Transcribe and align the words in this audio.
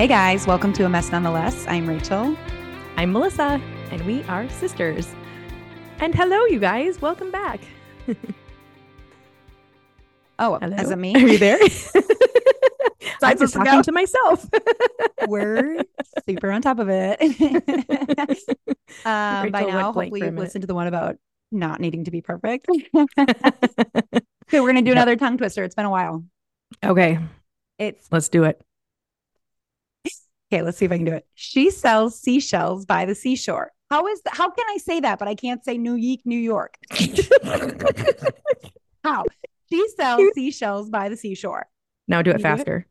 Hey 0.00 0.06
guys, 0.06 0.46
welcome 0.46 0.72
to 0.72 0.86
A 0.86 0.88
Mess 0.88 1.12
Nonetheless. 1.12 1.66
I'm 1.68 1.86
Rachel. 1.86 2.34
I'm 2.96 3.12
Melissa, 3.12 3.60
and 3.90 4.00
we 4.06 4.22
are 4.24 4.48
sisters. 4.48 5.06
And 5.98 6.14
hello, 6.14 6.46
you 6.46 6.58
guys. 6.58 7.02
Welcome 7.02 7.30
back. 7.30 7.60
Oh, 10.42 10.58
Hello? 10.58 10.74
is 10.74 10.90
it 10.90 10.96
me? 10.96 11.14
Are 11.14 11.18
you 11.18 11.36
there? 11.36 11.58
I'm 13.22 13.36
just 13.36 13.52
to 13.52 13.58
talking 13.58 13.82
to 13.82 13.92
myself. 14.00 14.48
We're 15.28 15.84
super 16.26 16.50
on 16.50 16.62
top 16.62 16.78
of 16.78 16.88
it. 16.88 17.20
um, 19.04 19.50
by 19.50 19.64
now, 19.64 19.92
hopefully, 19.92 20.22
you've 20.24 20.36
listened 20.36 20.62
to 20.62 20.66
the 20.66 20.74
one 20.74 20.86
about 20.86 21.16
not 21.52 21.78
needing 21.78 22.04
to 22.04 22.10
be 22.10 22.22
perfect. 22.22 22.68
okay, 22.70 22.94
we're 24.54 24.66
gonna 24.66 24.80
do 24.80 24.92
Yep. 24.92 24.96
another 24.96 25.16
tongue 25.16 25.36
twister. 25.36 25.62
It's 25.62 25.74
been 25.74 25.84
a 25.84 25.90
while. 25.90 26.24
okay, 26.82 27.18
It's 27.78 28.08
let's 28.10 28.30
do 28.30 28.44
it. 28.44 28.62
Okay. 30.52 30.62
Let's 30.62 30.78
see 30.78 30.84
if 30.84 30.92
I 30.92 30.96
can 30.96 31.06
do 31.06 31.12
it. 31.14 31.26
She 31.34 31.70
sells 31.70 32.18
seashells 32.20 32.86
by 32.86 33.06
the 33.06 33.14
seashore. 33.14 33.70
How 33.90 34.06
is 34.06 34.20
that? 34.22 34.34
How 34.34 34.50
can 34.50 34.64
I 34.68 34.76
say 34.78 35.00
that, 35.00 35.18
but 35.18 35.28
I 35.28 35.34
can't 35.34 35.64
say 35.64 35.78
New 35.78 35.94
York, 35.94 36.20
New 36.24 36.38
York? 36.38 36.74
How? 39.04 39.24
She 39.70 39.86
sells 39.96 40.22
seashells 40.34 40.90
by 40.90 41.08
the 41.08 41.16
seashore. 41.16 41.66
now 42.08 42.22
do 42.22 42.30
You 42.30 42.34
it 42.36 42.38
do 42.38 42.42
it? 42.52 42.52
faster. 42.56 42.86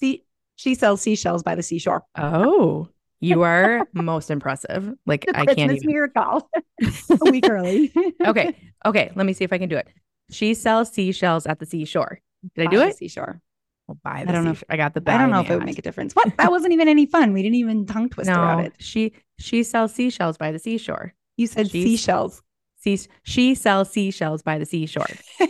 See, 0.00 0.24
she 0.56 0.74
sells 0.74 1.00
seashells 1.02 1.42
by 1.42 1.54
the 1.54 1.62
seashore. 1.62 2.02
Oh, 2.16 2.88
you 3.20 3.42
are 3.42 3.86
most 3.92 4.30
impressive. 4.30 4.92
Like 5.06 5.24
I 5.34 5.44
Christmas 5.44 5.54
can't 5.56 5.72
even. 5.72 5.90
miracle. 5.90 6.48
a 6.82 7.30
week 7.30 7.48
early. 7.48 7.92
Okay, 8.24 8.56
okay. 8.84 9.12
Let 9.14 9.26
me 9.26 9.32
see 9.32 9.44
if 9.44 9.52
I 9.52 9.58
can 9.58 9.68
do 9.68 9.76
it. 9.76 9.88
She 10.30 10.54
sells 10.54 10.90
seashells 10.92 11.46
at 11.46 11.58
the 11.58 11.66
seashore. 11.66 12.20
Did 12.54 12.62
I 12.62 12.64
By 12.66 12.70
do 12.70 12.78
the 12.78 12.86
it? 12.88 12.96
Seashore. 12.96 13.40
Well, 13.86 13.98
by 14.02 14.24
I 14.26 14.32
don't 14.32 14.44
know 14.44 14.52
if- 14.52 14.64
I 14.70 14.76
got 14.76 14.94
the. 14.94 15.02
I 15.06 15.18
don't 15.18 15.30
know 15.30 15.40
if 15.40 15.50
it 15.50 15.56
would 15.56 15.64
make 15.66 15.78
a 15.78 15.82
difference. 15.82 16.14
What? 16.14 16.36
That 16.38 16.50
wasn't 16.50 16.72
even 16.72 16.88
any 16.88 17.04
fun. 17.06 17.32
We 17.32 17.42
didn't 17.42 17.56
even 17.56 17.84
tongue 17.86 18.08
twist 18.08 18.30
about 18.30 18.64
it. 18.64 18.72
she 18.78 19.12
she 19.38 19.62
sells 19.62 19.92
seashells 19.94 20.38
by 20.38 20.52
the 20.52 20.58
seashore. 20.58 21.12
You 21.36 21.46
said 21.46 21.70
She's- 21.70 21.84
seashells. 21.84 22.42
Sea, 22.80 23.00
she 23.22 23.54
sells 23.54 23.90
seashells 23.90 24.42
by 24.42 24.58
the 24.58 24.66
seashore. 24.66 25.06
Did 25.38 25.48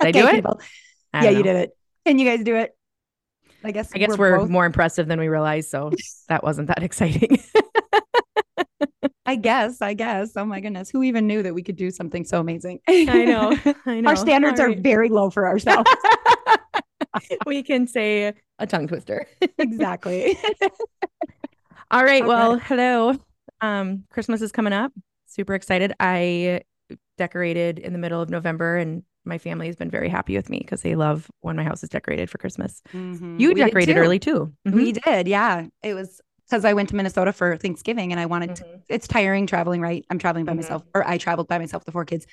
I 0.00 0.10
do 0.10 0.26
it? 0.26 0.44
I 1.12 1.24
Yeah, 1.24 1.30
don't 1.30 1.36
you 1.36 1.42
did 1.42 1.56
it. 1.56 1.70
Can 2.06 2.18
you 2.18 2.26
guys 2.26 2.42
do 2.42 2.56
it? 2.56 2.74
I 3.62 3.70
guess. 3.72 3.90
I 3.94 3.98
guess 3.98 4.16
we're, 4.18 4.38
both- 4.38 4.48
more 4.48 4.64
impressive 4.66 5.06
than 5.06 5.20
we 5.20 5.28
realized, 5.28 5.68
so 5.70 5.92
that 6.28 6.42
wasn't 6.42 6.68
that 6.68 6.82
exciting. 6.82 7.38
I 9.26 9.36
guess. 9.36 9.80
I 9.80 9.94
guess. 9.94 10.32
Oh 10.36 10.44
my 10.44 10.60
goodness. 10.60 10.90
Who 10.90 11.02
even 11.04 11.26
knew 11.26 11.42
that 11.42 11.54
we 11.54 11.62
could 11.62 11.76
do 11.76 11.90
something 11.90 12.24
so 12.24 12.40
amazing? 12.40 12.80
I 12.88 13.04
know. 13.04 13.56
I 13.86 14.00
know. 14.00 14.08
Our 14.10 14.16
standards 14.16 14.58
are 14.58 14.74
very 14.74 15.08
low 15.08 15.30
for 15.30 15.46
ourselves. 15.46 15.88
we 17.46 17.62
can 17.62 17.86
say 17.86 18.32
a 18.58 18.66
tongue 18.66 18.88
twister. 18.88 19.26
exactly. 19.58 20.36
All 21.90 22.04
right. 22.04 22.22
Okay. 22.22 22.28
Well, 22.28 22.58
hello. 22.58 23.16
Um, 23.60 24.04
Christmas 24.10 24.40
is 24.42 24.52
coming 24.52 24.72
up. 24.72 24.92
Super 25.26 25.54
excited. 25.54 25.92
I 26.00 26.62
decorated 27.18 27.78
in 27.78 27.92
the 27.92 27.98
middle 27.98 28.20
of 28.20 28.30
November 28.30 28.76
and 28.76 29.02
my 29.24 29.38
family 29.38 29.66
has 29.66 29.76
been 29.76 29.90
very 29.90 30.08
happy 30.08 30.36
with 30.36 30.50
me 30.50 30.58
because 30.58 30.82
they 30.82 30.94
love 30.94 31.30
when 31.40 31.54
my 31.54 31.62
house 31.62 31.82
is 31.82 31.88
decorated 31.88 32.28
for 32.28 32.38
Christmas. 32.38 32.82
Mhm. 32.92 33.38
You 33.38 33.50
We 33.50 33.54
decorated 33.54 33.94
too. 33.94 34.00
early 34.00 34.18
too. 34.18 34.52
Mhm. 34.66 34.72
We 34.74 34.92
did. 34.92 35.28
Yeah. 35.28 35.66
It 35.82 35.94
was 35.94 36.20
because 36.48 36.64
I 36.64 36.72
went 36.72 36.88
to 36.90 36.96
Minnesota 36.96 37.32
for 37.32 37.56
Thanksgiving 37.56 38.12
and 38.12 38.18
I 38.20 38.26
wanted 38.26 38.56
to 38.56 38.64
Mhm. 38.64 38.82
it's 38.88 39.06
tiring 39.06 39.46
traveling, 39.46 39.80
right? 39.80 40.04
I'm 40.10 40.18
traveling 40.18 40.44
by 40.44 40.54
myself, 40.54 40.82
or 40.94 41.06
I 41.06 41.18
traveled 41.18 41.48
by 41.48 41.58
myself, 41.58 41.84
the 41.84 41.92
four 41.92 42.04
kids, 42.04 42.26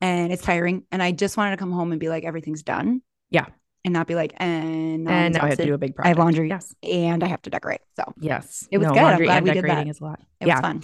and 0.00 0.32
it's 0.32 0.42
tiring. 0.42 0.84
And 0.90 1.02
I 1.02 1.12
just 1.12 1.36
wanted 1.36 1.52
to 1.52 1.56
come 1.58 1.70
home 1.72 1.92
and 1.92 2.00
be 2.00 2.08
like, 2.08 2.24
everything's 2.24 2.62
done. 2.62 3.02
Yeah. 3.30 3.46
And 3.86 3.92
not 3.92 4.06
be 4.08 4.16
like, 4.16 4.34
and 4.36 5.08
And 5.08 5.34
now 5.34 5.44
I 5.44 5.48
have 5.50 5.58
to 5.58 5.64
do 5.64 5.72
a 5.74 5.78
big 5.78 5.94
I 5.98 6.08
have 6.08 6.18
laundry 6.18 6.48
Yes. 6.48 6.74
and 6.82 7.22
I 7.22 7.28
have 7.28 7.40
to 7.42 7.50
decorate. 7.50 7.80
So 7.94 8.12
Yes. 8.20 8.66
It 8.70 8.78
was 8.78 8.88
no, 8.88 8.94
good. 8.94 9.02
I'm 9.02 9.22
glad 9.22 9.36
and 9.38 9.44
we 9.44 9.50
did 9.52 9.62
decorating 9.62 9.84
that. 9.86 9.90
is 9.92 10.00
a 10.00 10.04
lot. 10.04 10.20
it 10.40 10.48
yeah. 10.48 10.54
was 10.56 10.60
fun. 10.60 10.82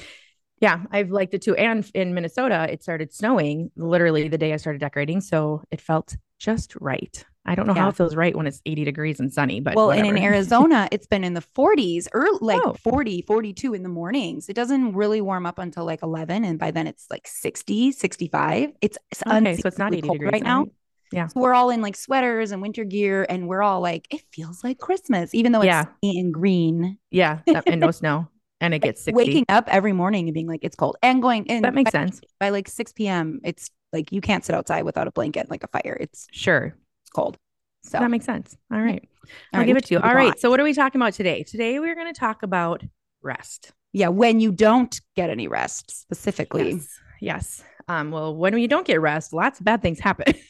Yeah, 0.61 0.83
I've 0.93 1.11
liked 1.11 1.35
it 1.35 1.43
too. 1.43 1.57
And 1.57 1.85
in 1.95 2.15
Minnesota, 2.15 2.69
it 2.71 2.85
started 2.85 3.13
snowing 3.13 3.73
literally 3.77 4.29
the 4.29 4.39
day 4.39 4.53
I 4.53 4.57
started 4.57 4.79
decorating. 4.79 5.21
So 5.21 5.63
it 5.73 5.81
felt 5.81 6.17
just 6.39 6.77
right. 6.77 7.25
I 7.45 7.57
don't 7.57 7.67
know 7.67 7.75
how 7.75 7.89
it 7.89 7.97
feels 7.97 8.15
right 8.15 8.37
when 8.37 8.47
it's 8.47 8.63
80 8.65 8.85
degrees 8.85 9.19
and 9.19 9.33
sunny, 9.33 9.59
but 9.59 9.75
well, 9.75 9.91
and 9.91 10.07
in. 10.07 10.17
Arizona, 10.23 10.89
it's 10.93 11.09
been 11.09 11.25
in 11.25 11.35
the 11.35 11.43
40s 11.57 12.07
or 12.15 12.29
like 12.41 12.61
Oh. 12.65 12.75
40, 12.75 13.23
42 13.23 13.75
in 13.75 13.83
the 13.83 13.89
mornings. 13.89 14.49
It 14.49 14.55
doesn't 14.55 14.93
really 14.95 15.21
warm 15.21 15.45
up 15.45 15.59
until 15.59 15.85
like 15.85 16.05
11. 16.05 16.45
And 16.45 16.57
by 16.61 16.71
then 16.71 16.87
it's 16.87 17.09
like 17.11 17.27
60, 17.27 17.91
65. 17.91 18.71
It's, 18.81 18.97
it's 19.11 19.23
okay, 19.27 19.57
so 19.57 19.67
it's 19.67 19.77
not 19.79 19.93
unseasonably 19.93 19.99
80 19.99 20.07
cold 20.07 20.19
degrees 20.21 20.33
right 20.33 20.43
now. 20.45 20.67
Yeah. 21.13 21.27
So 21.29 21.41
we're 21.41 21.55
all 21.55 21.71
in 21.71 21.83
like 21.83 21.95
sweaters 21.97 22.51
and 22.53 22.63
winter 22.63 22.85
gear, 22.85 23.27
and 23.29 23.47
we're 23.49 23.63
all 23.63 23.81
like, 23.81 24.07
it 24.13 24.23
feels 24.33 24.65
like 24.65 24.79
Christmas, 24.79 25.35
even 25.35 25.53
though 25.53 25.61
it's 25.61 25.67
Yeah. 25.67 25.85
and 26.03 26.33
green. 26.33 26.99
Yeah, 27.11 27.41
and 27.67 27.81
no 27.81 27.91
snow, 28.01 28.29
and 28.61 28.73
it 28.75 28.81
gets 28.81 29.03
60. 29.03 29.17
Waking 29.17 29.45
up 29.49 29.69
every 29.69 29.93
morning 29.93 30.27
and 30.29 30.35
being 30.35 30.49
like, 30.49 30.61
it's 30.63 30.77
cold, 30.77 30.97
and 31.03 31.21
going 31.23 31.47
in 31.47 31.63
that 31.63 31.75
makes 31.75 31.91
by, 31.93 31.99
sense. 31.99 32.21
by 32.41 32.49
like 32.49 32.69
6 32.69 32.93
p.m. 32.95 33.41
It's 33.45 33.71
like 33.93 34.11
you 34.11 34.21
can't 34.21 34.45
sit 34.45 34.55
outside 34.55 34.83
without 34.85 35.07
a 35.07 35.11
blanket, 35.13 35.51
like 35.51 35.65
a 35.65 35.69
fire. 35.69 35.97
It's, 36.01 36.27
Sure, 36.33 36.75
it's 37.03 37.11
cold. 37.11 37.37
So 37.85 37.99
that 37.99 38.11
makes 38.11 38.25
sense. 38.25 38.57
All 38.73 38.81
right, 38.81 39.03
All 39.25 39.29
I'll 39.53 39.61
right, 39.61 39.67
give 39.67 39.77
it 39.77 39.85
to 39.87 39.95
you. 39.95 40.01
All 40.01 40.15
right, 40.15 40.39
so 40.39 40.49
what 40.51 40.61
are 40.61 40.65
we 40.65 40.73
talking 40.73 41.01
about 41.01 41.13
today? 41.15 41.43
Today 41.43 41.79
we're 41.81 41.95
going 41.97 42.13
to 42.13 42.19
talk 42.19 42.43
about 42.43 42.83
rest. 43.23 43.73
yeah, 43.93 44.09
when 44.09 44.41
you 44.41 44.51
don't 44.53 44.99
get 45.17 45.29
any 45.31 45.47
rest, 45.49 45.91
specifically, 45.91 46.73
Yes. 46.73 46.89
Yes. 47.21 47.65
Um, 47.89 48.11
well, 48.13 48.35
when 48.37 48.57
you 48.59 48.69
don't 48.69 48.87
get 48.87 49.01
rest, 49.01 49.33
lots 49.33 49.59
of 49.61 49.65
bad 49.67 49.83
things 49.83 49.99
happen. 50.01 50.35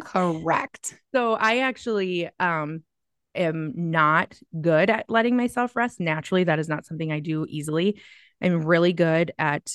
correct. 0.00 0.94
So 1.14 1.32
I 1.32 1.60
actually 1.60 2.28
um 2.38 2.82
am 3.34 3.72
not 3.74 4.38
good 4.60 4.90
at 4.90 5.06
letting 5.08 5.34
myself 5.36 5.74
rest 5.74 5.98
naturally. 5.98 6.44
That 6.44 6.58
is 6.58 6.68
not 6.68 6.84
something 6.84 7.10
I 7.10 7.20
do 7.20 7.46
easily. 7.48 8.00
I'm 8.42 8.64
really 8.64 8.92
good 8.92 9.32
at 9.38 9.72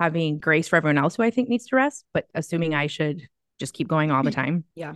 having 0.00 0.40
grace 0.40 0.66
for 0.66 0.76
everyone 0.76 0.98
else 0.98 1.14
who 1.16 1.22
I 1.22 1.30
think 1.30 1.48
needs 1.48 1.66
to 1.68 1.76
rest, 1.76 2.04
but 2.12 2.26
assuming 2.34 2.74
I 2.74 2.88
should 2.88 3.22
just 3.60 3.74
keep 3.74 3.86
going 3.86 4.10
all 4.10 4.24
the 4.24 4.32
time. 4.32 4.64
Yeah. 4.74 4.94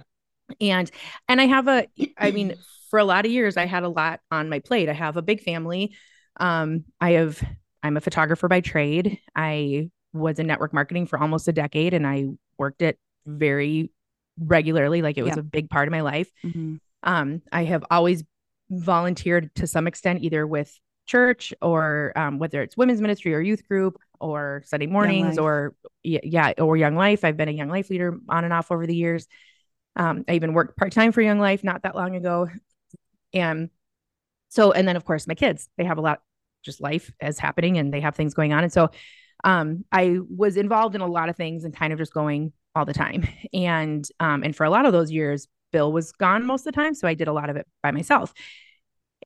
And 0.60 0.90
and 1.28 1.40
I 1.40 1.46
have 1.46 1.68
a 1.68 1.86
I 2.18 2.30
mean, 2.32 2.54
for 2.90 2.98
a 2.98 3.04
lot 3.04 3.26
of 3.26 3.30
years 3.30 3.56
I 3.56 3.66
had 3.66 3.84
a 3.84 3.88
lot 3.88 4.20
on 4.30 4.48
my 4.48 4.58
plate. 4.58 4.88
I 4.88 4.92
have 4.92 5.16
a 5.16 5.22
big 5.22 5.42
family. 5.42 5.94
Um 6.38 6.84
I 7.00 7.12
have 7.12 7.42
I'm 7.82 7.96
a 7.96 8.00
photographer 8.00 8.48
by 8.48 8.60
trade. 8.60 9.20
I 9.36 9.90
was 10.12 10.38
in 10.38 10.46
network 10.46 10.72
marketing 10.72 11.06
for 11.06 11.18
almost 11.20 11.46
a 11.46 11.52
decade 11.52 11.94
and 11.94 12.06
I 12.06 12.26
worked 12.58 12.82
it 12.82 12.98
very 13.26 13.90
regularly 14.38 15.02
like 15.02 15.16
it 15.18 15.22
was 15.22 15.34
Yeah. 15.36 15.40
a 15.40 15.42
big 15.42 15.70
part 15.70 15.88
of 15.88 15.92
my 15.92 16.02
life 16.02 16.30
Mhm. 16.44 16.80
um, 17.02 17.42
I 17.52 17.64
have 17.64 17.84
always 17.90 18.24
volunteered 18.70 19.54
to 19.56 19.66
some 19.66 19.86
extent, 19.86 20.22
either 20.22 20.46
with 20.46 20.76
church 21.06 21.54
or 21.62 22.12
um, 22.16 22.38
whether 22.40 22.62
it's 22.62 22.76
women's 22.76 23.00
ministry 23.00 23.32
or 23.32 23.40
youth 23.40 23.66
group 23.68 23.96
or 24.18 24.62
Sunday 24.66 24.86
mornings 24.86 25.38
or 25.38 25.74
yeah, 26.02 26.52
or 26.58 26.76
Young 26.76 26.96
Life. 26.96 27.24
I've 27.24 27.36
been 27.36 27.48
a 27.48 27.52
Young 27.52 27.68
Life 27.68 27.90
leader 27.90 28.18
on 28.28 28.42
and 28.44 28.52
off 28.52 28.72
over 28.72 28.86
the 28.86 28.94
years. 28.96 29.28
Um, 29.94 30.24
I 30.26 30.32
even 30.34 30.52
worked 30.52 30.76
part 30.76 30.90
time 30.92 31.12
for 31.12 31.20
Young 31.22 31.38
Life 31.38 31.62
not 31.62 31.82
that 31.82 31.94
long 31.94 32.16
ago, 32.16 32.48
and 33.32 33.70
so 34.48 34.72
and 34.72 34.86
then 34.88 34.96
of 34.96 35.04
course 35.04 35.26
my 35.28 35.34
kids 35.34 35.68
they 35.76 35.84
have 35.84 35.98
a 35.98 36.00
lot 36.00 36.22
just 36.64 36.80
life 36.80 37.12
is 37.22 37.38
happening 37.38 37.78
and 37.78 37.92
they 37.94 38.00
have 38.00 38.16
things 38.16 38.34
going 38.34 38.52
on, 38.52 38.64
and 38.64 38.72
so 38.72 38.90
um, 39.44 39.84
I 39.92 40.18
was 40.28 40.56
involved 40.56 40.94
in 40.96 41.02
a 41.02 41.06
lot 41.06 41.28
of 41.28 41.36
things 41.36 41.62
and 41.64 41.76
kind 41.76 41.92
of 41.92 41.98
just 42.00 42.12
going 42.12 42.52
all 42.76 42.84
the 42.84 42.94
time, 42.94 43.26
and 43.52 44.06
um, 44.20 44.42
and 44.44 44.54
for 44.54 44.64
a 44.64 44.70
lot 44.70 44.86
of 44.86 44.92
those 44.92 45.10
years 45.10 45.48
Bill 45.72 45.92
was 45.92 46.12
gone 46.12 46.46
most 46.46 46.60
of 46.66 46.72
the 46.72 46.80
time. 46.80 46.94
So 46.94 47.06
I 47.06 47.14
did 47.14 47.28
a 47.28 47.32
lot 47.32 47.50
of 47.50 47.56
it 47.56 47.66
by 47.82 47.90
myself. 47.90 48.32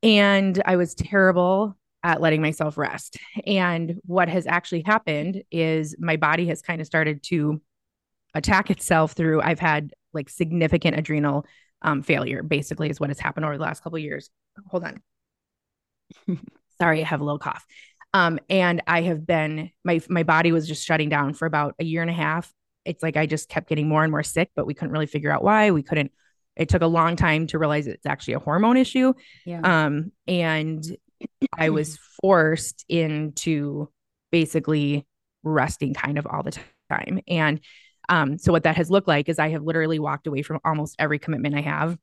And 0.02 0.60
I 0.64 0.76
was 0.76 0.94
terrible 0.94 1.76
at 2.02 2.20
letting 2.20 2.40
myself 2.40 2.78
rest. 2.78 3.18
And 3.46 4.00
what 4.04 4.28
has 4.28 4.46
actually 4.46 4.82
happened 4.82 5.44
is 5.50 5.94
my 5.98 6.16
body 6.16 6.46
has 6.46 6.62
kind 6.62 6.80
of 6.80 6.86
started 6.86 7.22
to 7.24 7.60
attack 8.34 8.70
itself 8.70 9.12
through, 9.12 9.42
I've 9.42 9.60
had 9.60 9.92
like 10.12 10.28
significant 10.28 10.98
adrenal 10.98 11.46
um, 11.82 12.02
failure, 12.02 12.42
basically, 12.42 12.90
is 12.90 12.98
what 12.98 13.10
has 13.10 13.20
happened 13.20 13.44
over 13.44 13.56
the 13.56 13.62
last 13.62 13.82
couple 13.82 13.98
of 13.98 14.02
years. 14.02 14.30
Hold 14.68 14.84
on. 14.84 15.02
Sorry, 16.80 17.00
I 17.00 17.04
have 17.04 17.20
a 17.20 17.24
little 17.24 17.38
cough. 17.38 17.64
Um, 18.12 18.40
and 18.48 18.82
I 18.88 19.02
have 19.02 19.24
been 19.24 19.70
my 19.84 20.00
my 20.08 20.24
body 20.24 20.50
was 20.50 20.66
just 20.66 20.84
shutting 20.84 21.08
down 21.08 21.32
for 21.34 21.46
about 21.46 21.76
a 21.78 21.84
year 21.84 22.02
and 22.02 22.10
a 22.10 22.14
half. 22.14 22.52
It's 22.90 23.02
like 23.02 23.16
I 23.16 23.26
just 23.26 23.48
kept 23.48 23.68
getting 23.68 23.88
more 23.88 24.02
and 24.02 24.10
more 24.10 24.22
sick, 24.22 24.50
but 24.54 24.66
we 24.66 24.74
couldn't 24.74 24.92
really 24.92 25.06
figure 25.06 25.30
out 25.32 25.42
why. 25.42 25.70
We 25.70 25.82
couldn't. 25.82 26.12
It 26.56 26.68
took 26.68 26.82
a 26.82 26.86
long 26.86 27.16
time 27.16 27.46
to 27.48 27.58
realize 27.58 27.86
it's 27.86 28.06
actually 28.06 28.34
a 28.34 28.38
hormone 28.40 28.76
issue. 28.76 29.14
Yeah. 29.46 29.60
Um, 29.62 30.12
and 30.26 30.84
I 31.56 31.70
was 31.70 31.96
forced 32.22 32.84
into 32.88 33.88
basically 34.32 35.06
resting 35.42 35.94
kind 35.94 36.18
of 36.18 36.26
all 36.26 36.42
the 36.42 36.58
time. 36.90 37.20
And 37.28 37.60
um, 38.08 38.38
so 38.38 38.52
what 38.52 38.64
that 38.64 38.76
has 38.76 38.90
looked 38.90 39.08
like 39.08 39.28
is 39.28 39.38
I 39.38 39.50
have 39.50 39.62
literally 39.62 39.98
walked 39.98 40.26
away 40.26 40.42
from 40.42 40.58
almost 40.64 40.96
every 40.98 41.18
commitment 41.18 41.54
I 41.54 41.60
have 41.62 41.96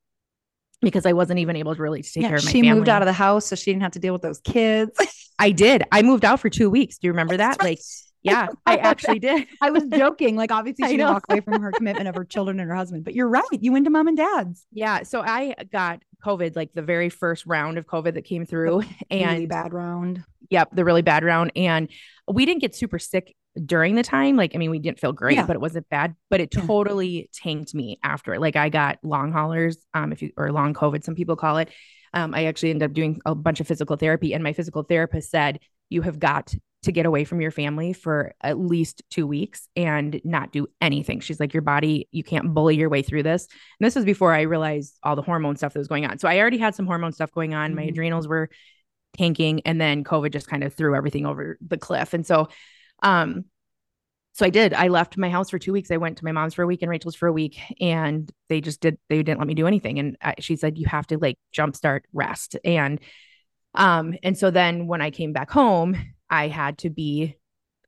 because 0.81 1.05
I 1.05 1.13
wasn't 1.13 1.39
even 1.39 1.55
able 1.55 1.75
to 1.75 1.81
really 1.81 2.03
take 2.03 2.23
Yeah, 2.23 2.29
care 2.29 2.37
of 2.37 2.45
my 2.45 2.51
she 2.51 2.61
family. 2.61 2.75
moved 2.75 2.89
out 2.89 3.01
of 3.01 3.07
the 3.07 3.13
house 3.13 3.45
so 3.47 3.55
she 3.55 3.71
didn't 3.71 3.83
have 3.83 3.93
to 3.93 3.99
deal 3.99 4.13
with 4.13 4.21
those 4.21 4.39
kids. 4.39 4.91
I 5.39 5.51
did. 5.51 5.83
I 5.91 6.01
moved 6.01 6.25
out 6.25 6.39
for 6.39 6.49
two 6.49 6.69
weeks. 6.69 6.97
Do 6.97 7.07
you 7.07 7.11
remember 7.13 7.37
that? 7.37 7.61
Like, 7.61 7.79
yeah, 8.23 8.47
I 8.65 8.77
actually 8.77 9.19
did. 9.19 9.47
I 9.61 9.71
was 9.71 9.83
joking. 9.85 10.35
Like, 10.35 10.51
obviously, 10.51 10.85
she 10.87 10.91
didn't 10.97 11.07
know. 11.07 11.13
walk 11.13 11.25
away 11.29 11.41
from 11.41 11.61
her 11.61 11.71
commitment 11.71 12.07
of 12.07 12.15
her 12.15 12.25
children 12.25 12.59
and 12.59 12.69
her 12.69 12.75
husband. 12.75 13.03
But 13.03 13.13
you're 13.15 13.29
right. 13.29 13.43
You 13.51 13.71
went 13.71 13.85
to 13.85 13.91
mom 13.91 14.07
and 14.07 14.17
dad's. 14.17 14.65
Yeah. 14.71 15.03
So 15.03 15.21
I 15.21 15.55
got 15.71 16.01
COVID, 16.25 16.55
like 16.55 16.73
the 16.73 16.81
very 16.81 17.09
first 17.09 17.45
round 17.45 17.77
of 17.77 17.85
COVID 17.85 18.15
that 18.15 18.23
came 18.23 18.45
through, 18.45 18.83
and 19.09 19.31
really 19.31 19.45
bad 19.45 19.73
round. 19.73 20.23
Yep, 20.49 20.69
the 20.73 20.85
really 20.85 21.01
bad 21.01 21.23
round, 21.23 21.51
and 21.55 21.89
we 22.31 22.45
didn't 22.45 22.61
get 22.61 22.73
super 22.75 22.99
sick 22.99 23.35
during 23.65 23.95
the 23.95 24.03
time. 24.03 24.35
Like, 24.35 24.55
I 24.55 24.59
mean, 24.59 24.69
we 24.71 24.79
didn't 24.79 24.99
feel 24.99 25.11
great, 25.13 25.35
Yeah. 25.35 25.45
but 25.45 25.55
it 25.55 25.59
wasn't 25.59 25.89
bad. 25.89 26.15
But 26.29 26.41
it 26.41 26.51
totally 26.51 27.29
tanked 27.33 27.73
me 27.73 27.99
after. 28.03 28.39
Like, 28.39 28.55
I 28.55 28.69
got 28.69 28.99
long 29.03 29.31
haulers, 29.31 29.77
um, 29.93 30.11
if 30.11 30.21
you 30.21 30.31
or 30.37 30.51
long 30.51 30.73
COVID, 30.73 31.03
some 31.03 31.15
people 31.15 31.35
call 31.35 31.57
it. 31.57 31.69
Um, 32.13 32.33
I 32.33 32.45
actually 32.45 32.69
ended 32.69 32.89
up 32.89 32.93
doing 32.93 33.19
a 33.25 33.35
bunch 33.35 33.59
of 33.59 33.67
physical 33.67 33.95
therapy, 33.97 34.33
and 34.33 34.43
my 34.43 34.53
physical 34.53 34.83
therapist 34.83 35.29
said 35.29 35.59
you 35.89 36.01
have 36.03 36.19
got 36.19 36.53
to 36.87 36.91
get 36.91 37.05
away 37.05 37.23
from 37.23 37.39
your 37.39 37.51
family 37.51 37.93
for 37.93 38.33
at 38.41 38.57
least 38.57 39.03
two 39.11 39.27
weeks 39.27 39.69
and 39.75 40.19
not 40.23 40.51
do 40.51 40.67
anything. 40.81 41.19
She's 41.19 41.39
like, 41.39 41.53
your 41.53 41.61
body, 41.61 42.07
you 42.11 42.23
can't 42.23 42.53
bully 42.53 42.75
your 42.75 42.89
way 42.89 43.01
through 43.01 43.23
this. 43.23 43.47
And 43.79 43.85
this 43.85 43.95
was 43.95 44.05
before 44.05 44.33
I 44.33 44.41
realized 44.41 44.97
all 45.03 45.15
the 45.15 45.21
hormone 45.21 45.57
stuff 45.57 45.73
that 45.73 45.79
was 45.79 45.87
going 45.87 46.05
on. 46.05 46.17
So 46.17 46.27
I 46.27 46.39
already 46.39 46.57
had 46.57 46.75
some 46.75 46.87
hormone 46.87 47.11
stuff 47.11 47.31
going 47.31 47.53
on. 47.53 47.75
My 47.75 47.83
Mhm. 47.83 47.89
adrenals 47.89 48.27
were 48.27 48.49
tanking, 49.17 49.61
and 49.65 49.79
then 49.79 50.03
COVID 50.03 50.31
just 50.31 50.47
kind 50.47 50.63
of 50.63 50.73
threw 50.73 50.95
everything 50.95 51.25
over 51.25 51.57
the 51.65 51.77
cliff. 51.77 52.13
And 52.13 52.25
so, 52.25 52.47
um, 53.03 53.45
so 54.33 54.45
I 54.45 54.49
did. 54.49 54.73
I 54.73 54.87
left 54.87 55.17
my 55.17 55.29
house 55.29 55.49
for 55.49 55.59
two 55.59 55.73
weeks. 55.73 55.91
I 55.91 55.97
went 55.97 56.19
to 56.19 56.25
my 56.25 56.31
mom's 56.31 56.53
for 56.53 56.61
a 56.61 56.67
week 56.67 56.83
and 56.83 56.89
Rachel's 56.89 57.15
for 57.15 57.27
a 57.27 57.33
week, 57.33 57.59
and 57.81 58.31
they 58.49 58.61
just 58.61 58.81
did. 58.81 58.97
They 59.09 59.23
didn't 59.23 59.39
let 59.39 59.47
me 59.47 59.55
do 59.55 59.67
anything. 59.67 59.99
And 59.99 60.17
I, 60.21 60.35
she 60.39 60.55
said, 60.55 60.77
"You 60.77 60.85
have 60.85 61.07
to 61.07 61.17
like 61.17 61.37
jumpstart 61.53 62.01
rest." 62.13 62.55
And, 62.63 62.99
um, 63.73 64.15
and 64.23 64.37
so 64.37 64.51
then 64.51 64.87
when 64.87 65.01
I 65.01 65.11
came 65.11 65.33
back 65.33 65.49
home, 65.49 65.97
I 66.29 66.47
had 66.47 66.79
to 66.79 66.89
be. 66.89 67.37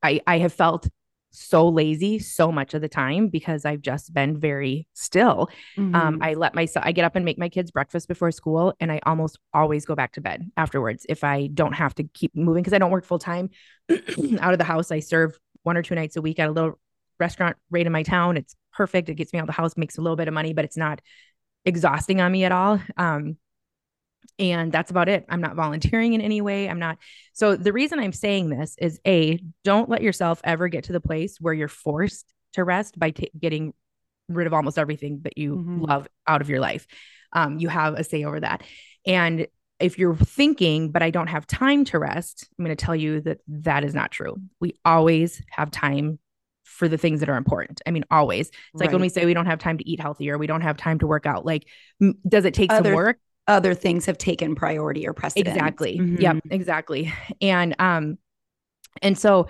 I 0.04 0.22
I 0.28 0.40
have 0.40 0.54
felt 0.54 0.88
so 1.32 1.70
lazy 1.70 2.18
so 2.18 2.52
much 2.52 2.74
of 2.74 2.82
the 2.82 2.90
time 2.90 3.28
because 3.28 3.64
I've 3.64 3.82
just 3.82 4.12
been 4.14 4.40
very 4.40 4.88
still. 4.94 5.50
Um, 5.78 6.18
Mhm. 6.20 6.24
I 6.24 6.34
let 6.34 6.56
myself, 6.56 6.84
I 6.86 6.92
get 6.92 7.06
up 7.06 7.16
and 7.16 7.24
make 7.24 7.38
my 7.38 7.50
kids 7.50 7.70
breakfast 7.70 8.08
before 8.08 8.32
school, 8.32 8.74
and 8.80 8.92
I 8.92 9.00
almost 9.06 9.38
always 9.54 9.86
go 9.86 9.94
back 9.94 10.14
to 10.14 10.22
bed 10.22 10.50
afterwards 10.58 11.06
if 11.08 11.24
I 11.24 11.48
don't 11.54 11.74
have 11.74 11.94
to 11.96 12.04
keep 12.04 12.36
moving 12.36 12.64
because 12.64 12.74
I 12.74 12.80
don't 12.80 12.90
work 12.92 13.06
full 13.06 13.20
time 13.20 13.52
out 14.40 14.54
of 14.54 14.58
the 14.58 14.64
house. 14.64 14.92
I 14.92 15.00
serve 15.02 15.38
one 15.64 15.78
or 15.78 15.84
two 15.84 15.94
nights 15.96 16.16
a 16.16 16.22
week 16.22 16.40
at 16.40 16.50
a 16.50 16.52
little 16.52 16.80
restaurant 17.20 17.58
right 17.70 17.86
in 17.86 17.92
my 17.92 18.04
town. 18.04 18.38
It's 18.38 18.56
perfect. 18.74 19.10
It 19.10 19.16
gets 19.16 19.32
me 19.32 19.40
out 19.40 19.44
of 19.44 19.48
the 19.48 19.54
house, 19.54 19.78
makes 19.78 19.98
a 19.98 20.02
little 20.02 20.16
bit 20.18 20.28
of 20.28 20.34
money, 20.34 20.54
but 20.54 20.66
it's 20.66 20.78
not 20.78 21.00
exhausting 21.66 22.22
on 22.22 22.32
me 22.32 22.44
at 22.46 22.52
all. 22.52 22.82
Um, 22.98 23.38
and 24.38 24.72
that's 24.72 24.92
about 24.92 25.10
it. 25.10 25.26
I'm 25.30 25.42
not 25.42 25.56
volunteering 25.56 26.14
in 26.14 26.22
any 26.22 26.42
way. 26.42 26.70
I'm 26.70 26.80
not. 26.80 26.98
So 27.34 27.56
the 27.56 27.74
reason 27.74 28.00
I'm 28.00 28.14
saying 28.14 28.50
this 28.50 28.76
is 28.80 29.00
a 29.06 29.40
don't 29.64 29.90
let 29.90 30.02
yourself 30.02 30.42
ever 30.44 30.68
get 30.68 30.86
to 30.86 30.94
the 30.94 31.02
place 31.02 31.38
where 31.40 31.54
you're 31.54 31.68
forced 31.68 32.32
to 32.54 32.64
rest 32.64 32.98
by 32.98 33.12
t- 33.12 33.32
getting 33.38 33.74
rid 34.28 34.48
of 34.48 34.54
almost 34.54 34.78
everything 34.78 35.22
that 35.24 35.38
you 35.38 35.58
Mhm. 35.58 35.88
love 35.88 36.08
out 36.28 36.42
of 36.42 36.50
your 36.50 36.60
life. 36.60 36.88
Um, 37.34 37.60
you 37.60 37.68
have 37.68 37.96
a 37.96 38.04
say 38.04 38.24
over 38.24 38.40
that. 38.40 38.64
And 39.06 39.48
if 39.80 39.98
you're 39.98 40.16
thinking, 40.16 40.92
but 40.92 41.02
I 41.02 41.10
don't 41.10 41.28
have 41.28 41.48
time 41.48 41.86
to 41.86 42.00
rest, 42.00 42.48
I'm 42.58 42.66
going 42.66 42.76
to 42.76 42.86
tell 42.86 42.96
you 42.96 43.22
that 43.22 43.40
that 43.48 43.84
is 43.84 43.94
not 43.94 44.12
true. 44.12 44.36
We 44.60 44.74
always 44.84 45.42
have 45.52 45.72
time 45.72 46.20
for 46.64 46.88
the 46.88 46.98
things 46.98 47.22
that 47.22 47.30
are 47.30 47.38
important. 47.38 47.82
I 47.86 47.92
mean, 47.92 48.06
always. 48.12 48.50
It's 48.50 48.58
like 48.76 48.92
when 48.92 49.02
we 49.02 49.10
say 49.10 49.26
we 49.26 49.34
don't 49.34 49.48
have 49.48 49.60
time 49.60 49.78
to 49.78 49.90
eat 49.90 50.00
healthy 50.00 50.30
or 50.30 50.38
we 50.38 50.48
don't 50.48 50.62
have 50.62 50.78
time 50.78 51.00
to 51.00 51.08
work 51.08 51.26
out. 51.26 51.46
Like, 51.46 51.68
m- 52.02 52.16
does 52.28 52.46
it 52.46 52.54
take 52.54 52.72
Other 52.72 52.90
some 52.90 52.96
work? 52.96 53.20
Other 53.50 53.74
things 53.74 54.06
have 54.06 54.18
taken 54.18 54.56
priority 54.56 55.08
or 55.08 55.14
precedence. 55.14 55.50
Exactly. 55.50 56.00
Mhm. 56.00 56.22
Yep, 56.22 56.38
exactly. 56.52 57.14
And 57.42 57.76
um 57.80 58.18
and 59.02 59.18
so 59.18 59.48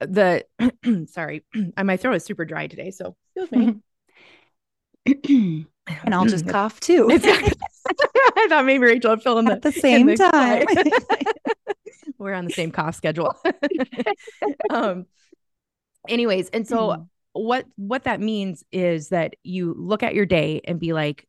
the 0.00 0.44
sorry, 1.08 1.44
my 1.82 1.96
throat 1.96 2.14
is 2.14 2.24
super 2.24 2.44
dry 2.44 2.66
today, 2.66 2.90
so 2.90 3.16
excuse 3.34 3.50
me. 3.50 3.80
and 6.04 6.14
I'll 6.14 6.26
just 6.26 6.46
cough 6.48 6.78
too 6.80 7.08
I 8.36 8.46
thought 8.48 8.64
maybe 8.66 8.84
Rachel 8.84 9.10
would 9.10 9.22
fill 9.22 9.38
in 9.38 9.48
at 9.48 9.62
the 9.62 9.72
same 9.72 10.06
the 10.06 10.16
time. 10.16 10.66
We're 12.18 12.34
on 12.34 12.44
the 12.44 12.50
same 12.50 12.70
cough 12.70 12.94
schedule. 12.94 13.34
um 14.70 15.06
anyways, 16.08 16.48
and 16.50 16.66
so 16.66 16.90
Mhm. 16.90 17.06
what 17.32 17.66
what 17.76 18.04
that 18.04 18.20
means 18.20 18.64
is 18.72 19.10
that 19.10 19.36
you 19.42 19.74
look 19.78 20.02
at 20.02 20.14
your 20.14 20.26
day 20.26 20.60
and 20.64 20.80
be 20.80 20.92
like 20.92 21.26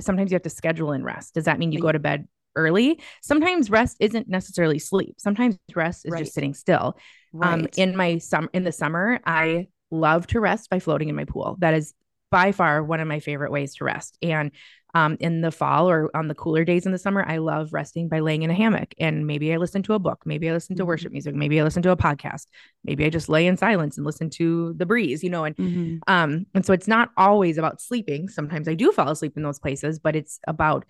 sometimes 0.00 0.30
you 0.30 0.34
have 0.36 0.42
to 0.42 0.50
schedule 0.50 0.92
in 0.92 1.02
rest. 1.04 1.34
Does 1.34 1.44
that 1.44 1.58
mean 1.58 1.72
you 1.72 1.80
go 1.80 1.92
to 1.92 1.98
bed 1.98 2.26
early? 2.56 3.00
Sometimes 3.22 3.70
rest 3.70 3.96
isn't 4.00 4.28
necessarily 4.28 4.78
sleep. 4.78 5.16
Sometimes 5.18 5.56
rest 5.74 6.06
is 6.06 6.12
Right. 6.12 6.20
just 6.20 6.34
sitting 6.34 6.54
still. 6.54 6.96
Um 7.40 7.68
in 7.76 7.96
my 7.96 8.18
summer, 8.18 8.48
in 8.52 8.64
the 8.64 8.72
summer 8.72 9.20
i 9.24 9.68
love 9.90 10.26
to 10.28 10.40
rest 10.40 10.68
by 10.70 10.78
floating 10.80 11.08
in 11.08 11.14
my 11.14 11.24
pool. 11.24 11.56
That 11.60 11.74
is 11.74 11.94
by 12.30 12.52
far 12.52 12.82
one 12.82 13.00
of 13.00 13.08
my 13.08 13.20
favorite 13.20 13.50
ways 13.50 13.74
to 13.76 13.84
rest. 13.84 14.18
And 14.22 14.50
um, 14.94 15.16
in 15.20 15.42
the 15.42 15.50
fall 15.52 15.88
or 15.88 16.10
on 16.16 16.28
the 16.28 16.34
cooler 16.34 16.64
days 16.64 16.86
in 16.86 16.92
the 16.92 16.98
summer, 16.98 17.24
I 17.26 17.36
love 17.38 17.72
resting 17.72 18.08
by 18.08 18.20
laying 18.20 18.42
in 18.42 18.50
a 18.50 18.54
hammock 18.54 18.94
and 18.98 19.26
maybe 19.26 19.52
I 19.52 19.58
listen 19.58 19.82
to 19.84 19.94
a 19.94 19.98
book, 19.98 20.22
maybe 20.24 20.48
I 20.48 20.52
listen 20.52 20.76
to 20.76 20.86
worship 20.86 21.12
music, 21.12 21.34
maybe 21.34 21.60
I 21.60 21.64
listen 21.64 21.82
to 21.82 21.90
a 21.90 21.96
podcast, 21.96 22.46
maybe 22.84 23.04
I 23.04 23.10
just 23.10 23.28
lay 23.28 23.46
in 23.46 23.56
silence 23.56 23.96
and 23.98 24.06
listen 24.06 24.30
to 24.30 24.72
the 24.78 24.86
breeze, 24.86 25.22
you 25.22 25.30
know, 25.30 25.44
and 25.44 25.56
Mhm. 25.56 26.00
um, 26.06 26.46
and 26.54 26.64
so 26.64 26.72
it's 26.72 26.88
not 26.88 27.10
always 27.16 27.58
about 27.58 27.80
sleeping. 27.82 28.28
Sometimes 28.28 28.66
I 28.66 28.74
do 28.74 28.90
fall 28.92 29.10
asleep 29.10 29.36
in 29.36 29.42
those 29.42 29.58
places, 29.58 29.98
but 29.98 30.16
it's 30.16 30.40
about 30.46 30.86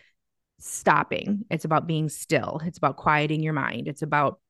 stopping. 0.60 1.44
It's 1.50 1.64
about 1.64 1.86
being 1.86 2.08
still. 2.08 2.60
It's 2.64 2.78
about 2.78 2.96
quieting 2.96 3.42
your 3.42 3.52
mind. 3.52 3.88
It's 3.88 4.02
about 4.02 4.40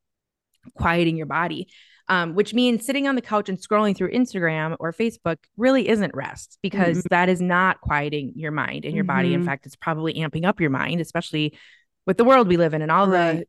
quieting 0.75 1.17
your 1.17 1.27
body. 1.27 1.69
Um, 2.11 2.35
which 2.35 2.55
means 2.55 2.87
sitting 2.87 3.07
on 3.07 3.17
the 3.17 3.21
couch 3.21 3.51
and 3.51 3.59
scrolling 3.59 3.95
through 3.95 4.13
Instagram 4.13 4.77
or 4.81 4.95
Facebook 4.95 5.37
really 5.59 5.89
isn't 5.91 6.15
rest 6.15 6.59
because 6.63 7.05
that 7.11 7.29
is 7.29 7.43
not 7.43 7.83
quieting 7.83 8.33
your 8.35 8.51
mind 8.51 8.87
and 8.87 8.95
your 8.95 9.05
body. 9.05 9.35
In 9.35 9.43
Mhm. 9.43 9.45
fact, 9.45 9.67
it's 9.67 9.77
probably 9.77 10.15
amping 10.15 10.47
up 10.47 10.59
your 10.59 10.71
mind, 10.71 11.03
especially 11.03 11.59
with 12.07 12.17
the 12.17 12.25
world 12.25 12.49
we 12.49 12.57
live 12.57 12.73
in 12.73 12.81
and 12.81 12.91
all 12.91 13.07
the, 13.07 13.45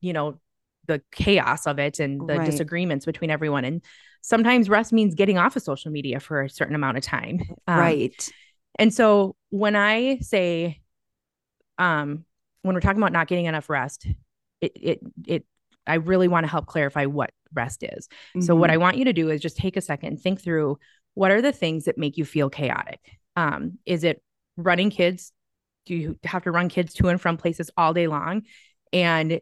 you 0.00 0.12
know, 0.12 0.40
the 0.88 1.00
chaos 1.12 1.66
of 1.68 1.78
it 1.78 2.00
and 2.00 2.20
the 2.20 2.36
Right. 2.38 2.44
disagreements 2.44 3.06
between 3.06 3.30
everyone. 3.30 3.64
And 3.64 3.80
sometimes 4.22 4.68
rest 4.68 4.92
means 4.92 5.14
getting 5.14 5.38
off 5.38 5.54
of 5.54 5.62
social 5.62 5.92
media 5.92 6.18
for 6.18 6.42
a 6.42 6.50
certain 6.50 6.74
amount 6.74 6.96
of 6.96 7.04
time. 7.04 7.38
Um, 7.68 7.78
right. 7.78 8.28
And 8.76 8.92
so 8.92 9.36
when 9.50 9.76
I 9.76 10.18
say, 10.18 10.80
um, 11.78 12.24
when 12.62 12.74
we're 12.74 12.80
talking 12.80 12.98
about 13.00 13.12
not 13.12 13.28
getting 13.28 13.46
enough 13.46 13.70
rest, 13.70 14.06
it 14.60 14.72
it 14.74 15.00
it 15.26 15.46
I 15.86 15.94
really 15.96 16.28
want 16.28 16.44
to 16.44 16.50
help 16.50 16.66
clarify 16.66 17.06
what 17.06 17.30
rest 17.54 17.82
is. 17.82 18.08
So 18.40 18.54
what. 18.54 18.70
I 18.70 18.76
want 18.76 18.96
you 18.96 19.04
to 19.06 19.12
do 19.12 19.30
is 19.30 19.40
just 19.40 19.56
take 19.56 19.76
a 19.76 19.80
second 19.80 20.20
think 20.20 20.40
through 20.40 20.78
what 21.14 21.30
are 21.30 21.40
the 21.42 21.52
things 21.52 21.84
that 21.84 21.96
make 21.96 22.16
you 22.16 22.24
feel 22.24 22.50
chaotic. 22.50 23.00
Um, 23.36 23.78
is 23.86 24.04
it 24.04 24.22
running 24.56 24.90
kids? 24.90 25.32
Do 25.86 25.94
you 25.94 26.18
have 26.24 26.44
to 26.44 26.50
run 26.50 26.68
kids 26.68 26.94
to 26.94 27.08
and 27.08 27.20
from 27.20 27.36
places 27.36 27.70
all 27.76 27.92
day 27.94 28.06
long? 28.06 28.42
And 28.92 29.40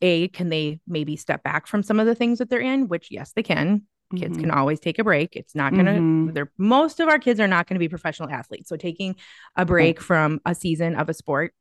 a 0.00 0.28
can 0.28 0.48
they 0.48 0.80
maybe 0.86 1.16
step 1.16 1.42
back 1.42 1.66
from 1.66 1.82
some 1.82 2.00
of 2.00 2.06
the 2.06 2.14
things 2.14 2.38
that 2.38 2.48
they're 2.50 2.60
in? 2.60 2.88
Which 2.88 3.10
yes, 3.10 3.32
they 3.32 3.42
can. 3.42 3.82
Kids 4.16 4.36
Mhm. 4.36 4.42
can 4.42 4.50
always 4.50 4.80
take 4.80 4.98
a 4.98 5.04
break. 5.04 5.34
It's 5.34 5.54
not 5.54 5.74
gonna. 5.74 5.94
Mhm. 5.94 6.34
They're 6.34 6.52
most 6.58 7.00
of 7.00 7.08
our 7.08 7.18
kids 7.18 7.40
are 7.40 7.48
not 7.48 7.66
going 7.66 7.74
to 7.74 7.80
be 7.80 7.88
professional 7.88 8.30
athletes. 8.30 8.68
So 8.68 8.76
taking 8.76 9.16
a 9.56 9.64
break 9.64 10.00
from 10.00 10.40
a 10.44 10.54
season 10.54 10.94
of 10.94 11.08
a 11.08 11.14
sport, 11.14 11.52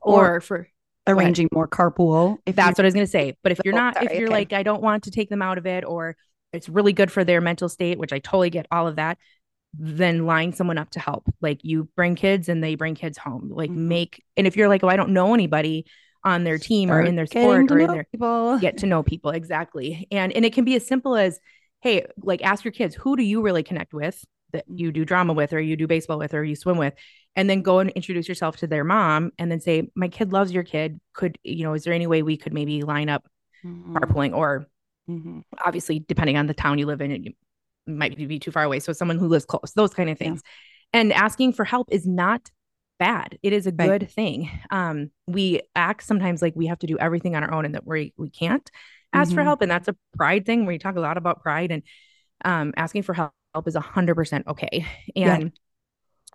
or, 0.00 0.36
Or 0.36 0.40
for 0.40 0.68
arranging 1.06 1.48
more 1.52 1.68
carpool. 1.68 2.38
If 2.46 2.56
that's 2.56 2.78
what 2.78 2.84
I 2.84 2.88
was 2.88 2.94
going 2.94 3.06
to 3.06 3.10
say. 3.10 3.36
But 3.42 3.52
if 3.52 3.60
you're 3.64 3.74
Oh, 3.74 3.78
not, 3.78 4.02
if 4.02 4.12
you're 4.12 4.28
okay. 4.28 4.34
like, 4.34 4.52
I 4.52 4.62
don't 4.62 4.82
want 4.82 5.04
to 5.04 5.10
take 5.10 5.28
them 5.28 5.42
out 5.42 5.58
of 5.58 5.66
it, 5.66 5.84
or 5.84 6.16
it's 6.52 6.68
really 6.68 6.92
good 6.92 7.10
for 7.12 7.24
their 7.24 7.40
mental 7.40 7.68
state, 7.68 7.98
which 7.98 8.12
I 8.12 8.18
totally 8.20 8.50
get 8.50 8.66
all 8.70 8.86
of 8.86 8.96
that, 8.96 9.18
then 9.76 10.24
line 10.24 10.52
someone 10.52 10.78
up 10.78 10.90
to 10.90 11.00
help. 11.00 11.24
Like 11.40 11.60
you 11.64 11.88
bring 11.96 12.14
kids 12.14 12.48
and 12.48 12.62
they 12.62 12.76
bring 12.76 12.94
kids 12.94 13.18
home. 13.18 13.50
Like 13.52 13.70
Mhm. 13.70 13.76
make, 13.76 14.22
and 14.36 14.46
if 14.46 14.56
you're 14.56 14.68
like, 14.68 14.84
oh, 14.84 14.88
I 14.88 14.96
don't 14.96 15.10
know 15.10 15.34
anybody 15.34 15.84
on 16.22 16.44
their 16.44 16.58
team 16.58 16.90
or 16.90 17.02
in 17.02 17.16
their 17.16 17.26
sport 17.26 17.70
or 17.70 17.78
in 17.80 17.92
their 17.92 18.04
people. 18.04 18.58
get 18.58 18.78
to 18.78 18.86
know 18.86 19.02
people 19.02 19.30
exactly 19.30 20.08
and 20.10 20.32
and 20.32 20.42
it 20.46 20.54
can 20.54 20.64
be 20.64 20.74
as 20.74 20.86
simple 20.86 21.16
as 21.16 21.38
hey 21.82 22.06
like 22.22 22.42
ask 22.42 22.64
your 22.64 22.72
kids 22.72 22.94
who 22.94 23.14
do 23.14 23.22
you 23.22 23.42
really 23.42 23.62
connect 23.62 23.92
with 23.92 24.24
that 24.54 24.64
you 24.66 24.90
do 24.90 25.04
drama 25.04 25.34
with 25.34 25.52
or 25.52 25.60
you 25.60 25.76
do 25.76 25.86
baseball 25.86 26.18
with 26.18 26.32
or 26.32 26.42
you 26.42 26.56
swim 26.56 26.78
with 26.78 26.94
and 27.36 27.48
then 27.50 27.62
go 27.62 27.78
and 27.80 27.90
introduce 27.90 28.28
yourself 28.28 28.56
to 28.58 28.66
their 28.66 28.84
mom 28.84 29.32
and 29.38 29.50
then 29.50 29.60
say 29.60 29.90
my 29.94 30.08
kid 30.08 30.32
loves 30.32 30.52
your 30.52 30.62
kid 30.64 31.00
could 31.14 31.38
you 31.44 31.64
know 31.64 31.74
is 31.74 31.84
there 31.84 31.92
any 31.94 32.06
way 32.06 32.22
we 32.22 32.36
could 32.36 32.52
maybe 32.52 32.82
line 32.82 33.08
up 33.08 33.24
Mhm. 33.64 33.94
carpooling 33.94 34.34
or 34.36 34.66
Mhm. 35.08 35.42
obviously 35.64 35.98
depending 36.00 36.36
on 36.36 36.46
the 36.46 36.54
town 36.54 36.78
you 36.78 36.86
live 36.86 37.00
in 37.00 37.10
it 37.10 37.34
might 37.86 38.16
be 38.16 38.38
too 38.38 38.50
far 38.50 38.62
away 38.64 38.80
so 38.80 38.92
someone 38.92 39.18
who 39.18 39.28
lives 39.28 39.44
close 39.44 39.72
those 39.74 39.92
kind 39.94 40.08
of 40.10 40.18
Yeah. 40.20 40.28
things 40.28 40.42
and 40.92 41.12
asking 41.12 41.52
for 41.52 41.64
help 41.64 41.88
is 41.90 42.06
not 42.06 42.50
bad 42.98 43.38
it 43.42 43.52
is 43.52 43.66
a 43.66 43.72
Right. 43.72 43.98
good 44.00 44.10
thing 44.10 44.48
um 44.70 45.10
we 45.26 45.60
act 45.74 46.02
sometimes 46.04 46.40
like 46.42 46.54
we 46.56 46.66
have 46.66 46.78
to 46.80 46.86
do 46.86 46.96
everything 46.98 47.34
on 47.36 47.42
our 47.42 47.52
own 47.52 47.64
and 47.64 47.74
that 47.74 47.86
we 47.86 48.12
we 48.16 48.30
can't 48.30 48.70
ask 49.12 49.34
for 49.34 49.40
Mhm. 49.40 49.44
help 49.44 49.62
and 49.62 49.70
that's 49.70 49.88
a 49.88 49.96
pride 50.16 50.46
thing 50.46 50.64
where 50.64 50.72
you 50.72 50.78
talk 50.78 50.96
a 50.96 51.00
lot 51.00 51.16
about 51.16 51.42
pride 51.42 51.70
and 51.72 51.82
um 52.44 52.72
asking 52.76 53.02
for 53.02 53.14
help 53.14 53.32
is 53.66 53.76
a 53.76 53.80
hundred 53.80 54.14
percent 54.14 54.46
okay 54.46 54.86
Yeah. 55.14 55.36
and 55.36 55.52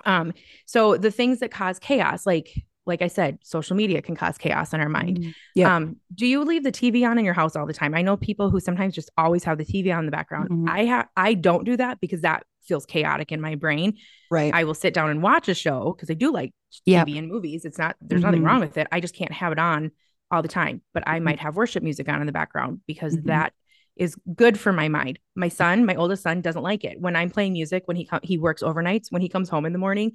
um 0.05 0.33
so 0.65 0.97
the 0.97 1.11
things 1.11 1.39
that 1.39 1.51
cause 1.51 1.79
chaos 1.79 2.25
like 2.25 2.49
like 2.85 3.03
I 3.03 3.07
said, 3.07 3.37
social 3.43 3.75
media 3.75 4.01
can 4.01 4.15
cause 4.15 4.35
chaos 4.39 4.73
in 4.73 4.79
our 4.79 4.89
mind. 4.89 5.19
Mhm. 5.19 5.33
Yeah. 5.53 5.75
Um, 5.75 5.97
do 6.15 6.25
you 6.25 6.43
leave 6.43 6.63
the 6.63 6.71
TV 6.71 7.07
on 7.07 7.19
in 7.19 7.25
your 7.25 7.35
house 7.35 7.55
all 7.55 7.67
the 7.67 7.73
time? 7.73 7.93
I 7.93 8.01
know 8.01 8.17
people 8.17 8.49
who 8.49 8.59
sometimes 8.59 8.95
just 8.95 9.11
always 9.15 9.43
have 9.43 9.59
the 9.59 9.65
TV 9.65 9.91
on 9.93 9.99
in 9.99 10.05
the 10.05 10.11
background. 10.11 10.49
Mhm. 10.49 10.69
I 10.69 10.85
have 10.85 11.07
I 11.15 11.35
don't 11.35 11.65
do 11.65 11.77
that 11.77 11.99
because 12.01 12.21
that 12.21 12.43
feels 12.63 12.87
chaotic 12.87 13.31
in 13.31 13.41
my 13.41 13.53
brain. 13.55 13.97
right. 14.31 14.51
I 14.53 14.63
will 14.63 14.73
sit 14.73 14.93
down 14.95 15.09
and 15.11 15.21
watch 15.21 15.47
a 15.49 15.53
show 15.53 15.93
because 15.95 16.09
I 16.09 16.13
do 16.15 16.31
like 16.31 16.51
Yep. 16.85 17.07
TV 17.07 17.17
and 17.19 17.27
movies. 17.27 17.63
It's 17.65 17.77
not 17.77 17.95
there's 18.01 18.23
nothing 18.23 18.41
Mhm. 18.41 18.45
wrong 18.45 18.59
with 18.61 18.77
it. 18.77 18.87
I 18.91 18.99
just 19.01 19.13
can't 19.15 19.31
have 19.33 19.51
it 19.51 19.59
on 19.59 19.91
all 20.31 20.41
the 20.41 20.47
time. 20.47 20.81
But 20.93 21.03
I 21.07 21.19
Mhm. 21.19 21.23
might 21.23 21.39
have 21.39 21.55
worship 21.55 21.83
music 21.83 22.09
on 22.09 22.21
in 22.21 22.25
the 22.27 22.31
background 22.33 22.81
because 22.87 23.15
Mhm. 23.17 23.25
that 23.25 23.53
is 23.99 24.15
good 24.35 24.57
for 24.59 24.73
my 24.73 24.87
mind. 24.87 25.19
My 25.35 25.49
son, 25.49 25.85
my 25.85 25.95
oldest 25.95 26.23
son, 26.23 26.41
doesn't 26.41 26.63
like 26.63 26.83
it 26.83 26.99
when 26.99 27.15
I'm 27.15 27.29
playing 27.29 27.53
music. 27.53 27.83
When 27.87 27.97
he 27.97 28.05
co- 28.05 28.19
he 28.23 28.37
works 28.37 28.63
overnights, 28.63 29.11
when 29.11 29.21
he 29.21 29.29
comes 29.29 29.49
home 29.49 29.65
in 29.65 29.73
the 29.73 29.79
morning, 29.79 30.13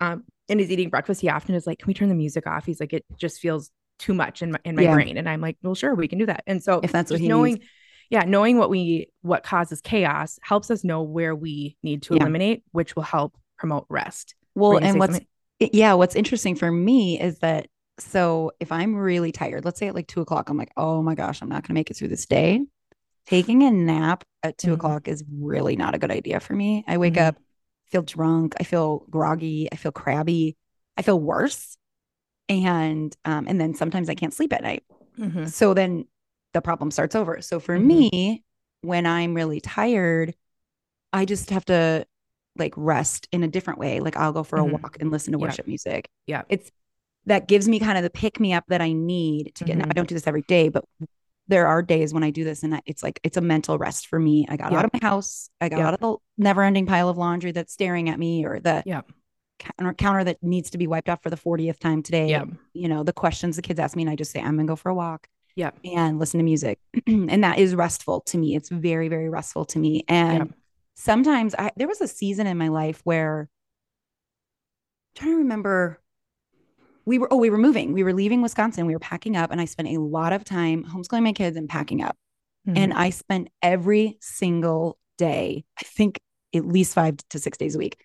um, 0.00 0.24
and 0.48 0.60
he's 0.60 0.70
eating 0.70 0.90
breakfast, 0.90 1.20
he 1.20 1.28
often 1.28 1.54
is 1.54 1.66
like, 1.66 1.78
"Can 1.78 1.88
we 1.88 1.94
turn 1.94 2.08
the 2.08 2.14
music 2.14 2.46
off?" 2.46 2.66
He's 2.66 2.78
like, 2.80 2.92
"It 2.92 3.04
just 3.16 3.40
feels 3.40 3.70
too 3.98 4.14
much 4.14 4.42
in 4.42 4.52
my 4.52 4.58
in 4.64 4.76
my 4.76 4.82
Yeah. 4.82 4.94
brain," 4.94 5.16
and 5.16 5.28
I'm 5.28 5.40
like, 5.40 5.56
"Well, 5.62 5.74
sure, 5.74 5.94
we 5.94 6.08
can 6.08 6.18
do 6.18 6.26
that." 6.26 6.44
And 6.46 6.62
so 6.62 6.80
If 6.82 6.92
that's 6.92 7.10
what 7.10 7.20
he 7.20 7.28
knowing, 7.28 7.54
needs. 7.54 7.66
yeah, 8.10 8.24
knowing 8.24 8.58
what 8.58 8.70
we 8.70 9.08
what 9.22 9.42
causes 9.42 9.80
chaos 9.80 10.38
helps 10.42 10.70
us 10.70 10.84
know 10.84 11.02
where 11.02 11.34
we 11.34 11.76
need 11.82 12.02
to 12.04 12.14
Yeah. 12.14 12.20
eliminate, 12.20 12.64
which 12.72 12.94
will 12.94 13.02
help 13.04 13.36
promote 13.56 13.86
rest. 13.88 14.34
Well, 14.54 14.72
Were 14.72 14.74
you 14.76 14.80
gonna 14.80 14.90
and 14.90 15.00
what's 15.00 15.20
it- 15.60 15.74
yeah, 15.74 15.94
what's 15.94 16.16
interesting 16.16 16.54
for 16.56 16.70
me 16.70 17.20
is 17.20 17.38
that 17.38 17.68
so 17.98 18.50
if 18.58 18.72
I'm 18.72 18.96
really 18.96 19.30
tired, 19.32 19.64
let's 19.64 19.78
say 19.78 19.86
at 19.86 19.94
like 19.94 20.08
two 20.08 20.20
o'clock, 20.20 20.48
I'm 20.48 20.56
like, 20.56 20.72
oh 20.76 21.02
my 21.02 21.14
gosh, 21.14 21.40
I'm 21.40 21.48
not 21.48 21.62
gonna 21.66 21.74
make 21.74 21.90
it 21.90 21.96
through 21.96 22.08
this 22.08 22.26
day. 22.26 22.60
Taking 23.26 23.62
a 23.62 23.70
nap 23.70 24.24
at 24.42 24.58
2 24.58 24.68
Mhm. 24.68 24.74
o'clock 24.74 25.08
is 25.08 25.24
really 25.30 25.76
not 25.76 25.94
a 25.94 25.98
good 25.98 26.10
idea 26.10 26.40
for 26.40 26.54
me. 26.54 26.84
I 26.88 26.98
wake 26.98 27.14
Mhm. 27.14 27.28
up, 27.28 27.36
feel 27.86 28.02
drunk, 28.02 28.54
I 28.58 28.64
feel 28.64 29.06
groggy, 29.10 29.68
I 29.70 29.76
feel 29.76 29.92
crabby, 29.92 30.56
I 30.96 31.02
feel 31.02 31.20
worse. 31.20 31.76
And 32.48 33.16
um, 33.24 33.46
and 33.48 33.60
then 33.60 33.74
sometimes 33.74 34.08
I 34.08 34.14
can't 34.14 34.34
sleep 34.34 34.52
at 34.52 34.62
night. 34.62 34.84
Mhm. 35.18 35.48
So 35.48 35.72
then 35.74 36.06
the 36.52 36.60
problem 36.60 36.90
starts 36.90 37.14
over. 37.14 37.40
So 37.40 37.60
for 37.60 37.78
me, 37.78 38.42
when 38.82 39.06
I'm 39.06 39.34
really 39.34 39.60
tired, 39.60 40.34
I 41.12 41.24
just 41.24 41.50
have 41.50 41.64
to 41.66 42.06
like 42.56 42.74
rest 42.76 43.28
in 43.32 43.42
a 43.44 43.48
different 43.48 43.78
way. 43.78 44.00
Like 44.00 44.16
I'll 44.16 44.32
go 44.32 44.42
for 44.42 44.58
a 44.58 44.64
Mhm. 44.64 44.72
walk 44.82 44.96
and 45.00 45.10
listen 45.10 45.32
to 45.32 45.38
Yeah. 45.38 45.46
worship 45.46 45.66
music. 45.66 46.08
Yeah. 46.26 46.42
It's 46.48 46.70
that 47.26 47.46
gives 47.46 47.68
me 47.68 47.78
kind 47.78 47.96
of 47.96 48.02
the 48.02 48.10
pick 48.10 48.40
me 48.40 48.52
up 48.52 48.64
that 48.68 48.80
I 48.82 48.92
need 48.92 49.54
to 49.54 49.64
get. 49.64 49.78
now, 49.78 49.86
I 49.88 49.92
don't 49.94 50.08
do 50.08 50.14
this 50.14 50.26
every 50.26 50.42
day, 50.42 50.68
but 50.68 50.84
there 51.48 51.66
are 51.66 51.82
days 51.82 52.14
when 52.14 52.22
I 52.22 52.30
do 52.30 52.44
this 52.44 52.62
and 52.62 52.74
I- 52.76 52.82
it's 52.86 53.02
like 53.02 53.20
it's 53.22 53.36
a 53.36 53.40
mental 53.40 53.78
rest 53.78 54.06
for 54.06 54.18
me. 54.18 54.46
I 54.48 54.56
got 54.56 54.72
Yeah. 54.72 54.78
out 54.78 54.84
of 54.86 54.92
my 54.92 55.00
house. 55.02 55.50
I 55.60 55.68
got 55.68 55.78
Yeah. 55.78 55.88
out 55.88 55.94
of 55.94 56.00
the 56.00 56.16
never 56.38 56.62
ending 56.62 56.86
pile 56.86 57.08
of 57.08 57.18
laundry 57.18 57.52
that's 57.52 57.72
staring 57.72 58.08
at 58.08 58.18
me 58.18 58.44
or 58.46 58.60
the 58.60 58.82
Yeah. 58.86 59.02
counter, 59.58 59.92
counter 59.94 60.24
that 60.24 60.42
needs 60.42 60.70
to 60.70 60.78
be 60.78 60.86
wiped 60.86 61.08
off 61.08 61.22
for 61.22 61.30
the 61.30 61.36
40th 61.36 61.78
time 61.78 62.02
today. 62.02 62.30
Yeah. 62.30 62.44
You 62.74 62.88
know, 62.88 63.02
the 63.02 63.12
questions 63.12 63.56
the 63.56 63.62
kids 63.62 63.78
ask 63.80 63.96
me 63.96 64.02
and 64.02 64.10
I 64.10 64.16
just 64.16 64.30
say, 64.30 64.40
I'm 64.40 64.54
going 64.56 64.66
to 64.66 64.70
go 64.70 64.76
for 64.76 64.88
a 64.90 64.94
walk 64.94 65.28
Yeah. 65.56 65.70
and 65.84 66.18
listen 66.18 66.38
to 66.38 66.44
music. 66.44 66.78
and 67.06 67.42
that 67.44 67.58
is 67.58 67.74
restful 67.74 68.20
to 68.22 68.38
me. 68.38 68.54
It's 68.56 68.68
very, 68.70 69.08
very 69.08 69.28
restful 69.28 69.64
to 69.66 69.78
me. 69.78 70.04
And 70.08 70.38
Yeah. 70.48 70.54
sometimes 70.94 71.54
I 71.58 71.70
there 71.76 71.88
was 71.88 72.00
a 72.00 72.08
season 72.08 72.46
in 72.46 72.56
my 72.58 72.68
life 72.68 73.00
where 73.04 73.48
I'm 75.16 75.20
trying 75.20 75.32
to 75.32 75.38
remember 75.38 76.00
we 77.04 77.18
were 77.18 77.28
oh, 77.32 77.36
we 77.36 77.50
were 77.50 77.58
moving. 77.58 77.92
We 77.92 78.04
were 78.04 78.12
leaving 78.12 78.42
Wisconsin. 78.42 78.86
We 78.86 78.94
were 78.94 79.00
packing 79.00 79.36
up, 79.36 79.50
and 79.50 79.60
I 79.60 79.64
spent 79.64 79.88
a 79.88 79.98
lot 80.00 80.32
of 80.32 80.44
time 80.44 80.84
homeschooling 80.84 81.22
my 81.24 81.32
kids 81.32 81.56
and 81.56 81.68
packing 81.68 82.02
up. 82.02 82.16
And 82.66 82.92
Mhm. 82.92 82.96
I 82.96 83.10
spent 83.10 83.48
every 83.60 84.18
single 84.20 84.96
day, 85.18 85.64
I 85.78 85.82
think 85.84 86.20
at 86.54 86.64
least 86.64 86.94
five 86.94 87.16
to 87.30 87.38
six 87.38 87.58
days 87.58 87.74
a 87.74 87.78
week. 87.78 87.96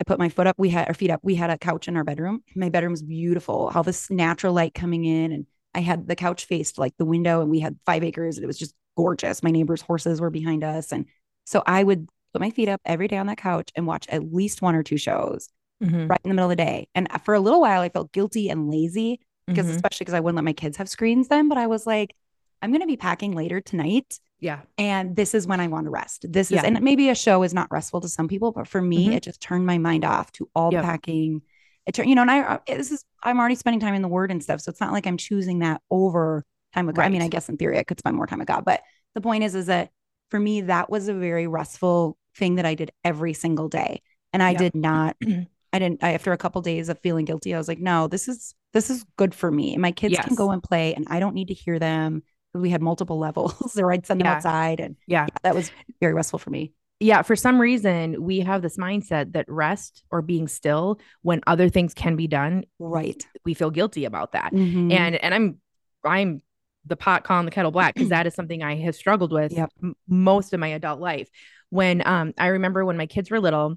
I 0.00 0.04
put 0.04 0.18
my 0.18 0.28
foot 0.28 0.46
up. 0.46 0.56
We 0.58 0.68
had 0.68 0.88
our 0.88 0.94
feet 0.94 1.10
up. 1.10 1.20
We 1.22 1.34
had 1.34 1.50
a 1.50 1.58
couch 1.58 1.88
in 1.88 1.96
our 1.96 2.04
bedroom. 2.04 2.42
My 2.54 2.68
bedroom 2.68 2.92
was 2.92 3.02
beautiful. 3.02 3.70
All 3.74 3.82
this 3.82 4.10
natural 4.10 4.52
light 4.52 4.74
coming 4.74 5.04
in, 5.04 5.32
and 5.32 5.46
I 5.74 5.80
had 5.80 6.06
the 6.06 6.16
couch 6.16 6.44
faced 6.44 6.78
like 6.78 6.96
the 6.98 7.04
window, 7.04 7.40
and 7.40 7.50
we 7.50 7.60
had 7.60 7.76
five 7.86 8.04
acres, 8.04 8.36
and 8.36 8.44
it 8.44 8.46
was 8.46 8.58
just 8.58 8.74
gorgeous. 8.96 9.42
My 9.42 9.50
neighbors' 9.50 9.80
horses 9.80 10.20
were 10.20 10.30
behind 10.30 10.64
us, 10.64 10.92
and 10.92 11.06
so 11.46 11.62
I 11.66 11.82
would 11.82 12.08
put 12.32 12.40
my 12.42 12.50
feet 12.50 12.68
up 12.68 12.80
every 12.84 13.08
day 13.08 13.16
on 13.16 13.26
that 13.28 13.38
couch 13.38 13.70
and 13.74 13.86
watch 13.86 14.06
at 14.08 14.32
least 14.34 14.60
one 14.60 14.74
or 14.74 14.82
two 14.82 14.98
shows 14.98 15.48
Mhm. 15.82 16.08
right 16.10 16.20
in 16.24 16.28
the 16.30 16.34
middle 16.34 16.50
of 16.50 16.56
the 16.56 16.64
day. 16.64 16.88
And 16.94 17.08
for 17.24 17.34
a 17.34 17.40
little 17.40 17.60
while, 17.60 17.80
I 17.80 17.88
felt 17.88 18.12
guilty 18.12 18.48
and 18.48 18.70
lazy 18.70 19.20
because, 19.46 19.66
Mhm. 19.66 19.76
especially 19.76 20.04
because 20.04 20.14
I 20.14 20.20
wouldn't 20.20 20.36
let 20.36 20.44
my 20.44 20.52
kids 20.52 20.76
have 20.78 20.88
screens 20.88 21.28
then. 21.28 21.48
But 21.48 21.58
I 21.58 21.66
was 21.66 21.86
like, 21.86 22.14
I'm 22.62 22.70
going 22.70 22.80
to 22.80 22.86
be 22.86 22.96
packing 22.96 23.32
later 23.32 23.60
tonight. 23.60 24.18
yeah. 24.40 24.60
And 24.76 25.16
this 25.16 25.34
is 25.34 25.48
when 25.48 25.58
I 25.60 25.66
want 25.66 25.86
to 25.86 25.90
rest. 25.90 26.24
This 26.28 26.52
is, 26.52 26.62
and 26.62 26.80
maybe 26.80 27.08
a 27.08 27.14
show 27.16 27.42
is 27.42 27.52
not 27.52 27.68
restful 27.72 28.00
to 28.02 28.08
some 28.08 28.28
people, 28.28 28.52
but 28.52 28.68
for 28.68 28.80
me, 28.80 29.08
Mhm. 29.08 29.16
it 29.16 29.22
just 29.24 29.40
turned 29.40 29.66
my 29.66 29.78
mind 29.78 30.04
off 30.04 30.30
to 30.32 30.48
all 30.54 30.70
Yep. 30.70 30.82
the 30.82 30.86
packing. 30.86 31.42
It 31.86 31.94
turned, 31.94 32.08
you 32.08 32.14
know, 32.14 32.22
and 32.22 32.30
I, 32.30 32.40
uh, 32.42 32.58
this 32.68 32.92
is, 32.92 33.04
I'm 33.24 33.40
already 33.40 33.56
spending 33.56 33.80
time 33.80 33.94
in 33.94 34.02
the 34.02 34.06
word 34.08 34.30
and 34.30 34.40
stuff. 34.40 34.60
So 34.60 34.70
it's 34.70 34.80
not 34.80 34.92
like 34.92 35.06
I'm 35.08 35.16
choosing 35.16 35.58
that 35.60 35.82
over 35.90 36.44
time 36.72 36.86
with 36.86 36.94
God. 36.94 37.02
I 37.02 37.08
mean, 37.08 37.22
I 37.22 37.26
guess 37.28 37.48
in 37.48 37.56
theory, 37.56 37.78
I 37.78 37.82
could 37.82 37.98
spend 37.98 38.14
more 38.16 38.26
time 38.28 38.38
with 38.38 38.46
God. 38.46 38.64
But 38.64 38.82
the 39.14 39.20
point 39.20 39.42
is, 39.42 39.56
is 39.56 39.66
that 39.66 39.90
for 40.30 40.38
me, 40.38 40.60
that 40.60 40.88
was 40.88 41.08
a 41.08 41.14
very 41.14 41.48
restful 41.48 42.16
thing 42.36 42.54
that 42.56 42.64
I 42.66 42.74
did 42.74 42.92
every 43.02 43.32
single 43.32 43.68
day. 43.68 44.02
And 44.32 44.40
I 44.40 44.52
Yeah. 44.52 44.58
did 44.58 44.74
not, 44.76 45.16
I 45.72 45.78
didn't, 45.78 46.02
I, 46.02 46.12
after 46.14 46.32
a 46.32 46.36
couple 46.38 46.60
days 46.62 46.88
of 46.88 46.98
feeling 47.00 47.24
guilty, 47.24 47.54
I 47.54 47.58
was 47.58 47.68
like, 47.68 47.78
no, 47.80 48.06
this 48.08 48.28
is, 48.28 48.54
this 48.72 48.90
is 48.90 49.04
good 49.16 49.34
for 49.34 49.50
me. 49.50 49.72
And 49.74 49.82
my 49.82 49.92
kids 49.92 50.18
can 50.18 50.34
go 50.34 50.50
and 50.50 50.62
play 50.62 50.94
and 50.94 51.06
I 51.10 51.20
don't 51.20 51.34
need 51.34 51.48
to 51.48 51.54
hear 51.54 51.78
them. 51.78 52.22
We 52.54 52.70
had 52.70 52.82
multiple 52.82 53.18
levels 53.26 53.76
or 53.78 53.92
I'd 53.92 54.06
send 54.06 54.20
them 54.20 54.26
Yeah. 54.26 54.34
outside 54.36 54.80
and 54.80 54.96
Yeah. 55.06 55.26
yeah, 55.28 55.36
that 55.42 55.54
was 55.54 55.70
very 56.00 56.14
restful 56.14 56.38
for 56.38 56.50
me. 56.50 56.72
yeah, 57.00 57.22
for 57.22 57.36
some 57.36 57.60
reason, 57.60 58.20
we 58.22 58.40
have 58.40 58.60
this 58.62 58.76
mindset 58.76 59.32
that 59.34 59.44
rest 59.48 60.02
or 60.10 60.20
being 60.22 60.48
still 60.48 60.98
when 61.22 61.40
other 61.46 61.68
things 61.68 61.94
can 61.94 62.16
be 62.16 62.26
done, 62.26 62.64
Right. 62.78 63.24
we 63.44 63.54
feel 63.54 63.70
guilty 63.70 64.04
about 64.04 64.32
that. 64.32 64.52
Mhm. 64.52 64.92
And 64.92 65.16
and 65.16 65.34
I'm 65.34 65.58
I'm 66.04 66.42
the 66.86 66.96
pot 66.96 67.22
calling 67.24 67.44
the 67.44 67.50
kettle 67.52 67.70
black 67.70 67.94
because 67.94 68.08
that 68.16 68.26
is 68.26 68.34
something 68.34 68.62
I 68.62 68.76
have 68.76 68.96
struggled 68.96 69.32
with 69.32 69.52
Yep. 69.52 69.70
m- 69.82 69.94
most 70.08 70.52
of 70.54 70.60
my 70.60 70.68
adult 70.68 70.98
life. 71.00 71.28
When 71.70 72.02
um 72.06 72.32
I 72.38 72.46
remember 72.48 72.84
when 72.84 72.96
my 72.96 73.06
kids 73.06 73.30
were 73.30 73.38
little 73.40 73.76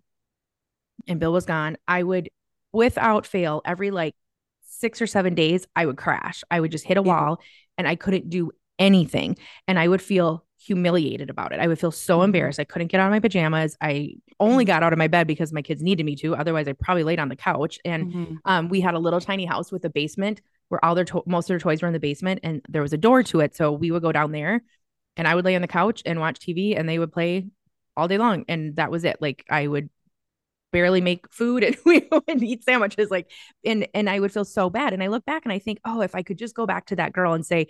and 1.07 1.19
Bill 1.19 1.33
was 1.33 1.45
gone, 1.45 1.77
I 1.87 2.03
would 2.03 2.29
without 2.73 3.25
fail 3.25 3.61
every 3.65 3.91
like 3.91 4.15
6 4.65 5.01
or 5.01 5.07
7 5.07 5.35
days 5.35 5.67
I 5.75 5.85
would 5.85 5.97
crash. 5.97 6.43
I 6.49 6.59
would 6.59 6.71
just 6.71 6.85
hit 6.85 6.97
a 6.97 7.01
wall 7.01 7.39
and 7.77 7.87
I 7.87 7.95
couldn't 7.95 8.29
do 8.29 8.51
anything 8.79 9.37
and 9.67 9.77
I 9.77 9.87
would 9.87 10.01
feel 10.01 10.45
humiliated 10.57 11.29
about 11.29 11.51
it. 11.51 11.59
I 11.59 11.67
would 11.67 11.79
feel 11.79 11.91
so 11.91 12.19
Mhm. 12.19 12.25
embarrassed. 12.25 12.59
I 12.59 12.63
couldn't 12.63 12.87
get 12.89 12.99
out 12.99 13.07
of 13.07 13.11
my 13.11 13.19
pajamas. 13.19 13.75
I 13.81 14.15
only 14.39 14.63
got 14.63 14.83
out 14.83 14.93
of 14.93 14.99
my 14.99 15.07
bed 15.07 15.27
because 15.27 15.51
my 15.51 15.61
kids 15.61 15.81
needed 15.81 16.05
me 16.05 16.15
to. 16.17 16.35
Otherwise, 16.35 16.67
I 16.67 16.73
probably 16.73 17.03
laid 17.03 17.19
on 17.19 17.29
the 17.29 17.35
couch. 17.35 17.79
And 17.83 18.13
Mhm. 18.13 18.37
um, 18.45 18.69
we 18.69 18.79
had 18.81 18.93
a 18.93 18.99
little 18.99 19.19
tiny 19.19 19.45
house 19.45 19.71
with 19.71 19.83
a 19.85 19.89
basement 19.89 20.41
where 20.69 20.83
all 20.85 20.95
their 20.95 21.05
to- 21.05 21.23
most 21.25 21.45
of 21.45 21.49
their 21.49 21.59
toys 21.59 21.81
were 21.81 21.87
in 21.87 21.93
the 21.93 21.99
basement, 21.99 22.39
and 22.43 22.61
there 22.69 22.81
was 22.81 22.93
a 22.93 22.97
door 22.97 23.23
to 23.23 23.39
it. 23.41 23.55
So 23.55 23.71
we 23.71 23.91
would 23.91 24.01
go 24.03 24.11
down 24.11 24.31
there, 24.31 24.61
and 25.17 25.27
I 25.27 25.35
would 25.35 25.45
lay 25.45 25.55
on 25.55 25.61
the 25.61 25.67
couch 25.67 26.01
and 26.05 26.19
watch 26.19 26.39
TV, 26.39 26.75
and 26.75 26.87
they 26.87 26.97
would 26.99 27.11
play 27.11 27.47
all 27.97 28.07
day 28.07 28.17
long, 28.17 28.45
and 28.47 28.75
that 28.77 28.89
was 28.91 29.03
it. 29.03 29.17
Like 29.19 29.43
I 29.49 29.67
would 29.67 29.89
barely 30.71 31.01
make 31.01 31.31
food, 31.31 31.63
and 31.63 31.75
we 31.85 32.07
would 32.11 32.41
eat 32.43 32.63
sandwiches. 32.63 33.09
Like, 33.11 33.29
and 33.65 33.87
and 33.93 34.09
I 34.09 34.19
would 34.19 34.31
feel 34.31 34.45
so 34.45 34.69
bad. 34.69 34.93
And 34.93 35.03
I 35.03 35.07
look 35.07 35.25
back 35.25 35.43
and 35.45 35.51
I 35.53 35.59
think, 35.59 35.79
oh, 35.85 36.01
if 36.01 36.15
I 36.15 36.23
could 36.23 36.37
just 36.37 36.55
go 36.55 36.65
back 36.65 36.87
to 36.87 36.95
that 36.97 37.13
girl 37.13 37.33
and 37.33 37.45
say, 37.45 37.67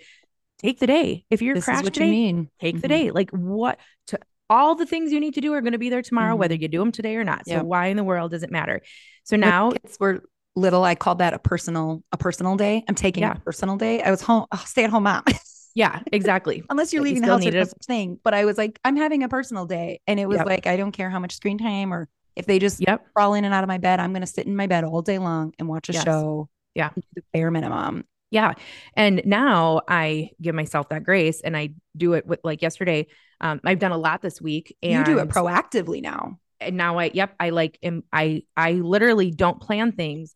take 0.60 0.80
the 0.80 0.88
day. 0.88 1.26
If 1.30 1.42
you're 1.42 1.56
This 1.56 1.66
crashed 1.66 1.84
what 1.84 1.94
today, 1.94 2.06
you 2.08 2.12
mean. 2.12 2.50
take 2.60 2.82
the 2.82 2.88
Mhm. 2.88 2.92
day. 2.92 3.12
Like 3.12 3.32
what 3.32 3.80
to 4.08 4.20
all 4.50 4.76
the 4.76 4.86
things 4.86 5.12
you 5.14 5.20
need 5.20 5.34
to 5.36 5.42
do 5.42 5.54
are 5.54 5.62
going 5.62 5.72
to 5.74 5.80
be 5.80 5.90
there 5.90 6.02
tomorrow, 6.02 6.36
Mhm. 6.36 6.40
whether 6.40 6.56
you 6.56 6.68
do 6.68 6.80
them 6.80 6.92
today 6.92 7.16
or 7.16 7.24
not. 7.24 7.46
So 7.48 7.54
Yep. 7.54 7.64
why 7.66 7.88
in 7.88 7.98
the 7.98 8.04
world 8.04 8.32
does 8.32 8.44
it 8.44 8.52
matter? 8.52 8.82
So 9.24 9.38
now, 9.38 9.72
kids 9.72 9.98
were 10.00 10.24
little, 10.56 10.84
I 10.84 10.96
called 10.96 11.20
that 11.20 11.34
a 11.34 11.40
personal, 11.40 12.04
a 12.12 12.18
personal 12.18 12.58
day. 12.58 12.84
I'm 12.90 12.96
taking 12.96 13.24
Yeah. 13.24 13.38
a 13.38 13.40
personal 13.40 13.78
day. 13.78 14.02
I 14.04 14.12
was 14.12 14.22
home, 14.22 14.46
oh, 14.52 14.64
stay 14.68 14.84
at 14.84 14.90
home 14.90 15.04
mom. 15.04 15.24
yeah, 15.74 16.02
exactly. 16.12 16.64
Unless 16.70 16.92
you're 16.92 17.02
But 17.02 17.08
you 17.08 17.14
leaving 17.16 17.22
the 17.22 17.28
house, 17.30 17.44
there's 17.44 17.54
needed 17.54 17.66
no 17.68 17.72
a- 17.80 17.84
thing. 17.86 18.20
But 18.24 18.34
I 18.34 18.44
was 18.44 18.58
like, 18.58 18.78
I'm 18.84 18.98
having 18.98 19.24
a 19.24 19.30
personal 19.30 19.66
day. 19.66 20.02
And 20.06 20.20
it 20.20 20.28
was 20.28 20.38
Yep. 20.40 20.46
like, 20.46 20.68
I 20.68 20.76
don't 20.76 20.92
care 20.92 21.10
how 21.10 21.20
much 21.20 21.34
screen 21.34 21.58
time 21.58 21.94
or 21.94 22.10
if 22.36 22.46
they 22.46 22.60
just 22.60 22.80
Yep. 22.86 23.08
crawl 23.14 23.34
in 23.34 23.46
and 23.46 23.54
out 23.54 23.64
of 23.64 23.68
my 23.68 23.78
bed, 23.78 24.00
I'm 24.00 24.12
going 24.12 24.22
to 24.22 24.28
sit 24.28 24.48
in 24.48 24.56
my 24.56 24.68
bed 24.68 24.84
all 24.84 25.02
day 25.02 25.18
long 25.18 25.54
and 25.60 25.68
watch 25.68 25.90
a 25.90 25.94
Yes. 25.94 26.04
show. 26.04 26.50
Yeah. 26.76 26.90
The 27.16 27.24
bare 27.34 27.52
minimum. 27.52 28.06
Yeah. 28.30 28.54
And 28.96 29.22
now 29.26 29.82
I 29.88 30.30
give 30.42 30.56
myself 30.56 30.90
that 30.90 31.04
grace 31.04 31.42
and 31.42 31.58
I 31.58 31.72
do 31.98 32.14
it 32.14 32.26
with 32.26 32.40
like 32.46 32.62
yesterday. 32.62 33.08
Um, 33.42 33.60
I've 33.66 33.80
done 33.80 33.92
a 33.92 33.98
lot 33.98 34.22
this 34.22 34.40
week 34.42 34.76
and 34.82 34.94
you 34.94 35.04
do 35.04 35.20
it 35.20 35.28
proactively 35.28 36.02
now. 36.02 36.40
and 36.62 36.78
now 36.78 36.98
I 37.00 37.12
yep, 37.14 37.36
I 37.40 37.50
like 37.50 37.78
am 37.84 38.04
I 38.14 38.44
I 38.56 38.74
literally 38.74 39.32
don't 39.32 39.60
plan 39.60 39.92
things 39.92 40.34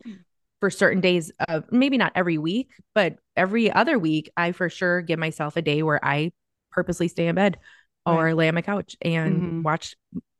for 0.59 0.69
certain 0.69 0.99
days 0.99 1.31
of 1.47 1.71
maybe 1.71 1.97
not 1.97 2.11
every 2.15 2.37
week, 2.37 2.69
but 2.93 3.17
every 3.37 3.71
other 3.71 3.97
week 3.99 4.29
I 4.35 4.51
for 4.51 4.69
sure 4.69 5.01
give 5.01 5.19
myself 5.19 5.55
a 5.55 5.61
day 5.61 5.81
where 5.83 6.03
I 6.03 6.31
purposely 6.71 7.07
stay 7.07 7.27
in 7.27 7.35
bed 7.35 7.57
or 8.05 8.33
lay 8.33 8.47
on 8.49 8.55
my 8.55 8.61
couch 8.61 8.97
and 9.01 9.41
Mhm. 9.41 9.63
watch 9.63 9.95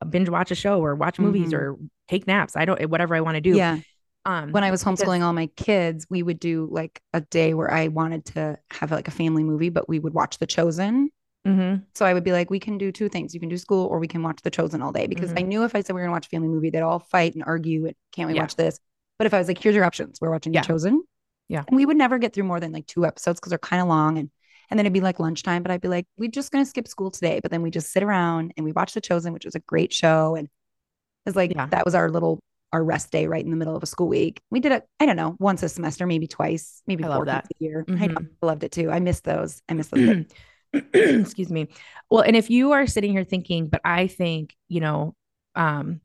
binge 0.05 0.29
watch 0.29 0.51
a 0.51 0.55
show 0.55 0.79
or 0.83 0.95
watch 0.95 1.19
movies 1.19 1.51
Mhm. 1.51 1.57
or 1.57 1.77
take 2.07 2.27
naps. 2.27 2.55
I 2.55 2.65
don't 2.65 2.89
whatever 2.89 3.15
I 3.15 3.21
want 3.21 3.35
to 3.35 3.41
do. 3.41 3.55
Yeah. 3.55 3.79
Um 4.25 4.51
When 4.51 4.63
I 4.63 4.71
was 4.71 4.83
homeschooling 4.83 5.21
all 5.21 5.33
my 5.33 5.47
kids, 5.55 6.07
we 6.09 6.24
would 6.24 6.39
do 6.39 6.67
like 6.71 7.01
a 7.13 7.21
day 7.21 7.53
where 7.53 7.71
I 7.71 7.89
wanted 7.89 8.25
to 8.25 8.57
have 8.71 8.91
like 8.91 9.07
a 9.07 9.12
family 9.12 9.43
movie, 9.43 9.69
but 9.69 9.88
we 9.89 10.00
would 10.00 10.13
watch 10.13 10.38
The 10.39 10.47
Chosen. 10.47 11.09
Mhm. 11.45 11.83
So 11.93 12.05
I 12.05 12.13
would 12.15 12.24
be 12.24 12.31
like, 12.31 12.50
we 12.50 12.59
can 12.59 12.79
do 12.79 12.91
two 12.91 13.07
things. 13.07 13.35
You 13.35 13.39
can 13.39 13.50
do 13.50 13.57
school 13.57 13.85
or 13.85 14.00
we 14.00 14.07
can 14.07 14.24
watch 14.24 14.41
The 14.41 14.50
Chosen 14.50 14.81
all 14.81 14.91
day 14.91 15.05
because 15.05 15.31
I 15.38 15.41
knew 15.43 15.63
if 15.63 15.75
I 15.75 15.81
said 15.81 15.93
we 15.93 16.01
are 16.01 16.05
going 16.05 16.09
to 16.12 16.15
watch 16.15 16.25
a 16.25 16.29
family 16.29 16.47
movie, 16.47 16.71
they'd 16.71 16.81
all 16.81 17.00
fight 17.00 17.35
and 17.35 17.43
argue. 17.45 17.85
And 17.85 17.95
can't 18.13 18.27
we 18.27 18.33
Yeah. 18.33 18.41
watch 18.41 18.55
this? 18.55 18.79
But 19.19 19.27
if 19.27 19.33
I 19.35 19.38
was 19.38 19.47
like, 19.47 19.62
here's 19.62 19.75
your 19.75 19.85
options, 19.85 20.19
we're 20.19 20.31
watching 20.31 20.53
Yeah. 20.53 20.62
The 20.62 20.67
Chosen 20.67 21.03
Yeah. 21.47 21.63
And 21.67 21.77
we 21.77 21.85
would 21.85 21.97
never 21.97 22.17
get 22.17 22.33
through 22.33 22.45
more 22.45 22.59
than 22.59 22.71
like 22.71 22.88
two 22.88 23.05
episodes 23.05 23.39
because 23.39 23.51
they're 23.51 23.59
kind 23.59 23.79
of 23.79 23.88
long 23.88 24.17
and 24.17 24.31
and 24.69 24.77
then 24.79 24.86
it'd 24.86 24.93
be 24.93 25.01
like 25.01 25.19
lunchtime, 25.19 25.63
but 25.63 25.72
I'd 25.72 25.81
be 25.81 25.88
like, 25.88 26.05
we're 26.17 26.29
just 26.29 26.51
gonna 26.51 26.65
skip 26.65 26.88
school 26.88 27.12
today. 27.12 27.39
But 27.41 27.51
then 27.51 27.62
we 27.62 27.72
just 27.72 27.91
sit 27.91 28.03
around 28.03 28.53
and 28.57 28.63
we 28.65 28.72
watch 28.72 28.93
The 28.93 29.01
Chosen, 29.01 29.34
which 29.34 29.45
was 29.45 29.55
a 29.55 29.60
great 29.62 29.93
show. 29.93 30.36
And 30.36 30.48
it 30.48 31.29
was 31.29 31.36
like 31.36 31.53
Yeah. 31.55 31.67
that 31.67 31.86
was 31.86 31.95
our 31.95 32.10
little 32.10 32.39
our 32.74 32.84
rest 32.84 33.12
day 33.12 33.25
right 33.27 33.43
in 33.45 33.51
the 33.51 33.57
middle 33.57 33.75
of 33.75 33.84
a 33.84 33.86
school 33.86 34.10
week. 34.10 34.41
We 34.50 34.60
did 34.60 34.74
it, 34.74 34.84
I 35.00 35.05
don't 35.05 35.15
know, 35.15 35.38
once 35.39 35.63
a 35.63 35.69
semester, 35.69 36.05
maybe 36.05 36.27
twice, 36.27 36.81
maybe 36.88 37.05
I 37.05 37.07
four 37.15 37.25
times 37.25 37.48
a 37.60 37.63
year. 37.63 37.86
I 37.88 38.07
know, 38.07 38.15
Mhm. 38.15 38.29
I 38.43 38.45
loved 38.45 38.63
it 38.65 38.72
too. 38.74 38.91
I 38.91 39.00
miss 39.00 39.22
those. 39.22 39.62
I 39.69 39.74
miss 39.75 39.88
those. 39.88 40.25
excuse 40.93 41.50
me 41.50 41.69
well 42.10 42.22
and 42.22 42.36
if 42.36 42.50
you 42.50 42.74
are 42.74 42.86
sitting 42.86 43.12
here 43.13 43.24
thinking 43.24 43.67
but 43.67 43.79
i 43.86 44.07
think 44.07 44.53
you 44.67 44.81
know 44.81 45.15
um 45.55 46.01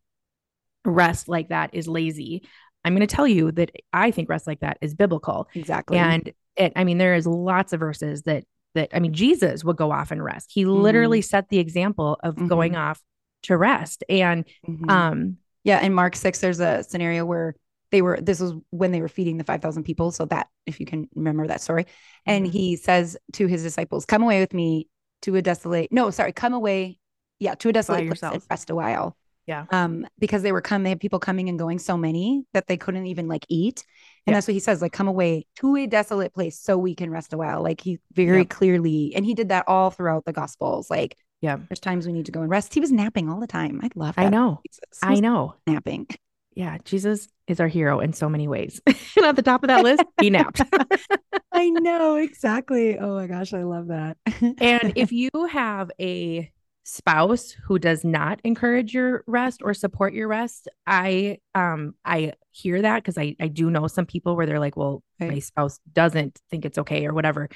rest 0.85 1.29
like 1.29 1.49
that 1.49 1.71
is 1.75 1.88
lazy 1.88 2.43
i'm 2.85 2.95
going 2.95 3.07
to 3.07 3.15
tell 3.15 3.27
you 3.27 3.51
that 3.53 3.71
i 3.93 4.11
think 4.11 4.29
rest 4.29 4.47
like 4.47 4.61
that 4.61 4.79
is 4.81 4.95
biblical 4.95 5.49
exactly. 5.55 5.99
and 5.99 6.33
it 6.57 6.73
i 6.77 6.85
mean 6.85 6.99
there 6.99 7.15
is 7.15 7.27
lots 7.27 7.73
of 7.73 7.81
verses 7.81 8.23
that 8.23 8.45
that 8.75 8.89
i 8.95 9.01
mean 9.01 9.13
jesus 9.13 9.65
would 9.65 9.77
go 9.77 9.91
off 9.93 10.11
and 10.11 10.23
rest 10.25 10.51
he 10.53 10.65
literally 10.65 11.21
set 11.23 11.49
the 11.49 11.59
example 11.59 12.19
of 12.23 12.37
going 12.49 12.77
off 12.77 13.01
to 13.43 13.57
rest 13.57 14.05
and 14.09 14.45
Mhm. 14.69 14.91
um 14.91 15.37
Yeah, 15.63 15.81
in 15.83 15.93
Mark 15.93 16.17
6 16.17 16.41
there's 16.41 16.61
a 16.61 16.83
scenario 16.83 17.25
where 17.27 17.55
they 17.91 18.03
were 18.03 18.19
this 18.21 18.41
was 18.41 18.55
when 18.71 18.93
they 18.93 19.01
were 19.03 19.09
feeding 19.09 19.37
the 19.37 19.45
5000 19.45 19.83
people, 19.85 20.11
so 20.11 20.25
that 20.27 20.49
if 20.65 20.79
you 20.81 20.87
can 20.87 21.09
remember 21.15 21.47
that 21.49 21.61
story. 21.61 21.87
And 22.25 22.47
Mhm. 22.47 22.51
he 22.51 22.77
says 22.77 23.17
to 23.35 23.47
his 23.47 23.63
disciples, 23.63 24.07
"Come 24.07 24.23
away 24.23 24.41
with 24.41 24.55
me 24.55 24.89
to 25.23 25.37
a 25.37 25.43
desolate 25.43 25.91
No, 25.93 26.11
sorry, 26.11 26.33
come 26.33 26.55
away 26.55 26.99
yeah, 27.41 27.55
to 27.57 27.69
a 27.69 27.73
desolate 27.73 28.07
place 28.07 28.23
and 28.23 28.43
rest 28.49 28.71
a 28.71 28.75
while." 28.75 29.17
Yeah. 29.47 29.66
Um 29.70 30.06
because 30.18 30.42
they 30.42 30.52
were 30.52 30.61
come 30.61 30.82
they 30.82 30.90
had 30.90 31.00
people 31.00 31.18
coming 31.18 31.49
and 31.49 31.59
going 31.59 31.78
so 31.78 31.97
many 31.97 32.44
that 32.52 32.66
they 32.66 32.76
couldn't 32.76 33.06
even 33.06 33.28
like 33.28 33.44
eat. 33.49 33.85
And 34.26 34.32
Yeah. 34.32 34.37
that's 34.37 34.47
what 34.47 34.54
he 34.54 34.61
says, 34.61 34.82
like 34.82 34.92
come 34.92 35.09
away 35.09 35.47
to 35.56 35.76
a 35.76 35.87
desolate 35.87 36.32
place 36.35 36.59
so 36.61 36.76
we 36.78 36.94
can 36.94 37.11
rest 37.11 37.32
a 37.32 37.38
while. 37.38 37.62
Like 37.62 37.80
he 37.80 37.99
very 38.12 38.38
Yep. 38.40 38.49
clearly 38.50 39.12
and 39.14 39.25
he 39.25 39.35
did 39.35 39.49
that 39.49 39.64
all 39.66 39.90
throughout 39.90 40.25
the 40.25 40.32
gospels. 40.32 40.90
Like 40.90 41.16
yeah 41.40 41.56
there's 41.68 41.80
times 41.80 42.06
we 42.06 42.12
need 42.12 42.26
to 42.26 42.32
go 42.32 42.42
and 42.42 42.50
rest. 42.50 42.75
He 42.75 42.80
was 42.80 42.92
napping 42.92 43.28
all 43.28 43.40
the 43.40 43.47
time. 43.47 43.80
I 43.82 43.88
love 43.94 44.14
that. 44.16 44.26
i 44.26 44.28
know 44.28 44.61
i 45.02 45.14
know 45.20 45.54
napping. 45.66 46.06
yeah 46.54 46.76
jesus 46.85 47.28
is 47.47 47.61
our 47.61 47.68
hero 47.68 48.00
in 48.00 48.12
so 48.12 48.28
many 48.28 48.47
ways 48.49 48.80
and 48.87 49.25
at 49.25 49.37
the 49.37 49.42
top 49.42 49.62
of 49.64 49.68
that 49.68 49.82
list 49.82 50.02
he 50.20 50.30
napped 50.30 50.62
I 51.52 51.68
know 51.68 52.14
exactly. 52.16 52.97
Oh 52.99 53.14
my 53.16 53.26
gosh, 53.26 53.52
I 53.52 53.64
love 53.64 53.88
that. 53.88 54.16
and 54.61 54.92
if 54.97 55.11
you 55.12 55.30
have 55.50 55.90
a 56.00 56.50
spouse 56.83 57.51
who 57.67 57.79
does 57.79 58.05
not 58.05 58.41
encourage 58.43 58.95
your 58.95 59.23
rest 59.27 59.61
or 59.63 59.75
support 59.75 60.15
your 60.15 60.27
rest 60.27 60.67
i 60.87 61.39
um 61.55 61.95
i 62.05 62.33
hear 62.51 62.81
that 62.83 62.97
because 63.03 63.19
i 63.19 63.37
i 63.39 63.49
do 63.49 63.71
know 63.71 63.87
some 63.87 64.07
people 64.07 64.35
where 64.35 64.47
they're 64.47 64.59
like 64.59 64.77
well 64.77 65.03
my 65.19 65.39
spouse 65.39 65.79
doesn't 65.93 66.41
think 66.51 66.65
it's 66.65 66.79
okay 66.79 67.07
or 67.07 67.13
whatever 67.13 67.49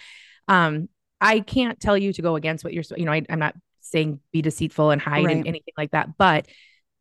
um 0.49 0.89
i 1.21 1.41
can't 1.41 1.81
tell 1.81 1.97
you 1.97 2.13
to 2.13 2.21
go 2.23 2.37
against 2.37 2.65
what 2.65 2.73
you're 2.75 2.85
you 2.97 3.05
know 3.07 3.13
I, 3.13 3.23
i'm 3.31 3.39
not 3.39 3.55
saying 3.81 4.21
be 4.31 4.43
deceitful 4.43 4.91
and 4.91 5.01
hide 5.01 5.25
Right. 5.25 5.37
and 5.37 5.47
anything 5.47 5.75
like 5.77 5.93
that 5.93 6.17
but 6.19 6.47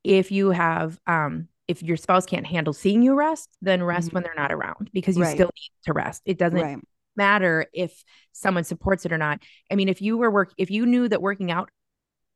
if 0.03 0.32
you 0.32 0.51
have 0.51 0.98
um 1.06 1.50
if 1.68 1.84
your 1.84 1.98
spouse 1.98 2.25
can't 2.25 2.46
handle 2.48 2.74
seeing 2.74 3.01
you 3.01 3.15
rest 3.15 3.50
then 3.62 3.84
rest 3.84 4.10
Mhm. 4.10 4.13
when 4.13 4.24
they're 4.24 4.34
not 4.36 4.51
around 4.51 4.89
because 4.94 5.18
you 5.18 5.24
Right. 5.24 5.36
still 5.36 5.50
need 5.56 5.72
to 5.86 5.94
rest 5.94 6.22
it 6.25 6.38
doesn't 6.38 6.60
right. 6.62 6.77
matter 7.15 7.68
if 7.74 8.03
someone 8.32 8.63
supports 8.63 9.06
it 9.06 9.12
or 9.13 9.18
not. 9.20 9.39
I 9.72 9.75
mean, 9.75 9.88
if 9.88 10.01
you 10.01 10.18
were 10.18 10.32
work, 10.32 10.51
if 10.58 10.72
you 10.72 10.88
knew 10.88 11.08
that 11.08 11.22
working 11.22 11.51
out, 11.51 11.70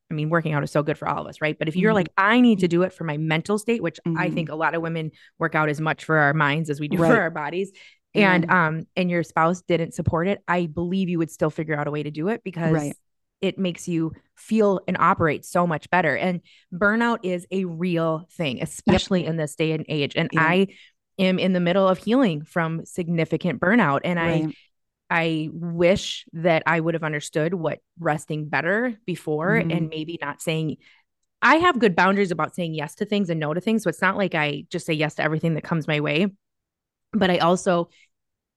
I 0.10 0.14
mean, 0.14 0.30
working 0.30 0.54
out 0.54 0.64
is 0.64 0.72
so 0.72 0.84
good 0.84 0.98
for 0.98 1.08
all 1.08 1.22
of 1.22 1.28
us, 1.28 1.42
right? 1.42 1.58
But 1.58 1.68
if 1.68 1.76
you're 1.76 1.92
Mhm. 1.92 1.96
like, 1.96 2.10
I 2.18 2.40
need 2.40 2.60
to 2.60 2.68
do 2.68 2.84
it 2.84 2.94
for 2.94 3.04
my 3.04 3.18
mental 3.18 3.58
state, 3.58 3.84
which 3.84 4.00
I 4.06 4.30
Mhm. 4.30 4.34
think 4.34 4.50
a 4.50 4.56
lot 4.56 4.74
of 4.74 4.82
women 4.82 5.12
work 5.38 5.54
out 5.54 5.70
as 5.70 5.82
much 5.82 6.06
for 6.06 6.18
our 6.18 6.34
minds 6.34 6.70
as 6.70 6.80
we 6.80 6.88
do 6.88 6.98
Right. 6.98 7.12
for 7.12 7.20
our 7.22 7.30
bodies. 7.32 7.72
And 8.16 8.50
um, 8.50 8.88
and 8.96 9.12
your 9.12 9.22
spouse 9.22 9.62
didn't 9.62 9.94
support 9.94 10.28
it, 10.28 10.42
I 10.48 10.66
believe 10.66 11.08
you 11.10 11.20
would 11.20 11.30
still 11.30 11.52
figure 11.52 11.78
out 11.78 11.88
a 11.88 11.92
way 11.92 12.02
to 12.04 12.10
do 12.10 12.30
it 12.30 12.42
because 12.44 12.74
Right. 12.74 12.96
it 13.42 13.60
makes 13.60 13.88
you 13.88 14.14
feel 14.36 14.80
and 14.88 14.98
operate 14.98 15.46
so 15.46 15.68
much 15.68 15.88
better. 15.92 16.16
And 16.16 16.42
burnout 16.74 17.20
is 17.22 17.46
a 17.52 17.66
real 17.66 18.28
thing, 18.32 18.60
especially 18.64 19.26
in 19.26 19.36
this 19.38 19.56
day 19.56 19.72
and 19.74 19.86
age. 19.88 20.16
And 20.16 20.30
Yeah. 20.32 20.42
I 20.42 20.68
am 21.20 21.38
in 21.38 21.54
the 21.54 21.60
middle 21.60 21.88
of 21.88 22.00
healing 22.00 22.44
from 22.44 22.86
significant 22.86 23.60
burnout. 23.60 24.00
And 24.04 24.18
Right. 24.18 24.46
I 24.46 24.54
wish 25.54 26.26
that 26.34 26.64
I 26.66 26.80
would 26.80 26.94
have 26.94 27.04
understood 27.04 27.54
what 27.54 27.80
resting 28.00 28.50
better 28.50 28.96
before 29.06 29.56
Mhm. 29.56 29.72
and 29.72 29.90
maybe 29.90 30.18
not 30.22 30.42
saying 30.42 30.78
I 31.42 31.58
have 31.58 31.80
good 31.80 31.96
boundaries 31.96 32.32
about 32.32 32.56
saying 32.56 32.74
yes 32.76 32.96
to 32.96 33.06
things 33.06 33.30
and 33.30 33.40
no 33.40 33.54
to 33.54 33.62
things. 33.62 33.84
So 33.84 33.90
it's 33.90 34.02
not 34.02 34.18
like 34.18 34.36
I 34.36 34.66
just 34.72 34.86
say 34.86 34.94
yes 34.94 35.16
to 35.16 35.24
everything 35.24 35.56
that 35.56 35.64
comes 35.64 35.88
my 35.88 36.00
way. 36.02 36.28
But 37.14 37.30
I 37.32 37.40
also 37.40 37.90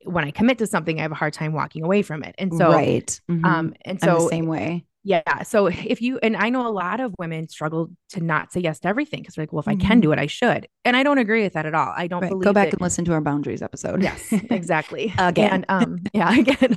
when 0.05 0.25
I 0.25 0.31
commit 0.33 0.59
to 0.59 0.66
something, 0.66 0.98
I 0.98 1.03
have 1.03 1.12
a 1.12 1.16
hard 1.16 1.35
time 1.35 1.53
walking 1.53 1.85
away 1.85 2.03
from 2.03 2.25
it. 2.25 2.35
And 2.38 2.55
so 2.55 2.70
right. 2.70 3.20
Mhm. 3.31 3.44
um 3.44 3.75
and 3.85 3.98
I'm 4.03 4.14
the 4.14 4.20
so 4.20 4.29
same 4.29 4.46
way. 4.46 4.87
Yeah. 5.03 5.43
So 5.45 5.67
if 5.67 6.03
you, 6.03 6.19
and 6.23 6.37
I 6.37 6.51
know 6.51 6.67
a 6.67 6.71
lot 6.71 7.01
of 7.01 7.15
women 7.19 7.49
struggle 7.49 7.91
to 8.11 8.21
not 8.21 8.53
say 8.53 8.61
yes 8.61 8.81
to 8.81 8.89
everything 8.89 9.21
because 9.21 9.35
they're 9.35 9.45
like, 9.45 9.53
well, 9.53 9.61
if 9.61 9.69
I 9.69 9.75
can 9.77 9.99
Mhm. 9.99 10.03
do 10.03 10.13
it, 10.13 10.19
I 10.19 10.27
should. 10.27 10.69
And 10.85 10.97
I 10.97 11.03
don't 11.03 11.19
agree 11.19 11.43
with 11.43 11.55
that 11.55 11.65
at 11.67 11.75
all. 11.75 11.93
I 11.97 12.07
don't 12.07 12.21
Right. 12.23 12.29
believe 12.31 12.45
Go 12.45 12.53
back 12.53 12.67
that- 12.69 12.75
and 12.75 12.83
listen 12.83 13.05
to 13.07 13.13
our 13.13 13.21
boundaries 13.21 13.63
episode. 13.63 14.03
Yes, 14.03 14.31
exactly. 14.51 15.15
Again. 15.19 15.53
And 15.53 15.67
um, 15.69 15.99
yeah, 16.13 16.35
again. 16.39 16.77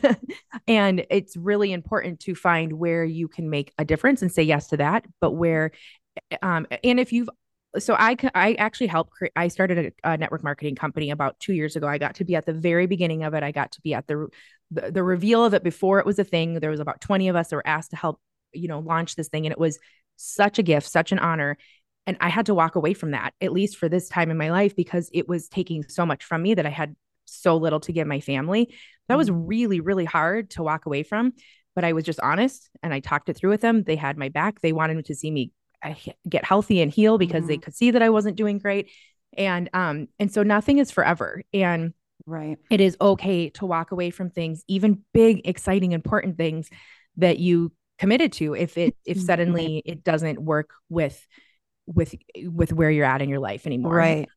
and 0.68 1.06
it's 1.10 1.36
really 1.36 1.74
important 1.74 2.20
to 2.22 2.36
find 2.36 2.74
where 2.74 3.04
you 3.04 3.28
can 3.28 3.50
make 3.50 3.74
a 3.78 3.86
difference 3.86 4.22
and 4.22 4.32
say 4.32 4.44
yes 4.44 4.68
to 4.68 4.78
that, 4.78 5.06
but 5.20 5.32
where 5.32 5.72
um 6.42 6.68
and 6.84 7.00
if 7.00 7.12
you've 7.12 7.30
so 7.80 7.96
I 7.98 8.16
I 8.36 8.54
actually 8.54 8.86
helped 8.88 9.10
create 9.12 9.32
I 9.36 9.48
started 9.48 9.94
a, 10.06 10.12
a 10.12 10.16
network 10.18 10.44
marketing 10.44 10.76
company 10.76 11.10
about 11.10 11.40
2 11.40 11.54
years 11.54 11.76
ago. 11.76 11.88
I 11.88 11.98
got 11.98 12.16
to 12.16 12.24
be 12.24 12.36
at 12.36 12.46
the 12.46 12.54
very 12.54 12.86
beginning 12.86 13.24
of 13.24 13.34
it. 13.34 13.42
I 13.42 13.52
got 13.52 13.72
to 13.72 13.82
be 13.82 13.96
at 13.96 14.06
the 14.06 14.28
the, 14.74 14.92
the 14.92 15.04
reveal 15.04 15.44
of 15.46 15.54
it 15.54 15.64
before 15.64 16.00
it 16.00 16.06
was 16.06 16.20
a 16.20 16.24
thing. 16.24 16.56
There 16.56 16.72
was 16.72 16.80
about 16.80 17.02
20 17.02 17.30
of 17.30 17.36
us 17.36 17.50
that 17.50 17.56
were 17.56 17.68
asked 17.68 17.92
to 17.92 17.98
help, 17.98 18.20
you 18.52 18.68
know, 18.68 18.80
launch 18.80 19.16
this 19.16 19.30
thing 19.30 19.46
and 19.46 19.52
it 19.52 19.60
was 19.60 19.80
such 20.16 20.60
a 20.60 20.64
gift, 20.64 20.90
such 20.90 21.12
an 21.12 21.20
honor. 21.20 21.58
And 22.06 22.18
I 22.20 22.30
had 22.30 22.48
to 22.48 22.54
walk 22.54 22.76
away 22.76 22.94
from 22.94 23.12
that, 23.12 23.34
at 23.40 23.54
least 23.54 23.78
for 23.78 23.88
this 23.88 24.10
time 24.10 24.30
in 24.30 24.38
my 24.38 24.52
life, 24.52 24.76
because 24.76 25.10
it 25.14 25.28
was 25.28 25.48
taking 25.48 25.84
so 25.88 26.06
much 26.06 26.24
from 26.24 26.42
me 26.42 26.54
that 26.54 26.66
I 26.66 26.70
had 26.70 26.96
so 27.26 27.56
little 27.56 27.80
to 27.82 27.94
give 27.94 28.08
my 28.08 28.20
family. 28.20 28.74
That 29.08 29.18
was 29.18 29.32
really, 29.32 29.80
really 29.80 30.06
hard 30.06 30.50
to 30.52 30.64
walk 30.64 30.86
away 30.86 31.04
from. 31.04 31.34
But 31.76 31.84
I 31.84 31.94
was 31.94 32.04
just 32.04 32.20
honest 32.20 32.70
and 32.84 32.94
I 32.94 33.00
talked 33.00 33.30
it 33.30 33.38
through 33.38 33.52
with 33.52 33.62
them. 33.62 33.84
They 33.84 33.96
had 33.96 34.18
my 34.18 34.30
back. 34.30 34.62
They 34.62 34.74
wanted 34.74 35.06
to 35.06 35.16
see 35.16 35.32
me 35.32 35.52
uh, 35.82 35.96
get 36.28 36.46
healthy 36.46 36.82
and 36.82 36.92
heal 36.92 37.18
because 37.18 37.48
they 37.48 37.58
could 37.58 37.76
see 37.76 37.92
that 37.92 38.04
I 38.04 38.10
wasn't 38.10 38.38
doing 38.38 38.60
great. 38.60 38.92
And 39.36 39.70
um, 39.74 40.08
and 40.20 40.32
so 40.32 40.44
nothing 40.44 40.78
is 40.78 40.92
forever. 40.92 41.42
And 41.52 41.94
Right. 42.26 42.58
it 42.70 42.80
is 42.82 42.96
okay 43.02 43.50
to 43.50 43.66
walk 43.66 43.92
away 43.92 44.10
from 44.10 44.30
things, 44.30 44.64
even 44.68 45.02
big, 45.14 45.42
exciting, 45.46 45.92
important 45.92 46.38
things 46.38 46.70
that 47.18 47.38
you 47.40 47.72
committed 48.00 48.32
to 48.34 48.56
if 48.56 48.78
it 48.78 48.96
if 49.06 49.20
suddenly 49.20 49.82
it 49.86 50.04
doesn't 50.04 50.40
work 50.42 50.72
with 50.90 51.28
with 51.86 52.16
with 52.46 52.74
where 52.74 52.90
you're 52.90 53.06
at 53.06 53.22
in 53.22 53.30
your 53.30 53.40
life 53.40 53.66
anymore. 53.66 53.94
Right. 53.94 54.30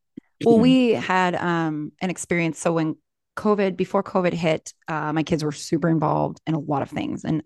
Well, 0.45 0.59
we 0.59 0.91
had 0.91 1.35
um 1.35 1.93
an 2.01 2.11
experience. 2.11 2.59
So 2.59 2.73
when 2.73 2.97
COVID, 3.37 3.77
before 3.77 4.03
COVID 4.03 4.33
hit, 4.33 4.73
uh, 4.89 5.13
my 5.13 5.23
kids 5.23 5.45
were 5.45 5.53
super 5.53 5.89
involved 5.89 6.41
in 6.47 6.55
a 6.55 6.59
lot 6.59 6.83
of 6.83 6.91
things. 6.91 7.25
And 7.25 7.43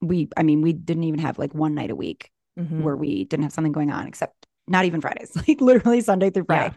we, 0.00 0.28
I 0.36 0.42
mean, 0.42 0.60
we 0.60 0.72
didn't 0.72 1.04
even 1.04 1.20
have 1.20 1.38
like 1.38 1.54
one 1.54 1.74
night 1.74 1.90
a 1.90 1.96
week 1.96 2.30
Mhm. 2.58 2.82
where 2.82 2.96
we 2.96 3.24
didn't 3.24 3.44
have 3.44 3.52
something 3.52 3.72
going 3.72 3.90
on, 3.90 4.06
except 4.06 4.46
not 4.68 4.84
even 4.84 5.00
Fridays, 5.00 5.34
like 5.48 5.60
literally 5.60 6.00
Sunday 6.00 6.30
through 6.30 6.44
Friday. 6.44 6.66
A 6.66 6.74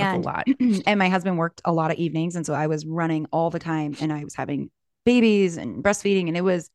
And 0.00 0.24
lot. 0.24 0.46
and 0.86 0.98
my 0.98 1.08
husband 1.08 1.38
worked 1.38 1.60
a 1.64 1.72
lot 1.72 1.90
of 1.90 1.96
evenings 1.98 2.36
and 2.36 2.44
so 2.46 2.54
i 2.54 2.66
was 2.66 2.84
running 2.86 3.26
all 3.32 3.50
the 3.50 3.58
time 3.58 3.94
and 4.00 4.12
i 4.12 4.24
was 4.24 4.34
having 4.34 4.70
babies 5.04 5.56
and 5.56 5.82
breastfeeding 5.82 6.28
and 6.28 6.36
it 6.36 6.42
was 6.42 6.70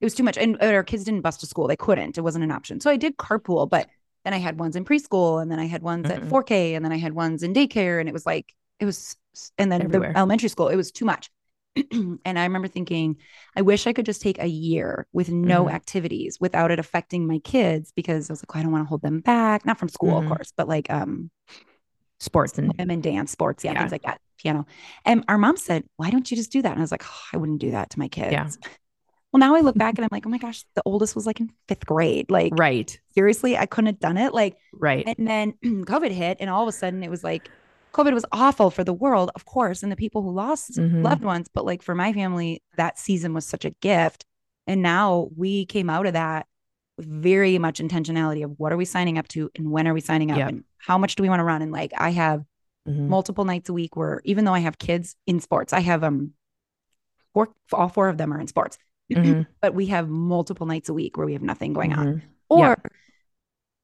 it 0.00 0.04
was 0.04 0.14
too 0.14 0.22
much 0.22 0.36
and 0.36 0.60
our 0.60 0.82
kids 0.82 1.04
didn't 1.04 1.20
bus 1.22 1.36
to 1.38 1.46
school 1.46 1.66
they 1.68 1.76
couldn't 1.76 2.18
it 2.18 2.22
wasn't 2.22 2.42
an 2.44 2.50
option 2.50 2.80
so 2.80 2.90
i 2.90 2.96
did 2.96 3.16
carpool 3.16 3.68
but 3.68 3.88
then 4.24 4.34
i 4.34 4.38
had 4.38 4.58
ones 4.58 4.76
in 4.76 4.84
preschool 4.84 5.40
and 5.40 5.50
then 5.50 5.58
i 5.58 5.66
had 5.66 5.82
ones 5.82 6.08
at 6.10 6.20
Mhm. 6.22 6.28
4k 6.28 6.74
and 6.76 6.84
then 6.84 6.92
i 6.92 6.98
had 6.98 7.12
ones 7.14 7.42
in 7.42 7.52
daycare 7.54 7.98
and 8.00 8.08
it 8.08 8.12
was 8.12 8.26
like 8.26 8.54
it 8.80 8.84
was 8.84 9.16
and 9.58 9.70
then 9.72 9.82
Everywhere. 9.82 10.12
the 10.12 10.18
elementary 10.18 10.48
school 10.48 10.68
it 10.68 10.76
was 10.76 10.92
too 10.92 11.04
much 11.04 11.30
and 11.92 12.38
i 12.38 12.42
remember 12.44 12.68
thinking 12.68 13.16
i 13.56 13.62
wish 13.62 13.86
i 13.86 13.92
could 13.94 14.04
just 14.04 14.20
take 14.20 14.38
a 14.38 14.46
year 14.46 15.06
with 15.12 15.30
no 15.30 15.64
Mhm. 15.66 15.72
activities 15.72 16.36
without 16.40 16.70
it 16.70 16.78
affecting 16.78 17.26
my 17.26 17.38
kids 17.38 17.92
because 17.96 18.28
i 18.28 18.32
was 18.32 18.42
like 18.42 18.54
"Oh, 18.54 18.58
i 18.58 18.62
don't 18.62 18.72
want 18.72 18.84
to 18.84 18.88
hold 18.88 19.00
them 19.02 19.20
back 19.20 19.64
not 19.64 19.78
from 19.78 19.88
school 19.88 20.12
Mhm. 20.12 20.24
of 20.24 20.28
course 20.28 20.52
but 20.56 20.68
like 20.68 20.90
um 20.90 21.30
Sports 22.22 22.56
and 22.58 22.72
and 22.78 23.02
dance, 23.02 23.32
sports, 23.32 23.64
yeah, 23.64 23.72
Yeah. 23.72 23.78
things 23.80 23.92
like 23.92 24.02
that, 24.02 24.20
piano. 24.38 24.64
And 25.04 25.24
our 25.28 25.38
mom 25.38 25.56
said, 25.56 25.84
"Why 25.96 26.08
don't 26.10 26.30
you 26.30 26.36
just 26.36 26.52
do 26.52 26.62
that?" 26.62 26.70
And 26.70 26.78
I 26.78 26.82
was 26.82 26.92
like, 26.92 27.04
oh, 27.04 27.20
"I 27.32 27.36
wouldn't 27.36 27.60
do 27.60 27.72
that 27.72 27.90
to 27.90 27.98
my 27.98 28.08
kids." 28.08 28.32
Yeah. 28.32 28.48
Well, 29.32 29.40
now 29.40 29.56
I 29.56 29.60
look 29.60 29.76
back 29.76 29.94
and 29.96 30.04
I'm 30.04 30.08
like, 30.12 30.26
"Oh 30.26 30.28
my 30.30 30.38
gosh, 30.38 30.64
the 30.76 30.82
oldest 30.84 31.16
was 31.16 31.26
like 31.26 31.40
in 31.40 31.50
fifth 31.66 31.84
grade. 31.86 32.30
Like, 32.30 32.52
right, 32.56 32.96
seriously, 33.14 33.56
I 33.56 33.66
couldn't 33.66 33.86
have 33.86 33.98
done 33.98 34.18
it." 34.18 34.32
Like, 34.34 34.56
right. 34.72 35.04
and 35.06 35.26
then 35.26 35.52
COVID 35.64 36.10
hit, 36.12 36.36
and 36.40 36.48
all 36.48 36.62
of 36.62 36.68
a 36.68 36.72
sudden 36.72 37.02
it 37.02 37.10
was 37.10 37.24
like, 37.24 37.50
COVID 37.92 38.12
was 38.14 38.24
awful 38.30 38.70
for 38.70 38.84
the 38.84 38.92
world, 38.92 39.30
of 39.34 39.44
course, 39.44 39.82
and 39.82 39.90
the 39.90 39.96
people 39.96 40.22
who 40.22 40.30
lost 40.30 40.76
Mhm. 40.78 41.02
loved 41.02 41.24
ones. 41.24 41.48
But 41.52 41.64
like 41.64 41.82
for 41.82 41.94
my 41.94 42.12
family, 42.12 42.62
that 42.76 42.98
season 42.98 43.34
was 43.34 43.44
such 43.46 43.64
a 43.64 43.70
gift. 43.80 44.24
And 44.68 44.80
now 44.80 45.28
we 45.36 45.66
came 45.66 45.90
out 45.90 46.06
of 46.06 46.12
that 46.12 46.46
with 46.96 47.06
very 47.06 47.58
much 47.58 47.80
intentionality 47.80 48.44
of 48.44 48.52
what 48.58 48.70
are 48.72 48.76
we 48.76 48.84
signing 48.84 49.18
up 49.18 49.26
to 49.28 49.50
and 49.56 49.70
when 49.72 49.88
are 49.88 49.94
we 49.94 50.00
signing 50.00 50.30
up 50.30 50.38
Yep. 50.38 50.48
and 50.50 50.64
how 50.82 50.98
much 50.98 51.14
do 51.14 51.22
we 51.22 51.28
want 51.28 51.40
to 51.40 51.44
run? 51.44 51.62
And 51.62 51.72
like 51.72 51.92
I 51.96 52.10
have 52.10 52.44
Mhm. 52.88 53.06
multiple 53.08 53.44
nights 53.44 53.68
a 53.68 53.72
week 53.72 53.94
where 53.96 54.20
even 54.24 54.44
though 54.44 54.54
I 54.54 54.58
have 54.58 54.76
kids 54.76 55.14
in 55.26 55.38
sports, 55.40 55.72
I 55.72 55.80
have 55.80 56.02
um 56.02 56.32
four 57.32 57.48
all 57.72 57.88
four 57.88 58.08
of 58.08 58.18
them 58.18 58.32
are 58.32 58.40
in 58.40 58.46
sports. 58.48 58.76
Mhm. 59.12 59.46
But 59.60 59.74
we 59.74 59.86
have 59.86 60.08
multiple 60.08 60.66
nights 60.66 60.88
a 60.88 60.94
week 60.94 61.16
where 61.16 61.26
we 61.26 61.34
have 61.34 61.42
nothing 61.42 61.72
going 61.74 61.92
on. 61.92 62.06
Mhm. 62.06 62.22
Or 62.48 62.58
Yeah. 62.68 62.74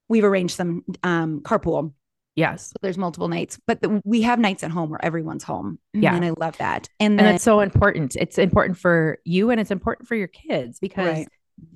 we've 0.09 0.23
arranged 0.23 0.55
some 0.55 0.83
um 1.03 1.41
carpool. 1.41 1.93
Yes. 2.35 2.67
So 2.67 2.73
there's 2.81 2.97
multiple 2.97 3.27
nights, 3.27 3.59
but 3.67 3.81
the, 3.81 4.01
we 4.05 4.21
have 4.21 4.39
nights 4.39 4.63
at 4.63 4.71
home 4.71 4.89
where 4.89 5.03
everyone's 5.03 5.43
home. 5.43 5.79
Yeah. 5.93 6.15
And 6.15 6.23
I 6.23 6.31
love 6.37 6.57
that. 6.57 6.87
And 6.99 7.13
And 7.13 7.19
then 7.19 7.25
that's 7.33 7.43
so 7.43 7.59
important. 7.59 8.15
It's 8.15 8.37
important 8.37 8.77
for 8.77 9.19
you 9.25 9.49
and 9.49 9.59
it's 9.59 9.71
important 9.71 10.07
for 10.07 10.15
your 10.15 10.27
kids 10.27 10.79
because 10.79 11.17
Right. 11.19 11.27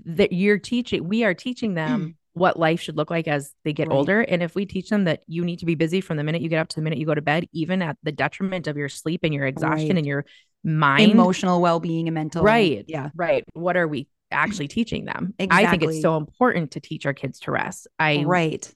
that 0.06 0.32
you're 0.32 0.60
teaching, 0.60 1.08
we 1.08 1.24
are 1.26 1.34
teaching 1.34 1.74
them 1.74 2.16
what 2.34 2.58
life 2.60 2.82
should 2.82 2.98
look 2.98 3.12
like 3.12 3.28
as 3.28 3.54
they 3.64 3.74
get 3.74 3.88
Right. 3.88 3.96
older. 3.96 4.22
And 4.22 4.42
if 4.42 4.56
we 4.56 4.66
teach 4.66 4.90
them 4.90 5.04
that 5.06 5.22
you 5.28 5.44
need 5.46 5.60
to 5.60 5.66
be 5.66 5.76
busy 5.76 6.02
from 6.02 6.18
the 6.18 6.24
minute 6.24 6.42
you 6.42 6.50
get 6.50 6.60
up 6.60 6.68
to 6.70 6.76
the 6.76 6.82
minute 6.82 6.98
you 7.00 7.06
go 7.06 7.14
to 7.16 7.22
bed, 7.22 7.48
even 7.54 7.82
at 7.82 7.98
the 8.04 8.12
detriment 8.12 8.68
of 8.68 8.76
your 8.76 8.90
sleep 8.90 9.22
and 9.24 9.34
your 9.34 9.46
exhaustion 9.46 9.90
Right. 9.90 9.98
and 9.98 10.06
your 10.08 10.26
mind, 10.64 11.12
emotional 11.12 11.62
well-being 11.62 12.08
and 12.08 12.16
mental 12.16 12.44
Right. 12.44 12.86
Yeah. 12.88 13.10
right? 13.16 13.44
What 13.54 13.78
are 13.78 13.88
we 13.88 14.08
actually 14.32 14.68
teaching 14.68 15.06
them? 15.06 15.34
I 15.40 15.68
think 15.70 15.84
it's 15.84 16.02
so 16.02 16.18
important 16.18 16.72
to 16.72 16.80
teach 16.80 17.06
our 17.06 17.14
kids 17.14 17.40
to 17.42 17.52
rest. 17.52 17.88
I, 18.00 18.24
Right. 18.26 18.74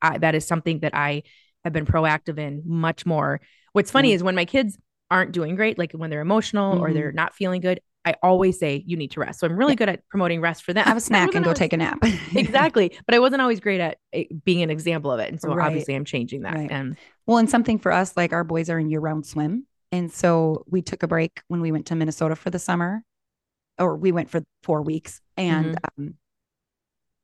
I 0.00 0.18
that 0.18 0.34
is 0.34 0.46
something 0.46 0.80
that 0.80 0.94
I 0.94 1.24
have 1.64 1.72
been 1.72 1.86
proactive 1.86 2.38
in 2.38 2.62
much 2.64 3.04
more. 3.04 3.40
What's 3.72 3.90
funny 3.90 4.10
Yeah. 4.10 4.14
is 4.16 4.22
when 4.22 4.34
my 4.34 4.44
kids 4.44 4.78
aren't 5.10 5.32
doing 5.32 5.56
great, 5.56 5.76
like 5.76 5.92
when 5.92 6.08
they're 6.08 6.20
emotional 6.20 6.78
or 6.78 6.88
Mhm. 6.90 6.94
they're 6.94 7.12
not 7.12 7.34
feeling 7.34 7.60
good, 7.60 7.80
I 8.04 8.14
always 8.22 8.58
say 8.58 8.82
you 8.86 8.96
need 8.96 9.10
to 9.12 9.20
rest. 9.20 9.40
So 9.40 9.46
I'm 9.46 9.56
really 9.56 9.72
Yeah. 9.72 9.76
good 9.76 9.88
at 9.90 10.08
promoting 10.08 10.40
rest 10.40 10.62
for 10.64 10.72
them. 10.72 10.84
Have 10.84 10.96
a 10.96 11.00
snack 11.10 11.34
and 11.34 11.44
go 11.44 11.50
always- 11.50 11.58
take 11.58 11.72
a 11.72 11.76
nap. 11.76 11.98
exactly, 12.34 12.96
but 13.06 13.14
I 13.14 13.18
wasn't 13.18 13.42
always 13.42 13.60
great 13.60 13.80
at 13.80 13.98
it 14.12 14.44
being 14.44 14.62
an 14.62 14.70
example 14.70 15.10
of 15.12 15.20
it, 15.20 15.30
and 15.30 15.40
so 15.40 15.52
Right. 15.54 15.66
obviously 15.66 15.94
I'm 15.94 16.04
changing 16.06 16.42
that. 16.42 16.54
Right. 16.54 16.70
And 16.70 16.96
Well, 17.26 17.38
and 17.38 17.48
something 17.50 17.78
for 17.78 17.92
us, 17.92 18.16
like 18.16 18.32
our 18.32 18.44
boys 18.44 18.70
are 18.70 18.78
in 18.78 18.88
year 18.90 19.00
round 19.00 19.26
swim. 19.26 19.66
And 19.92 20.10
so 20.10 20.64
we 20.68 20.82
took 20.82 21.02
a 21.02 21.08
break 21.08 21.42
when 21.48 21.60
we 21.60 21.72
went 21.72 21.86
to 21.86 21.94
Minnesota 21.96 22.36
for 22.36 22.48
the 22.50 22.58
summer, 22.58 23.02
or 23.78 23.96
we 23.96 24.12
went 24.12 24.30
for 24.30 24.42
four 24.62 24.82
weeks. 24.82 25.20
And, 25.36 25.74
Mm-hmm. 25.76 26.02
um, 26.02 26.14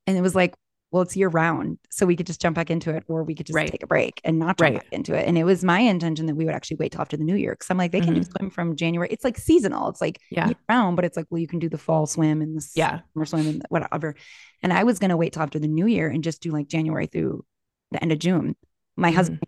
and 0.05 0.17
it 0.17 0.21
was 0.21 0.35
like, 0.35 0.53
well, 0.91 1.01
it's 1.03 1.17
year 1.17 1.27
round. 1.27 1.77
So 1.91 2.05
we 2.05 2.15
could 2.15 2.25
just 2.27 2.39
jump 2.41 2.55
back 2.55 2.69
into 2.71 2.91
it, 2.95 3.03
or 3.07 3.23
we 3.23 3.35
could 3.35 3.45
just 3.45 3.55
Right. 3.55 3.69
take 3.69 3.83
a 3.83 3.87
break 3.87 4.21
and 4.23 4.39
not 4.39 4.57
jump 4.57 4.59
Right. 4.71 4.73
back 4.75 4.87
into 4.93 5.13
it. 5.13 5.27
And 5.27 5.37
it 5.37 5.43
was 5.43 5.63
my 5.63 5.79
intention 5.79 6.25
that 6.27 6.35
we 6.35 6.45
would 6.45 6.53
actually 6.55 6.77
wait 6.77 6.93
till 6.93 7.01
after 7.01 7.17
the 7.17 7.23
new 7.25 7.35
year. 7.35 7.55
Cause 7.55 7.67
I'm 7.69 7.77
like, 7.77 7.91
they 7.91 7.99
can 8.01 8.13
do 8.13 8.23
swim 8.23 8.49
from 8.49 8.75
January. 8.75 9.09
It's 9.11 9.23
like 9.25 9.37
seasonal. 9.37 9.89
It's 9.89 9.99
like 10.01 10.17
Mm-hmm. 10.17 10.35
Yeah. 10.35 10.47
year 10.47 10.55
round, 10.69 10.95
but 10.95 11.03
it's 11.05 11.17
like, 11.17 11.25
well, 11.29 11.39
you 11.39 11.47
can 11.47 11.59
do 11.59 11.67
the 11.69 11.77
fall 11.77 12.05
swim 12.05 12.41
and 12.41 12.55
the 12.57 12.65
yeah, 12.75 13.01
summer 13.13 13.25
swim 13.25 13.47
and 13.47 13.65
whatever. 13.69 14.15
And 14.63 14.71
I 14.71 14.83
was 14.85 14.97
going 14.99 15.09
to 15.09 15.17
wait 15.17 15.33
till 15.33 15.43
after 15.43 15.59
the 15.59 15.67
new 15.67 15.87
year 15.87 16.07
and 16.09 16.23
just 16.23 16.41
do 16.41 16.51
like 16.51 16.67
January 16.67 17.07
through 17.07 17.43
the 17.91 18.01
end 18.01 18.11
of 18.11 18.19
June. 18.19 18.55
My 18.95 19.11
Mhm. 19.11 19.15
husband, 19.15 19.43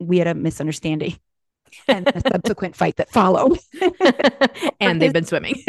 we 0.00 0.18
had 0.18 0.26
a 0.28 0.34
misunderstanding 0.34 1.16
and 1.88 2.06
the 2.06 2.20
subsequent 2.32 2.76
fight 2.76 2.96
that 2.96 3.10
followed 3.10 3.58
and 4.80 5.00
they've 5.00 5.12
been 5.12 5.24
swimming, 5.24 5.54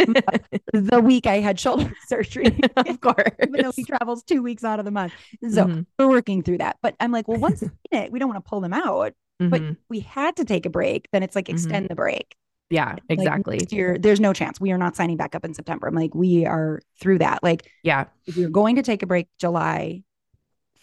the 0.74 1.02
week 1.04 1.28
I 1.28 1.40
had 1.40 1.60
shoulder 1.60 1.92
surgery. 2.08 2.58
of 2.76 3.02
course. 3.02 3.32
Even 3.42 3.62
though 3.64 3.72
he 3.72 3.84
travels 3.84 4.24
two 4.24 4.42
weeks 4.44 4.64
out 4.64 4.80
of 4.80 4.86
the 4.86 4.92
month. 4.92 5.14
So 5.50 5.66
Mhm. 5.66 5.86
we're 6.00 6.08
working 6.10 6.44
through 6.44 6.60
that. 6.60 6.78
But 6.82 6.96
I'm 7.00 7.12
like, 7.12 7.28
well, 7.28 7.40
once 7.40 7.62
in 7.62 7.72
it, 7.92 8.12
we 8.12 8.20
don't 8.20 8.30
want 8.30 8.44
to 8.44 8.48
pull 8.50 8.62
them 8.62 8.74
out. 8.74 9.14
But 9.40 9.62
Mhm. 9.62 9.78
we 9.90 10.00
had 10.00 10.36
to 10.38 10.46
take 10.46 10.66
a 10.66 10.70
break. 10.70 11.08
Then 11.12 11.22
it's 11.24 11.36
like 11.36 11.48
Mhm. 11.48 11.54
extend 11.54 11.90
the 11.90 11.96
break. 11.96 12.36
yeah, 12.72 12.94
Like, 12.94 13.20
exactly. 13.20 13.58
next 13.58 13.72
year, 13.74 13.98
there's 14.00 14.20
no 14.20 14.34
chance. 14.34 14.60
We 14.60 14.72
are 14.72 14.78
not 14.78 14.96
signing 14.96 15.18
back 15.18 15.36
up 15.36 15.46
in 15.46 15.54
September. 15.54 15.88
I'm 15.88 15.94
like, 15.94 16.16
we 16.16 16.46
are 16.48 16.82
through 17.00 17.20
that. 17.20 17.44
Like, 17.44 17.70
yeah, 17.84 18.06
if 18.26 18.38
you're 18.38 18.50
going 18.50 18.78
to 18.78 18.82
take 18.82 19.04
a 19.04 19.06
break 19.06 19.28
July 19.40 20.02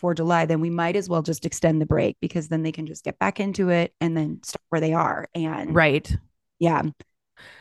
for 0.02 0.14
July, 0.14 0.44
then 0.46 0.60
we 0.60 0.68
might 0.68 0.96
as 0.96 1.08
well 1.08 1.22
just 1.22 1.46
extend 1.46 1.80
the 1.80 1.86
break 1.86 2.16
because 2.20 2.48
then 2.48 2.64
they 2.64 2.72
can 2.72 2.86
just 2.86 3.04
get 3.04 3.20
back 3.20 3.38
into 3.38 3.70
it 3.70 3.94
and 4.00 4.16
then 4.16 4.40
start 4.42 4.62
where 4.68 4.80
they 4.80 4.92
are. 4.92 5.28
And 5.32 5.74
right. 5.74 6.14
yeah. 6.58 6.82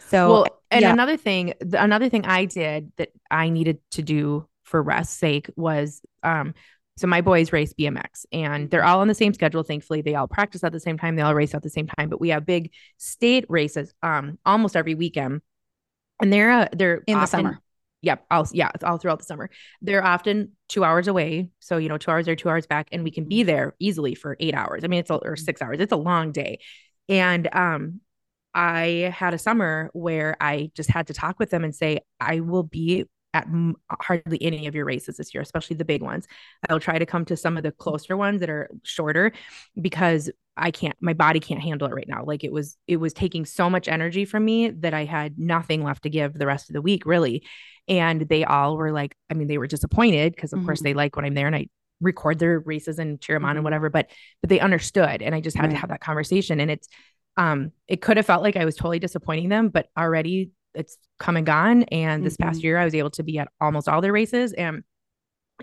So 0.07 0.29
well, 0.31 0.47
and 0.71 0.81
yeah. 0.81 0.91
another 0.91 1.17
thing, 1.17 1.53
another 1.71 2.09
thing 2.09 2.25
I 2.25 2.45
did 2.45 2.91
that 2.97 3.09
I 3.29 3.49
needed 3.49 3.77
to 3.91 4.01
do 4.01 4.47
for 4.63 4.81
rest's 4.81 5.15
sake 5.15 5.51
was, 5.55 6.01
um, 6.23 6.55
so 6.97 7.05
my 7.05 7.21
boys 7.21 7.53
race 7.53 7.73
BMX 7.73 8.25
and 8.31 8.71
they're 8.71 8.83
all 8.83 9.01
on 9.01 9.07
the 9.07 9.13
same 9.13 9.35
schedule. 9.35 9.61
Thankfully, 9.61 10.01
they 10.01 10.15
all 10.15 10.27
practice 10.27 10.63
at 10.63 10.71
the 10.71 10.79
same 10.79 10.97
time. 10.97 11.15
They 11.15 11.21
all 11.21 11.35
race 11.35 11.53
at 11.53 11.61
the 11.61 11.69
same 11.69 11.87
time, 11.87 12.09
but 12.09 12.19
we 12.19 12.29
have 12.29 12.45
big 12.45 12.71
state 12.97 13.45
races, 13.49 13.93
um, 14.01 14.39
almost 14.47 14.75
every 14.75 14.95
weekend. 14.95 15.41
And 16.19 16.33
they're, 16.33 16.51
uh, 16.51 16.67
they're 16.73 17.03
in 17.05 17.19
the 17.19 17.27
summer. 17.27 17.59
Yep. 18.01 18.25
All, 18.31 18.47
yeah. 18.51 18.71
All 18.83 18.97
throughout 18.97 19.19
the 19.19 19.25
summer. 19.25 19.49
They're 19.81 20.03
often 20.03 20.53
two 20.69 20.83
hours 20.83 21.07
away. 21.07 21.49
So, 21.59 21.77
you 21.77 21.87
know, 21.89 21.97
two 21.97 22.11
hours 22.11 22.27
or 22.27 22.35
two 22.35 22.49
hours 22.49 22.65
back, 22.65 22.87
and 22.91 23.03
we 23.03 23.11
can 23.11 23.25
be 23.25 23.43
there 23.43 23.75
easily 23.79 24.15
for 24.15 24.37
eight 24.39 24.55
hours. 24.55 24.83
I 24.83 24.87
mean, 24.87 25.01
it's 25.01 25.09
a, 25.09 25.15
or 25.15 25.35
six 25.35 25.61
hours. 25.61 25.79
It's 25.79 25.93
a 25.93 25.97
long 25.97 26.31
day. 26.31 26.59
And, 27.09 27.47
um, 27.53 28.01
I 28.53 29.13
had 29.15 29.33
a 29.33 29.37
summer 29.37 29.89
where 29.93 30.35
I 30.41 30.71
just 30.75 30.89
had 30.89 31.07
to 31.07 31.13
talk 31.13 31.39
with 31.39 31.51
them 31.51 31.63
and 31.63 31.73
say, 31.73 32.01
I 32.19 32.41
will 32.41 32.63
be 32.63 33.05
at 33.33 33.45
m- 33.45 33.75
hardly 33.89 34.41
any 34.41 34.67
of 34.67 34.75
your 34.75 34.85
races 34.85 35.17
this 35.17 35.33
year, 35.33 35.41
especially 35.41 35.75
the 35.77 35.85
big 35.85 36.01
ones. 36.01 36.27
I'll 36.69 36.79
try 36.79 36.99
to 36.99 37.05
come 37.05 37.25
to 37.25 37.37
some 37.37 37.57
of 37.57 37.63
the 37.63 37.71
closer 37.71 38.17
ones 38.17 38.41
that 38.41 38.49
are 38.49 38.69
shorter 38.83 39.31
because 39.79 40.29
I 40.57 40.71
can't, 40.71 40.95
my 41.01 41.13
body 41.13 41.39
can't 41.39 41.61
handle 41.61 41.87
it 41.87 41.93
right 41.93 42.07
now. 42.07 42.23
Like 42.25 42.43
it 42.43 42.51
was, 42.51 42.77
it 42.87 42.97
was 42.97 43.13
taking 43.13 43.45
so 43.45 43.69
much 43.69 43.87
energy 43.87 44.25
from 44.25 44.43
me 44.43 44.69
that 44.69 44.93
I 44.93 45.05
had 45.05 45.39
nothing 45.39 45.83
left 45.83 46.03
to 46.03 46.09
give 46.09 46.33
the 46.33 46.45
rest 46.45 46.69
of 46.69 46.73
the 46.73 46.81
week, 46.81 47.05
really. 47.05 47.43
And 47.87 48.21
they 48.21 48.43
all 48.43 48.77
were 48.77 48.91
like, 48.91 49.15
I 49.29 49.33
mean, 49.33 49.47
they 49.47 49.57
were 49.57 49.67
disappointed 49.67 50.35
because, 50.35 50.53
of 50.53 50.63
course, 50.65 50.81
Mhm. 50.81 50.83
they 50.83 50.93
like 50.93 51.15
when 51.15 51.25
I'm 51.25 51.33
there 51.33 51.47
and 51.47 51.55
I 51.55 51.67
record 52.01 52.39
their 52.39 52.59
races 52.59 52.99
and 52.99 53.21
cheer 53.21 53.35
them 53.35 53.45
on 53.45 53.53
Mhm. 53.53 53.59
and 53.59 53.63
whatever. 53.63 53.89
But 53.89 54.09
but 54.41 54.49
they 54.49 54.59
understood, 54.59 55.21
and 55.21 55.33
I 55.35 55.39
just 55.41 55.55
had 55.57 55.69
to 55.69 55.75
have 55.75 55.89
that 55.89 56.01
conversation. 56.01 56.59
And 56.59 56.69
it's 56.71 56.87
um, 57.37 57.71
it 57.87 58.01
could 58.01 58.17
have 58.17 58.25
felt 58.25 58.43
like 58.43 58.57
I 58.57 58.65
was 58.65 58.75
totally 58.75 58.99
disappointing 58.99 59.49
them, 59.49 59.69
but 59.69 59.87
already 59.97 60.51
it's 60.73 60.97
come 61.19 61.37
and 61.37 61.45
gone. 61.45 61.83
And 61.83 62.25
this 62.25 62.37
past 62.37 62.59
Mhm. 62.59 62.63
year, 62.63 62.77
I 62.77 62.85
was 62.85 62.95
able 62.95 63.11
to 63.11 63.23
be 63.23 63.37
at 63.39 63.49
almost 63.59 63.87
all 63.89 64.01
their 64.01 64.13
races, 64.13 64.53
and 64.53 64.83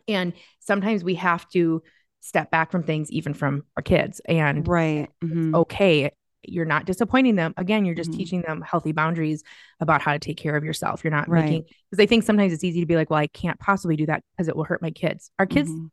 and 0.06 0.32
sometimes 0.60 1.02
we 1.02 1.16
have 1.16 1.48
to 1.50 1.82
step 2.20 2.50
back 2.50 2.70
from 2.70 2.82
things, 2.84 3.10
even 3.10 3.34
from 3.34 3.64
our 3.76 3.82
kids, 3.82 4.20
and 4.26 4.66
Right. 4.66 5.08
Mhm. 5.22 5.54
okay 5.54 6.10
you're 6.44 6.64
not 6.64 6.86
disappointing 6.86 7.34
them 7.34 7.52
again 7.56 7.84
you're 7.84 7.96
just 7.96 8.12
Mhm. 8.12 8.16
teaching 8.16 8.42
them 8.42 8.62
healthy 8.62 8.92
boundaries 8.92 9.42
about 9.80 10.00
how 10.00 10.12
to 10.12 10.20
take 10.20 10.36
care 10.36 10.54
of 10.56 10.62
yourself 10.62 11.02
you're 11.02 11.10
not 11.10 11.28
Right. 11.28 11.44
making 11.44 11.64
because 11.90 12.00
i 12.02 12.06
think 12.06 12.22
sometimes 12.22 12.52
it's 12.52 12.62
easy 12.62 12.78
to 12.78 12.86
be 12.86 12.94
like 12.94 13.10
well 13.10 13.18
i 13.18 13.26
can't 13.26 13.58
possibly 13.58 13.96
do 13.96 14.06
that 14.06 14.22
because 14.32 14.46
it 14.46 14.54
will 14.56 14.62
hurt 14.64 14.80
my 14.80 14.92
kids 14.92 15.32
our 15.40 15.46
kids 15.46 15.68
Mhm. 15.68 15.90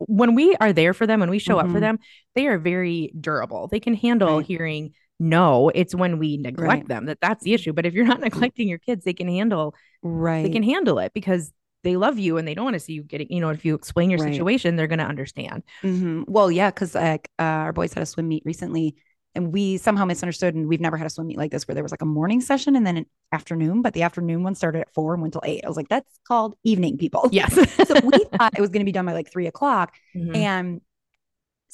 when 0.00 0.34
we 0.34 0.56
are 0.56 0.72
there 0.72 0.94
for 0.94 1.06
them 1.06 1.20
when 1.20 1.30
we 1.30 1.38
show 1.38 1.58
up 1.58 1.66
for 1.68 1.76
Mhm. 1.78 1.80
them 1.80 1.98
they 2.34 2.48
are 2.48 2.58
very 2.58 3.12
durable 3.18 3.68
they 3.68 3.78
can 3.80 3.94
handle 3.94 4.38
Right. 4.38 4.46
hearing 4.46 4.94
no 5.24 5.70
it's 5.74 5.94
when 5.94 6.18
we 6.18 6.36
neglect 6.36 6.68
Right. 6.68 6.88
them 6.88 7.06
that 7.06 7.18
that's 7.20 7.42
the 7.44 7.54
issue 7.54 7.72
but 7.72 7.86
if 7.86 7.94
you're 7.94 8.04
not 8.06 8.20
neglecting 8.28 8.68
your 8.68 8.78
kids 8.78 9.04
they 9.04 9.12
can 9.14 9.28
handle 9.28 9.74
Right. 10.02 10.42
they 10.42 10.50
can 10.50 10.62
handle 10.62 10.98
it 10.98 11.12
because 11.14 11.52
they 11.82 11.96
love 11.96 12.18
you 12.18 12.36
and 12.38 12.46
they 12.48 12.54
don't 12.54 12.64
want 12.64 12.74
to 12.74 12.80
see 12.80 12.92
you 12.94 13.02
getting 13.02 13.28
you 13.30 13.40
know 13.40 13.50
if 13.50 13.64
you 13.64 13.74
explain 13.74 14.10
your 14.10 14.20
Right. 14.20 14.32
situation 14.32 14.76
they're 14.76 14.86
going 14.86 14.98
to 15.00 15.04
understand 15.06 15.62
Mhm. 15.82 16.24
Well, 16.28 16.50
yeah, 16.50 16.70
because 16.70 16.94
like 16.94 17.28
uh, 17.38 17.42
our 17.68 17.72
boys 17.72 17.92
had 17.92 18.02
a 18.02 18.06
swim 18.06 18.28
meet 18.28 18.42
recently, 18.46 18.96
and 19.34 19.52
we 19.52 19.76
somehow 19.78 20.04
misunderstood, 20.06 20.54
and 20.54 20.68
we've 20.68 20.80
never 20.80 20.96
had 20.96 21.06
a 21.06 21.10
swim 21.10 21.26
meet 21.26 21.36
like 21.38 21.50
this 21.50 21.66
where 21.68 21.74
there 21.74 21.82
was 21.82 21.92
like 21.92 22.02
a 22.02 22.06
morning 22.06 22.40
session 22.40 22.76
and 22.76 22.86
then 22.86 22.96
an 22.96 23.06
afternoon, 23.32 23.82
but 23.82 23.92
the 23.92 24.02
afternoon 24.02 24.42
one 24.42 24.54
started 24.54 24.80
at 24.80 24.92
four 24.94 25.12
and 25.12 25.20
went 25.22 25.32
till 25.34 25.42
eight. 25.44 25.62
I 25.64 25.68
was 25.68 25.76
like, 25.76 25.88
that's 25.88 26.18
called 26.26 26.54
evening, 26.64 26.96
people. 26.98 27.28
yes 27.32 27.52
so 27.88 27.94
we 28.02 28.18
thought 28.38 28.56
it 28.56 28.60
was 28.60 28.70
going 28.70 28.80
to 28.80 28.84
be 28.86 28.92
done 28.92 29.04
by 29.06 29.12
like 29.12 29.30
three 29.30 29.46
o'clock, 29.46 29.94
Mhm. 30.16 30.36
and 30.36 30.80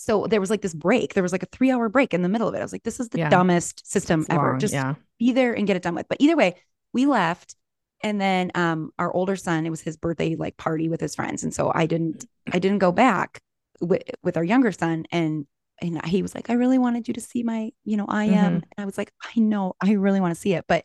so 0.01 0.27
there 0.27 0.41
was 0.41 0.51
like 0.51 0.63
this 0.63 0.75
break. 0.75 1.15
There 1.15 1.23
was 1.23 1.33
like 1.33 1.43
a 1.43 1.47
three-hour 1.47 1.89
break 1.91 2.15
in 2.15 2.23
the 2.23 2.29
middle 2.29 2.49
of 2.49 2.55
it. 2.55 2.59
I 2.59 2.63
was 2.63 2.73
like, 2.73 2.85
this 2.85 3.01
is 3.01 3.11
the 3.11 3.19
Yeah. 3.19 3.29
dumbest 3.29 3.91
system 3.91 4.21
It's 4.21 4.31
ever. 4.31 4.51
long, 4.53 4.61
Just 4.61 4.75
yeah 4.75 4.95
be 5.19 5.33
there 5.33 5.53
and 5.53 5.67
get 5.67 5.77
it 5.77 5.83
done 5.83 5.95
with. 5.95 6.09
But 6.09 6.17
either 6.21 6.37
way, 6.37 6.55
we 6.95 7.05
left. 7.07 7.55
And 8.03 8.19
then 8.19 8.51
um 8.55 8.93
our 8.99 9.13
older 9.13 9.37
son, 9.37 9.67
it 9.67 9.71
was 9.71 9.83
his 9.83 9.97
birthday 9.99 10.35
like 10.37 10.57
party 10.57 10.89
with 10.89 11.01
his 11.01 11.15
friends. 11.15 11.43
And 11.43 11.53
so 11.53 11.71
I 11.75 11.85
didn't 11.87 12.25
I 12.53 12.59
didn't 12.59 12.79
go 12.79 12.93
back 12.93 13.43
with 13.81 14.03
with 14.23 14.37
our 14.39 14.45
younger 14.45 14.73
son 14.73 15.05
and 15.13 15.47
and 15.83 16.05
he 16.07 16.23
was 16.23 16.35
like, 16.35 16.51
I 16.51 16.55
really 16.55 16.79
wanted 16.79 17.09
you 17.09 17.15
to 17.15 17.21
see 17.21 17.43
my, 17.43 17.71
you 17.85 17.97
know, 17.97 18.07
I 18.09 18.25
am. 18.27 18.55
And 18.55 18.65
I 18.79 18.85
was 18.87 18.99
like, 18.99 19.13
I 19.37 19.41
know, 19.41 19.75
I 19.83 19.93
really 19.93 20.21
want 20.21 20.35
to 20.35 20.41
see 20.41 20.55
it, 20.55 20.65
but 20.69 20.85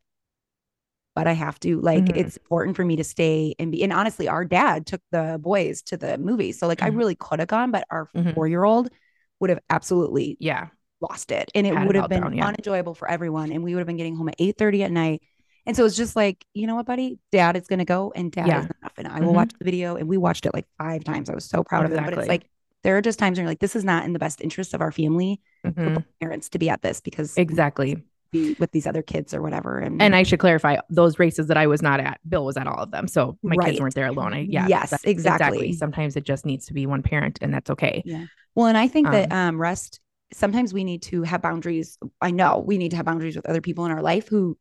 but 1.16 1.28
I 1.28 1.34
have 1.34 1.60
to. 1.62 1.80
Like 1.80 2.06
Mhm. 2.08 2.18
it's 2.18 2.38
important 2.38 2.76
for 2.76 2.84
me 2.86 2.96
to 2.98 3.04
stay 3.04 3.56
and 3.60 3.72
be 3.72 3.84
and 3.84 3.94
honestly, 3.94 4.28
our 4.28 4.44
dad 4.46 4.86
took 4.86 5.02
the 5.12 5.40
boys 5.42 5.82
to 5.84 5.98
the 5.98 6.18
movie. 6.18 6.52
So 6.52 6.68
like 6.68 6.84
I 6.84 6.90
Mhm. 6.90 6.98
really 6.98 7.16
could 7.16 7.40
have 7.40 7.48
gone, 7.48 7.72
but 7.72 7.86
our 7.90 8.10
Mhm. 8.16 8.34
four-year-old 8.34 8.90
would 9.46 9.52
have 9.52 9.60
absolutely 9.70 10.38
yeah. 10.40 10.70
lost 11.02 11.32
it. 11.32 11.52
And 11.54 11.68
it 11.68 11.74
would 11.86 11.96
have 11.96 12.10
been 12.10 12.34
yeah. 12.34 12.48
unenjoyable 12.48 12.96
for 12.96 13.08
everyone. 13.08 13.52
And 13.52 13.64
we 13.64 13.76
would 13.76 13.80
have 13.80 13.88
been 13.88 13.98
getting 13.98 14.16
home 14.16 14.28
at 14.30 14.36
8 14.40 14.58
30 14.58 14.84
at 14.84 14.92
night. 14.92 15.22
And 15.68 15.76
so 15.78 15.86
it's 15.86 15.96
just 15.96 16.16
like 16.16 16.44
you 16.56 16.66
know 16.66 16.76
what 16.76 16.88
buddy? 16.88 17.20
Dad 17.32 17.56
is 17.56 17.68
going 17.68 17.80
to 17.80 17.86
go 17.86 18.12
and 18.16 18.32
dad 18.32 18.48
Yeah. 18.48 18.60
is 18.62 18.66
enough. 18.66 18.94
And 18.98 19.08
i 19.08 19.20
will 19.20 19.32
Mhm. 19.34 19.36
watch 19.36 19.52
the 19.60 19.66
video. 19.66 19.96
And 19.98 20.08
we 20.08 20.18
watched 20.18 20.48
it 20.48 20.54
like 20.56 20.66
five 20.80 21.04
times. 21.04 21.30
I 21.30 21.36
was 21.36 21.46
so 21.46 21.64
proud 21.64 21.86
of 21.86 21.92
it 21.92 22.04
but 22.04 22.18
it's 22.18 22.28
like 22.28 22.50
there 22.84 22.98
are 22.98 23.02
just 23.02 23.20
times 23.20 23.38
when 23.38 23.44
you're 23.44 23.52
like 23.52 23.60
this 23.60 23.76
is 23.76 23.84
not 23.84 24.06
in 24.06 24.14
the 24.14 24.20
best 24.20 24.42
interest 24.42 24.74
of 24.74 24.82
our 24.82 24.92
family 24.92 25.42
for 25.64 25.72
Mhm. 25.72 25.96
both 25.96 26.06
parents 26.20 26.50
to 26.50 26.60
be 26.60 26.70
at 26.70 26.82
this 26.82 27.02
because 27.02 27.38
exactly 27.38 28.04
be 28.36 28.56
with 28.60 28.72
these 28.72 28.88
other 28.88 29.02
kids 29.02 29.34
or 29.34 29.42
whatever 29.42 29.80
and 29.80 30.02
And 30.02 30.16
I 30.16 30.24
should 30.24 30.40
clarify 30.40 30.78
those 30.90 31.20
races 31.20 31.48
that 31.48 31.58
I 31.58 31.68
was 31.68 31.82
not 31.82 32.00
at, 32.00 32.20
Bill 32.28 32.46
was 32.46 32.58
at 32.58 32.68
all 32.68 32.80
of 32.86 32.92
them. 32.92 33.08
So 33.08 33.38
my 33.44 33.56
Right. 33.56 33.68
kids 33.70 33.80
weren't 33.82 33.96
there 33.96 34.08
alone. 34.08 34.34
I, 34.34 34.40
yeah. 34.50 34.68
Yes, 34.68 34.90
that- 34.92 35.06
exactly. 35.06 35.74
Sometimes 35.74 36.16
it 36.16 36.24
just 36.24 36.46
needs 36.46 36.66
to 36.68 36.74
be 36.74 36.86
one 36.86 37.02
parent 37.04 37.40
and 37.42 37.54
that's 37.54 37.70
okay. 37.70 38.02
Yeah. 38.06 38.26
well 38.56 38.68
and 38.68 38.78
i 38.78 38.88
think 38.88 39.10
that 39.12 39.32
Um, 39.32 39.38
um 39.56 39.62
rest 39.62 40.00
sometimes 40.34 40.74
we 40.74 40.84
need 40.84 41.02
to 41.04 41.22
have 41.24 41.42
boundaries. 41.42 41.98
I 42.20 42.32
know 42.32 42.52
we 42.66 42.78
need 42.78 42.90
to 42.90 42.98
have 42.98 43.06
boundaries 43.06 43.36
with 43.36 43.46
other 43.46 43.62
people 43.62 43.86
in 43.86 43.92
our 43.92 44.02
life 44.02 44.28
who 44.28 44.58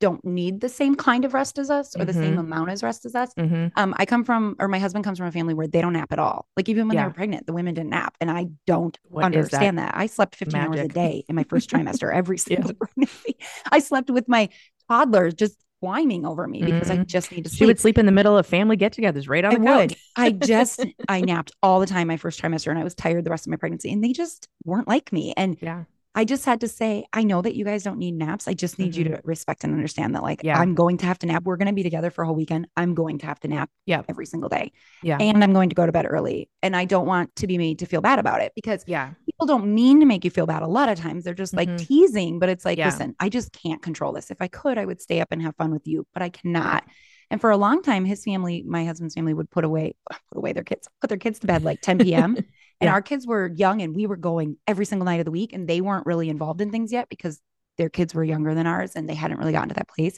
don't 0.00 0.24
need 0.24 0.60
the 0.60 0.68
same 0.68 0.94
kind 0.94 1.24
of 1.24 1.34
rest 1.34 1.58
as 1.58 1.70
us 1.70 1.96
or 1.98 2.04
the 2.04 2.12
same 2.12 2.36
Mhm. 2.36 2.40
amount 2.40 2.70
as 2.70 2.82
rest 2.82 3.04
as 3.04 3.14
us. 3.14 3.32
Mhm. 3.34 3.72
Um, 3.76 3.94
I 3.96 4.06
come 4.06 4.24
from, 4.24 4.54
or 4.58 4.68
my 4.68 4.78
husband 4.78 5.04
comes 5.04 5.18
from 5.18 5.26
a 5.26 5.32
family 5.32 5.54
where 5.54 5.66
they 5.66 5.80
don't 5.80 5.92
nap 5.94 6.12
at 6.12 6.18
all. 6.18 6.46
Like 6.56 6.68
even 6.68 6.86
when 6.88 6.96
they 6.96 7.02
Yeah. 7.02 7.08
were 7.08 7.12
pregnant, 7.14 7.46
the 7.46 7.52
women 7.52 7.74
didn't 7.74 7.90
nap, 7.90 8.16
and 8.20 8.30
I 8.30 8.46
don't 8.66 8.96
What 9.08 9.20
is 9.34 9.50
that? 9.50 9.56
understand 9.56 9.78
that? 9.78 9.92
I 9.94 10.06
slept 10.06 10.36
15 10.36 10.60
hours 10.60 10.80
a 10.80 10.88
day 10.88 11.24
in 11.28 11.34
my 11.34 11.44
first 11.44 11.68
trimester 11.70 12.12
every 12.14 12.38
Yeah. 12.38 12.56
single 12.56 12.74
pregnancy. 12.80 13.36
I 13.72 13.80
slept 13.80 14.10
with 14.10 14.28
my 14.28 14.48
toddlers 14.88 15.34
just 15.34 15.56
whining 15.80 16.26
over 16.26 16.48
me 16.48 16.62
because 16.62 16.90
I 16.90 16.96
Mhm. 16.98 17.06
just 17.06 17.30
need 17.30 17.44
to 17.44 17.50
sleep. 17.50 17.58
She 17.58 17.66
would 17.66 17.78
sleep 17.78 17.98
in 17.98 18.06
the 18.06 18.12
middle 18.12 18.36
of 18.36 18.46
family 18.46 18.76
get-togethers, 18.76 19.28
right 19.28 19.44
on 19.44 19.52
I 19.54 19.58
the 19.58 19.64
couch. 19.88 19.94
I 20.16 20.30
just 20.32 20.84
I 21.08 21.20
napped 21.20 21.52
all 21.62 21.78
the 21.80 21.86
time 21.86 22.08
my 22.08 22.16
first 22.16 22.40
trimester 22.40 22.68
and 22.70 22.78
I 22.78 22.84
was 22.84 22.94
tired 22.96 23.24
the 23.24 23.30
rest 23.30 23.46
of 23.46 23.50
my 23.50 23.56
pregnancy 23.56 23.92
and 23.92 24.02
they 24.02 24.12
just 24.12 24.48
weren't 24.64 24.88
like 24.88 25.12
me. 25.12 25.34
And 25.36 25.56
Yeah. 25.60 25.84
I 26.14 26.24
just 26.24 26.44
had 26.44 26.60
to 26.62 26.68
say, 26.68 27.04
I 27.12 27.22
know 27.22 27.42
that 27.42 27.54
you 27.54 27.64
guys 27.64 27.82
don't 27.84 27.98
need 27.98 28.14
naps. 28.14 28.48
I 28.48 28.54
just 28.54 28.78
need 28.78 28.96
you 28.96 29.04
to 29.04 29.20
respect 29.24 29.62
and 29.62 29.72
understand 29.72 30.14
that 30.14 30.22
like 30.22 30.38
Mm-hmm. 30.38 30.46
Yeah. 30.48 30.58
I'm 30.58 30.74
going 30.74 30.96
to 30.98 31.06
have 31.06 31.18
to 31.20 31.26
nap. 31.26 31.44
We're 31.44 31.56
going 31.56 31.68
to 31.68 31.72
be 31.74 31.82
together 31.82 32.10
for 32.10 32.22
a 32.22 32.26
whole 32.26 32.34
weekend. 32.34 32.66
I'm 32.76 32.94
going 32.94 33.18
to 33.18 33.26
have 33.26 33.38
to 33.40 33.48
nap 33.48 33.70
Yeah. 33.86 34.02
every 34.08 34.26
single 34.26 34.48
day. 34.48 34.72
Yeah. 35.02 35.18
And 35.20 35.44
I'm 35.44 35.52
going 35.52 35.68
to 35.68 35.74
go 35.74 35.86
to 35.86 35.92
bed 35.92 36.06
early. 36.08 36.48
And 36.62 36.74
I 36.74 36.84
don't 36.86 37.06
want 37.06 37.34
to 37.36 37.46
be 37.46 37.58
made 37.58 37.80
to 37.80 37.86
feel 37.86 38.00
bad 38.00 38.18
about 38.18 38.40
it 38.40 38.52
because 38.54 38.84
Yeah. 38.86 39.10
people 39.26 39.46
don't 39.46 39.74
mean 39.74 40.00
to 40.00 40.06
make 40.06 40.24
you 40.24 40.30
feel 40.30 40.46
bad. 40.46 40.62
A 40.62 40.66
lot 40.66 40.88
of 40.88 40.98
times 40.98 41.24
they're 41.24 41.34
just 41.34 41.54
like 41.54 41.68
Mhm. 41.68 41.86
teasing, 41.86 42.38
but 42.38 42.48
it's 42.48 42.64
like, 42.64 42.78
Yeah. 42.78 42.86
listen, 42.86 43.14
I 43.20 43.28
just 43.28 43.52
can't 43.52 43.82
control 43.82 44.12
this. 44.12 44.30
If 44.30 44.40
I 44.40 44.48
could, 44.48 44.78
I 44.78 44.84
would 44.86 45.00
stay 45.00 45.20
up 45.20 45.28
and 45.30 45.42
have 45.42 45.54
fun 45.56 45.70
with 45.70 45.86
you, 45.86 46.06
but 46.14 46.22
I 46.22 46.30
cannot. 46.30 46.84
And 47.30 47.40
for 47.40 47.50
a 47.50 47.56
long 47.56 47.82
time, 47.82 48.04
his 48.04 48.24
family, 48.24 48.62
my 48.66 48.84
husband's 48.84 49.14
family, 49.14 49.34
would 49.34 49.50
put 49.50 49.64
away 49.64 49.94
put 50.10 50.38
away 50.38 50.52
their 50.52 50.64
kids, 50.64 50.88
put 51.00 51.08
their 51.08 51.18
kids 51.18 51.38
to 51.40 51.46
bed 51.46 51.62
like 51.62 51.80
10 51.80 52.14
p.m. 52.14 52.36
And 52.80 52.88
our 52.88 53.02
kids 53.02 53.26
were 53.26 53.50
young 53.56 53.82
and 53.82 53.94
we 53.96 54.06
were 54.06 54.16
going 54.16 54.56
every 54.68 54.84
single 54.86 55.04
night 55.04 55.18
of 55.18 55.24
the 55.24 55.32
week, 55.32 55.52
and 55.52 55.66
they 55.68 55.80
weren't 55.80 56.06
really 56.06 56.28
involved 56.28 56.60
in 56.60 56.70
things 56.70 56.92
yet 56.92 57.08
because 57.08 57.40
their 57.76 57.88
kids 57.88 58.14
were 58.14 58.22
younger 58.22 58.54
than 58.54 58.68
ours 58.68 58.92
and 58.94 59.08
they 59.08 59.14
hadn't 59.16 59.38
really 59.38 59.50
gotten 59.52 59.68
to 59.70 59.74
that 59.74 59.88
place. 59.88 60.16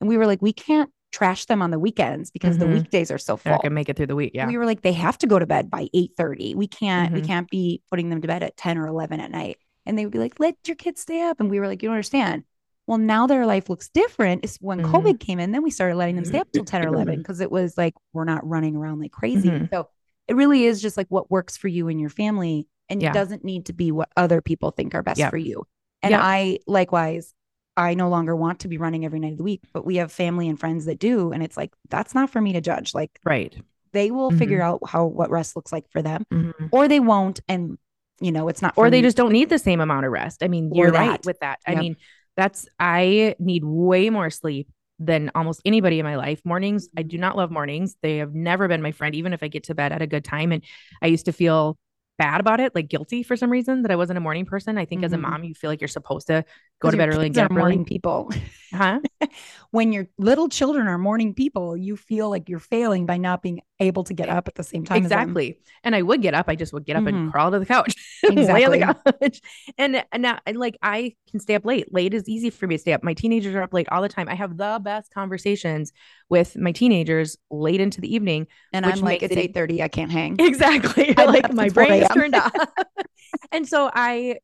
And 0.00 0.08
we 0.08 0.16
were 0.16 0.26
like, 0.26 0.42
we 0.42 0.52
can't 0.52 0.90
trash 1.12 1.46
them 1.46 1.62
on 1.62 1.70
the 1.70 1.78
weekends 1.78 2.30
because 2.30 2.58
the 2.58 2.66
Mhm. 2.66 2.72
weekdays 2.74 3.10
are 3.10 3.18
so 3.18 3.36
They're 3.36 3.52
full 3.52 3.52
not 3.52 3.62
gonna 3.62 3.74
make 3.74 3.88
it 3.88 3.96
through 3.96 4.06
the 4.08 4.16
week. 4.16 4.32
Yeah. 4.34 4.46
we 4.46 4.56
were 4.58 4.66
like 4.66 4.82
they 4.82 4.92
have 4.92 5.18
to 5.18 5.26
go 5.26 5.38
to 5.38 5.46
bed 5.46 5.70
by 5.70 5.88
8 5.92 6.12
30 6.16 6.54
we 6.54 6.66
can't 6.68 7.12
we 7.12 7.20
Mhm. 7.20 7.26
can't 7.26 7.50
be 7.50 7.82
putting 7.90 8.10
them 8.10 8.20
to 8.22 8.28
bed 8.28 8.42
at 8.42 8.56
10 8.56 8.78
or 8.78 8.86
11 8.86 9.18
at 9.20 9.30
night 9.30 9.58
and 9.86 9.98
they 9.98 10.04
would 10.04 10.12
be 10.12 10.18
like 10.20 10.38
let 10.38 10.56
your 10.66 10.76
kids 10.76 11.00
stay 11.00 11.20
up 11.22 11.40
and 11.40 11.50
we 11.50 11.58
were 11.58 11.66
like 11.66 11.82
you 11.82 11.88
don't 11.88 11.94
understand 11.96 12.44
well 12.90 12.98
now 12.98 13.26
their 13.26 13.46
life 13.46 13.70
looks 13.70 13.88
different 13.88 14.42
it's 14.44 14.56
when 14.56 14.80
Mhm. 14.80 14.90
covid 14.92 15.20
came 15.20 15.38
in 15.38 15.52
then 15.52 15.62
we 15.62 15.70
started 15.70 15.94
letting 15.96 16.16
them 16.16 16.24
stay 16.24 16.40
up 16.40 16.50
till 16.52 16.64
10 16.64 16.84
or 16.84 16.88
11 16.88 17.18
because 17.18 17.40
it 17.40 17.50
was 17.50 17.78
like 17.78 17.94
we're 18.12 18.24
not 18.24 18.46
running 18.46 18.74
around 18.76 18.98
like 18.98 19.12
crazy 19.12 19.48
Mhm. 19.48 19.70
so 19.70 19.88
it 20.26 20.34
really 20.34 20.64
is 20.64 20.82
just 20.82 20.96
like 20.96 21.06
what 21.08 21.30
works 21.30 21.56
for 21.56 21.68
you 21.68 21.86
and 21.88 22.00
your 22.00 22.10
family 22.10 22.66
and 22.88 23.00
Yeah. 23.00 23.10
it 23.10 23.14
doesn't 23.14 23.44
need 23.44 23.66
to 23.66 23.72
be 23.72 23.92
what 23.92 24.08
other 24.16 24.40
people 24.40 24.72
think 24.72 24.94
are 24.96 25.02
best 25.04 25.18
Yep. 25.20 25.30
for 25.30 25.36
you 25.38 25.62
and 26.02 26.10
Yep. 26.10 26.20
i 26.22 26.58
likewise 26.66 27.32
I 27.76 27.94
no 27.94 28.08
longer 28.10 28.34
want 28.36 28.58
to 28.60 28.68
be 28.68 28.76
running 28.76 29.04
every 29.06 29.20
night 29.20 29.32
of 29.32 29.38
the 29.38 29.44
week, 29.44 29.62
but 29.72 29.86
we 29.86 29.96
have 29.96 30.12
family 30.12 30.48
and 30.48 30.58
friends 30.60 30.84
that 30.84 30.98
do. 30.98 31.30
And 31.32 31.42
it's 31.42 31.56
like, 31.56 31.72
that's 31.88 32.14
not 32.14 32.28
for 32.28 32.38
me 32.40 32.52
to 32.52 32.60
judge. 32.60 32.92
Like, 32.94 33.18
right. 33.24 33.56
they 33.92 34.10
will 34.10 34.30
Mhm. 34.32 34.38
figure 34.38 34.60
out 34.60 34.80
how 34.86 35.06
what 35.06 35.30
rest 35.30 35.56
looks 35.56 35.72
like 35.72 35.88
for 35.90 36.02
them 36.02 36.26
Mhm. 36.30 36.68
or 36.72 36.88
they 36.88 37.00
won't 37.00 37.40
and 37.48 37.78
you 38.20 38.32
know 38.32 38.48
it's 38.48 38.60
not 38.60 38.74
Or 38.76 38.90
they 38.90 38.98
me. 38.98 39.02
just 39.02 39.16
don't 39.16 39.32
need 39.32 39.48
the 39.48 39.58
same 39.58 39.80
amount 39.80 40.04
of 40.04 40.12
rest. 40.12 40.42
I 40.42 40.48
mean, 40.48 40.70
Or 40.72 40.76
you're 40.76 40.92
right 40.92 41.24
with 41.24 41.38
that. 41.40 41.60
I 41.66 41.72
Yep. 41.72 41.80
mean, 41.80 41.96
that's 42.40 42.66
I 42.78 43.34
need 43.38 43.64
way 43.64 44.10
more 44.10 44.30
sleep 44.30 44.68
than 44.98 45.30
almost 45.34 45.60
anybody 45.64 45.98
in 45.98 46.04
my 46.04 46.16
life. 46.16 46.40
Mornings, 46.44 46.88
I 46.96 47.02
do 47.02 47.16
not 47.18 47.36
love 47.36 47.50
mornings. 47.50 47.96
They 48.02 48.18
have 48.18 48.34
never 48.34 48.68
been 48.68 48.82
my 48.82 48.92
friend, 48.92 49.14
even 49.14 49.32
if 49.32 49.42
I 49.42 49.48
get 49.48 49.64
to 49.64 49.74
bed 49.74 49.92
at 49.92 50.02
a 50.02 50.06
good 50.06 50.24
time. 50.24 50.52
And 50.52 50.62
I 51.02 51.06
used 51.06 51.24
to 51.26 51.32
feel 51.32 51.78
bad 52.18 52.38
about 52.40 52.60
it, 52.60 52.74
like 52.74 52.88
guilty 52.88 53.22
for 53.22 53.34
some 53.34 53.50
reason 53.50 53.82
that 53.82 53.90
I 53.90 53.96
wasn't 53.96 54.18
a 54.18 54.20
morning 54.20 54.44
person. 54.44 54.76
I 54.76 54.84
think 54.84 55.02
as 55.04 55.12
a 55.14 55.16
Mhm. 55.16 55.22
mom, 55.22 55.44
you 55.44 55.54
feel 55.54 55.70
like 55.70 55.80
you're 55.80 55.88
supposed 55.88 56.26
to 56.26 56.44
go 56.80 56.90
to 56.90 56.96
bed 56.96 57.08
early 57.08 57.26
and 57.26 57.34
get 57.34 57.44
up 57.46 57.50
early. 57.52 57.60
morning 57.60 57.84
people 57.86 58.30
Huh? 58.72 59.00
when 59.70 59.92
your 59.92 60.06
little 60.18 60.48
children 60.48 60.86
are 60.88 60.98
morning 60.98 61.34
people 61.34 61.76
you 61.76 61.96
feel 61.96 62.30
like 62.30 62.48
you're 62.48 62.58
failing 62.58 63.06
by 63.06 63.16
not 63.16 63.42
being 63.42 63.60
able 63.80 64.04
to 64.04 64.14
get 64.14 64.28
up 64.28 64.46
at 64.48 64.54
the 64.54 64.62
same 64.62 64.84
time 64.84 65.04
as 65.04 65.10
them. 65.10 65.18
Exactly. 65.20 65.58
And 65.84 65.96
I 65.96 66.02
would 66.02 66.20
get 66.22 66.34
up. 66.34 66.46
I 66.48 66.54
just 66.54 66.72
would 66.72 66.84
get 66.84 66.96
up 66.96 67.06
and 67.06 67.28
Mhm. 67.28 67.32
crawl 67.32 67.50
to 67.50 67.58
the 67.58 67.66
couch, 67.66 67.94
lay 68.22 68.30
on 68.30 68.38
Exactly. 68.38 68.78
the 68.80 68.84
couch. 69.20 69.40
And, 69.78 70.04
and 70.12 70.22
now, 70.22 70.38
and 70.46 70.58
like, 70.58 70.76
I 70.82 71.14
can 71.30 71.40
stay 71.40 71.54
up 71.54 71.64
late. 71.64 71.92
Late 71.92 72.12
is 72.14 72.28
easy 72.28 72.50
for 72.50 72.66
me 72.66 72.74
to 72.76 72.80
stay 72.80 72.92
up. 72.92 73.02
My 73.02 73.14
teenagers 73.14 73.54
are 73.54 73.62
up 73.62 73.72
late 73.72 73.88
all 73.90 74.02
the 74.02 74.08
time. 74.08 74.28
I 74.28 74.34
have 74.34 74.56
the 74.56 74.78
best 74.82 75.12
conversations 75.14 75.92
with 76.28 76.56
my 76.56 76.72
teenagers 76.72 77.36
late 77.50 77.80
into 77.80 78.00
the 78.00 78.14
evening. 78.14 78.46
and 78.72 78.84
i'm 78.86 79.00
like 79.00 79.22
it's 79.22 79.32
it- 79.32 79.38
eight 79.38 79.54
thirty. 79.54 79.82
i 79.82 79.88
can't 79.88 80.10
hang 80.12 80.36
Exactly. 80.38 81.14
I 81.16 81.24
like 81.24 81.52
my 81.52 81.66
at 81.66 81.72
4 81.72 81.86
brain's 81.86 82.08
turned 82.10 82.34
off. 82.34 82.52
and 83.52 83.66
so 83.66 83.90
I 83.92 84.36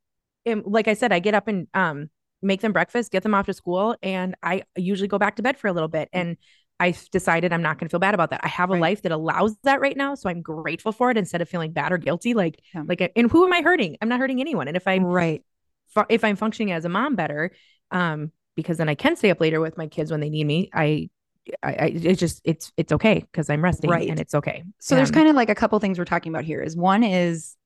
am, 0.47 0.63
like 0.65 0.89
I 0.89 0.95
said, 0.95 1.13
I 1.13 1.19
get 1.19 1.35
up 1.35 1.49
and 1.49 1.67
um, 1.75 2.09
make 2.43 2.61
them 2.61 2.73
breakfast, 2.73 3.11
get 3.13 3.23
them 3.23 3.35
off 3.35 3.47
to 3.47 3.53
school, 3.55 3.97
and 4.03 4.35
I 4.43 4.63
usually 4.77 5.09
go 5.09 5.19
back 5.19 5.37
to 5.37 5.43
bed 5.43 5.59
for 5.59 5.69
a 5.69 5.73
little 5.73 5.89
bit. 5.89 6.09
And 6.13 6.37
I've 6.79 7.09
decided 7.11 7.53
I'm 7.53 7.63
not 7.63 7.79
going 7.79 7.89
to 7.89 7.91
feel 7.91 8.01
bad 8.01 8.13
about 8.15 8.31
that. 8.31 8.41
I 8.45 8.49
have 8.49 8.69
a 8.71 8.75
Right. 8.75 8.81
life 8.83 9.03
that 9.03 9.13
allows 9.13 9.57
that 9.65 9.81
right 9.81 9.97
now, 9.97 10.15
so 10.15 10.29
I'm 10.29 10.43
grateful 10.43 10.93
for 10.93 11.11
it 11.11 11.17
instead 11.17 11.41
of 11.41 11.49
feeling 11.49 11.73
bad 11.73 11.91
or 11.93 11.99
guilty. 11.99 12.35
Like, 12.35 12.61
Yeah. 12.75 12.83
like, 12.87 13.13
and 13.17 13.31
who 13.31 13.47
am 13.47 13.53
I 13.53 13.63
hurting? 13.63 13.97
I'm 14.03 14.09
not 14.11 14.21
hurting 14.21 14.41
anyone. 14.41 14.69
And 14.69 14.77
if 14.77 14.87
I'm 14.87 15.03
right 15.05 15.43
fu- 15.89 16.05
if 16.11 16.23
I'm 16.25 16.37
functioning 16.37 16.73
as 16.73 16.85
a 16.85 16.91
mom 16.91 17.15
better, 17.17 17.53
um, 17.91 18.31
because 18.57 18.77
then 18.77 18.89
I 18.89 18.95
can 18.95 19.17
stay 19.17 19.31
up 19.31 19.41
later 19.41 19.61
with 19.61 19.79
my 19.79 19.87
kids 19.87 20.11
when 20.11 20.21
they 20.21 20.29
need 20.29 20.45
me. 20.45 20.69
I, 20.75 21.09
I, 21.63 21.73
I 21.73 21.87
it's 21.95 22.21
just 22.21 22.43
it's 22.45 22.73
it's 22.77 22.93
okay 22.93 23.21
because 23.21 23.49
I'm 23.49 23.63
resting 23.65 23.89
Right. 23.89 24.11
and 24.11 24.21
it's 24.21 24.35
okay. 24.35 24.63
so 24.79 24.97
there's 24.97 25.11
Um, 25.11 25.15
kind 25.15 25.29
of 25.29 25.37
like 25.37 25.49
a 25.49 25.55
couple 25.55 25.79
things 25.79 25.99
we're 25.99 26.05
talking 26.05 26.31
about 26.33 26.45
here 26.45 26.61
is 26.61 26.77
one 26.77 27.03
is 27.05 27.57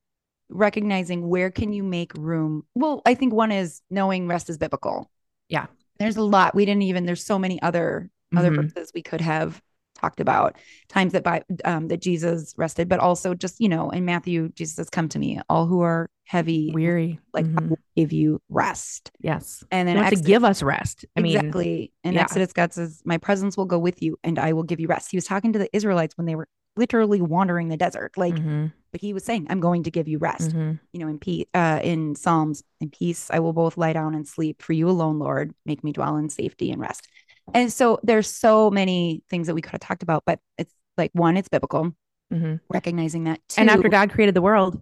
recognizing 0.51 1.29
where 1.29 1.51
can 1.51 1.73
you 1.73 1.83
make 1.83 2.13
room 2.15 2.65
well 2.75 3.03
i 3.07 3.15
think 3.15 3.33
one 3.33 3.53
is 3.53 3.83
knowing 3.91 4.27
rest 4.29 4.51
is 4.51 4.59
biblical 4.59 5.11
Yeah. 5.49 5.67
there's 5.99 6.17
a 6.17 6.23
lot 6.23 6.55
we 6.55 6.65
didn't 6.65 6.83
even 6.83 7.07
there's 7.07 7.25
so 7.25 7.39
many 7.39 7.61
other 7.63 8.11
other 8.37 8.51
Mhm. 8.51 8.57
verses 8.73 8.91
we 8.95 9.03
could 9.03 9.21
have 9.21 9.61
talked 9.97 10.21
about 10.21 10.57
times 10.89 11.13
that 11.13 11.23
by 11.23 11.43
um 11.65 11.89
that 11.89 12.01
jesus 12.01 12.55
rested 12.57 12.89
but 12.89 13.01
also 13.01 13.35
just 13.35 13.61
you 13.61 13.69
know 13.69 13.91
in 13.91 14.05
matthew 14.05 14.49
jesus 14.51 14.77
says 14.77 14.89
come 14.91 15.09
to 15.09 15.19
me 15.19 15.41
all 15.49 15.67
who 15.67 15.81
are 15.83 16.09
heavy 16.25 16.71
weary. 16.73 17.19
like 17.35 17.45
I 17.45 17.49
Mhm. 17.49 17.69
will 17.71 17.79
give 17.97 18.13
you 18.13 18.41
rest 18.49 19.11
Yes. 19.21 19.63
and 19.71 19.87
then 19.89 19.97
wants 19.97 20.11
to 20.11 20.23
give 20.23 20.45
us 20.45 20.63
rest. 20.63 21.05
I 21.17 21.21
mean, 21.21 21.37
exactly 21.37 21.93
and 22.05 22.15
yeah. 22.15 22.23
exodus 22.23 22.53
god 22.53 22.73
says 22.73 23.03
my 23.05 23.19
presence 23.19 23.57
will 23.57 23.67
go 23.67 23.79
with 23.79 24.01
you 24.03 24.17
and 24.25 24.39
i 24.39 24.53
will 24.53 24.63
give 24.63 24.81
you 24.81 24.87
rest 24.89 25.11
he 25.11 25.17
was 25.17 25.25
talking 25.27 25.53
to 25.53 25.59
the 25.59 25.69
israelites 25.77 26.17
when 26.17 26.27
they 26.27 26.35
were 26.37 26.49
literally 26.77 27.21
wandering 27.21 27.69
the 27.69 27.77
desert 27.77 28.13
like 28.17 28.35
mhm, 28.35 28.73
but 28.93 29.01
he 29.01 29.13
was 29.13 29.25
saying 29.25 29.47
i'm 29.51 29.61
going 29.61 29.83
to 29.85 29.91
give 29.91 30.09
you 30.09 30.19
rest 30.19 30.51
mhm. 30.55 30.79
you 30.93 31.01
know 31.01 31.09
in 31.09 31.19
peace 31.19 31.47
uh 31.55 31.81
in 31.83 32.15
psalms 32.15 32.63
in 32.81 32.91
peace 32.91 33.31
i 33.33 33.39
will 33.39 33.53
both 33.53 33.77
lie 33.77 33.93
down 33.93 34.15
and 34.15 34.27
sleep 34.27 34.63
for 34.63 34.73
you 34.73 34.89
alone 34.89 35.19
lord 35.19 35.53
make 35.67 35.83
me 35.85 35.93
dwell 35.93 36.17
in 36.17 36.29
safety 36.29 36.71
and 36.71 36.81
rest 36.81 37.09
and 37.55 37.73
so 37.73 37.99
there's 38.03 38.29
so 38.29 38.71
many 38.71 39.23
things 39.29 39.47
that 39.47 39.55
we 39.55 39.61
could 39.63 39.73
have 39.73 39.81
talked 39.81 40.03
about 40.03 40.23
but 40.25 40.39
it's 40.59 40.73
like 40.97 41.11
one 41.15 41.37
it's 41.37 41.49
biblical 41.49 41.93
Mhm. 42.33 42.61
recognizing 42.69 43.25
that 43.25 43.41
two, 43.49 43.61
And 43.61 43.69
after 43.69 43.89
God 43.89 44.11
created 44.13 44.37
the 44.37 44.41
world, 44.43 44.81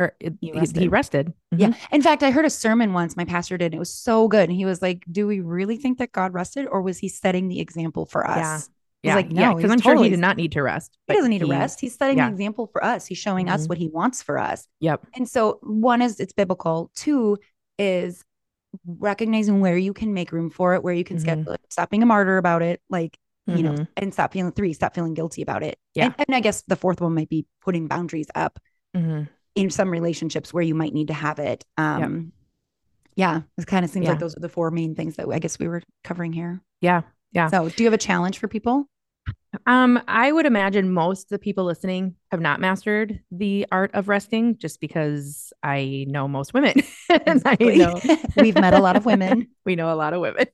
or 0.00 0.16
He 0.18 0.28
he, 0.40 0.48
he 0.50 0.58
rested. 0.58 0.90
rested. 0.90 1.32
yeah 1.56 1.72
in 1.92 2.02
fact 2.02 2.22
i 2.24 2.30
heard 2.32 2.44
a 2.44 2.50
sermon 2.50 2.92
once 2.92 3.16
my 3.16 3.24
pastor 3.24 3.56
did 3.56 3.66
and 3.66 3.74
it 3.74 3.78
was 3.78 3.92
so 3.92 4.28
good 4.28 4.48
and 4.48 4.56
he 4.58 4.64
was 4.64 4.82
like 4.82 5.04
do 5.10 5.26
we 5.26 5.40
really 5.40 5.76
think 5.76 5.98
that 5.98 6.10
god 6.12 6.34
rested 6.34 6.66
or 6.66 6.82
was 6.82 6.98
he 6.98 7.08
setting 7.08 7.48
the 7.48 7.60
example 7.60 8.04
for 8.04 8.28
us 8.28 8.68
Yeah. 9.02 9.10
He's 9.10 9.10
Yeah. 9.10 9.14
like, 9.14 9.26
yeah. 9.32 9.48
no, 9.50 9.56
Because 9.56 9.70
he's 9.70 9.72
I'm 9.72 9.80
sure 9.96 10.02
he 10.02 10.10
did 10.10 10.18
not 10.18 10.36
need 10.36 10.52
to 10.52 10.62
rest. 10.62 10.98
he 11.06 11.14
doesn't 11.14 11.30
need 11.30 11.38
to 11.40 11.46
rest 11.46 11.80
he's 11.80 11.94
setting 11.94 12.18
yeah. 12.18 12.26
the 12.28 12.32
example 12.34 12.66
for 12.72 12.82
us 12.84 13.06
he's 13.06 13.18
showing 13.18 13.48
us 13.48 13.64
Mhm. 13.64 13.68
what 13.68 13.78
he 13.78 13.88
wants 13.88 14.22
for 14.22 14.38
us 14.38 14.66
Yep. 14.80 15.06
And 15.14 15.28
so 15.28 15.58
one 15.62 16.02
is 16.02 16.18
it's 16.20 16.32
biblical. 16.32 16.90
Two 16.94 17.38
is 17.78 18.24
recognizing 18.86 19.60
where 19.60 19.78
you 19.78 19.92
can 19.92 20.12
make 20.12 20.32
room 20.32 20.50
for 20.50 20.74
it, 20.74 20.82
where 20.82 20.94
you 20.94 21.04
can 21.04 21.16
Mhm. 21.16 21.20
schedule 21.20 21.52
it. 21.52 21.60
Stop 21.70 21.90
being 21.90 22.02
a 22.02 22.06
martyr 22.06 22.36
about 22.38 22.60
it. 22.62 22.80
Like, 22.90 23.18
you 23.46 23.62
know, 23.62 23.72
Mhm. 23.72 23.88
and 23.96 24.12
stop 24.12 24.32
feeling 24.32 24.52
three, 24.52 24.72
stop 24.74 24.94
feeling 24.94 25.14
guilty 25.14 25.40
about 25.42 25.62
it. 25.62 25.78
Yeah. 25.94 26.06
And, 26.06 26.14
and 26.28 26.34
I 26.36 26.40
guess 26.40 26.62
the 26.68 26.76
fourth 26.76 27.00
one 27.00 27.14
might 27.14 27.30
be 27.30 27.46
putting 27.62 27.86
boundaries 27.88 28.26
up 28.34 28.58
Mhm. 28.94 29.28
in 29.54 29.70
some 29.70 29.90
relationships 29.90 30.52
where 30.52 30.62
you 30.62 30.74
might 30.74 30.92
need 30.92 31.06
to 31.08 31.14
have 31.14 31.38
it. 31.38 31.64
Um 31.76 32.32
yeah, 33.16 33.42
it 33.56 33.66
kind 33.66 33.84
of 33.84 33.90
seems 33.90 34.04
Yeah. 34.04 34.10
like 34.10 34.20
those 34.20 34.36
are 34.36 34.40
the 34.40 34.48
four 34.48 34.70
main 34.70 34.94
things 34.94 35.16
that 35.16 35.26
I 35.28 35.38
guess 35.38 35.58
we 35.58 35.66
were 35.66 35.82
covering 36.04 36.32
here. 36.32 36.60
Yeah. 36.80 37.02
Yeah. 37.32 37.48
So 37.48 37.68
do 37.68 37.82
you 37.82 37.86
have 37.86 37.94
a 37.94 37.98
challenge 37.98 38.38
for 38.38 38.48
people? 38.48 38.88
Um, 39.66 40.00
I 40.06 40.30
would 40.30 40.46
imagine 40.46 40.92
most 40.92 41.24
of 41.24 41.28
the 41.30 41.38
people 41.38 41.64
listening 41.64 42.16
have 42.30 42.40
not 42.40 42.60
mastered 42.60 43.20
the 43.30 43.66
art 43.72 43.90
of 43.94 44.08
resting 44.08 44.58
just 44.58 44.80
because 44.80 45.52
I 45.62 46.06
know 46.08 46.28
most 46.28 46.54
women. 46.54 46.82
Exactly. 47.10 47.78
know 47.78 47.98
We've 48.36 48.54
met 48.54 48.74
a 48.74 48.80
lot 48.80 48.96
of 48.96 49.06
women. 49.06 49.48
we 49.64 49.76
know 49.76 49.92
a 49.92 49.96
lot 49.96 50.12
of 50.12 50.20
women. 50.20 50.46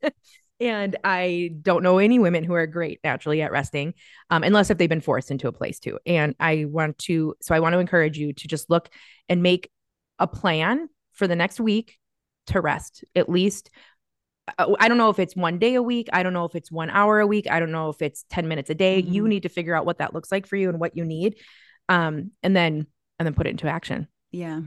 and 0.61 0.97
I 1.03 1.51
don't 1.61 1.83
know 1.83 1.99
any 1.99 2.21
women 2.21 2.45
who 2.45 2.55
are 2.55 2.67
great 2.67 3.01
naturally 3.03 3.43
at 3.43 3.51
resting, 3.51 3.95
um, 4.31 4.45
unless 4.45 4.71
if 4.71 4.79
they've 4.79 4.89
been 4.89 5.01
forced 5.01 5.33
into 5.33 5.49
a 5.49 5.53
place 5.53 5.81
to. 5.81 5.99
And 6.07 6.37
I 6.39 6.67
want 6.69 6.99
to, 6.99 7.35
so 7.43 7.55
I 7.55 7.61
want 7.61 7.73
to 7.73 7.81
encourage 7.81 8.19
you 8.19 8.33
to 8.33 8.49
just 8.49 8.71
look 8.71 8.89
and 9.29 9.43
make 9.43 9.69
a 10.21 10.29
plan 10.29 10.89
for 11.13 11.27
the 11.27 11.37
next 11.37 11.59
week 11.59 11.99
to 12.49 12.61
rest 12.61 13.05
at 13.17 13.29
least. 13.29 13.71
Uh, 14.59 14.75
I 14.79 14.89
don't 14.89 14.99
know 14.99 15.11
if 15.11 15.19
it's 15.19 15.35
one 15.35 15.59
day 15.59 15.75
a 15.75 15.83
week. 15.83 16.09
I 16.13 16.23
don't 16.23 16.33
know 16.33 16.45
if 16.45 16.55
it's 16.55 16.71
one 16.71 16.91
hour 16.91 17.21
a 17.21 17.27
week. 17.27 17.47
I 17.51 17.61
don't 17.61 17.73
know 17.73 17.89
if 17.89 18.03
it's 18.03 18.25
10 18.31 18.47
minutes 18.49 18.71
a 18.71 18.75
day. 18.75 19.01
You 19.01 19.25
Mhm. 19.25 19.29
need 19.29 19.43
to 19.45 19.49
figure 19.49 19.75
out 19.75 19.87
what 19.87 19.99
that 19.99 20.13
looks 20.15 20.31
like 20.31 20.47
for 20.47 20.57
you 20.57 20.69
and 20.69 20.79
what 20.79 20.97
you 20.97 21.05
need. 21.05 21.37
Um, 21.89 22.33
and 22.43 22.55
then, 22.55 22.87
and 23.19 23.27
then 23.27 23.35
put 23.35 23.47
it 23.47 23.51
into 23.51 23.69
action. 23.69 24.09
Yeah. 24.33 24.61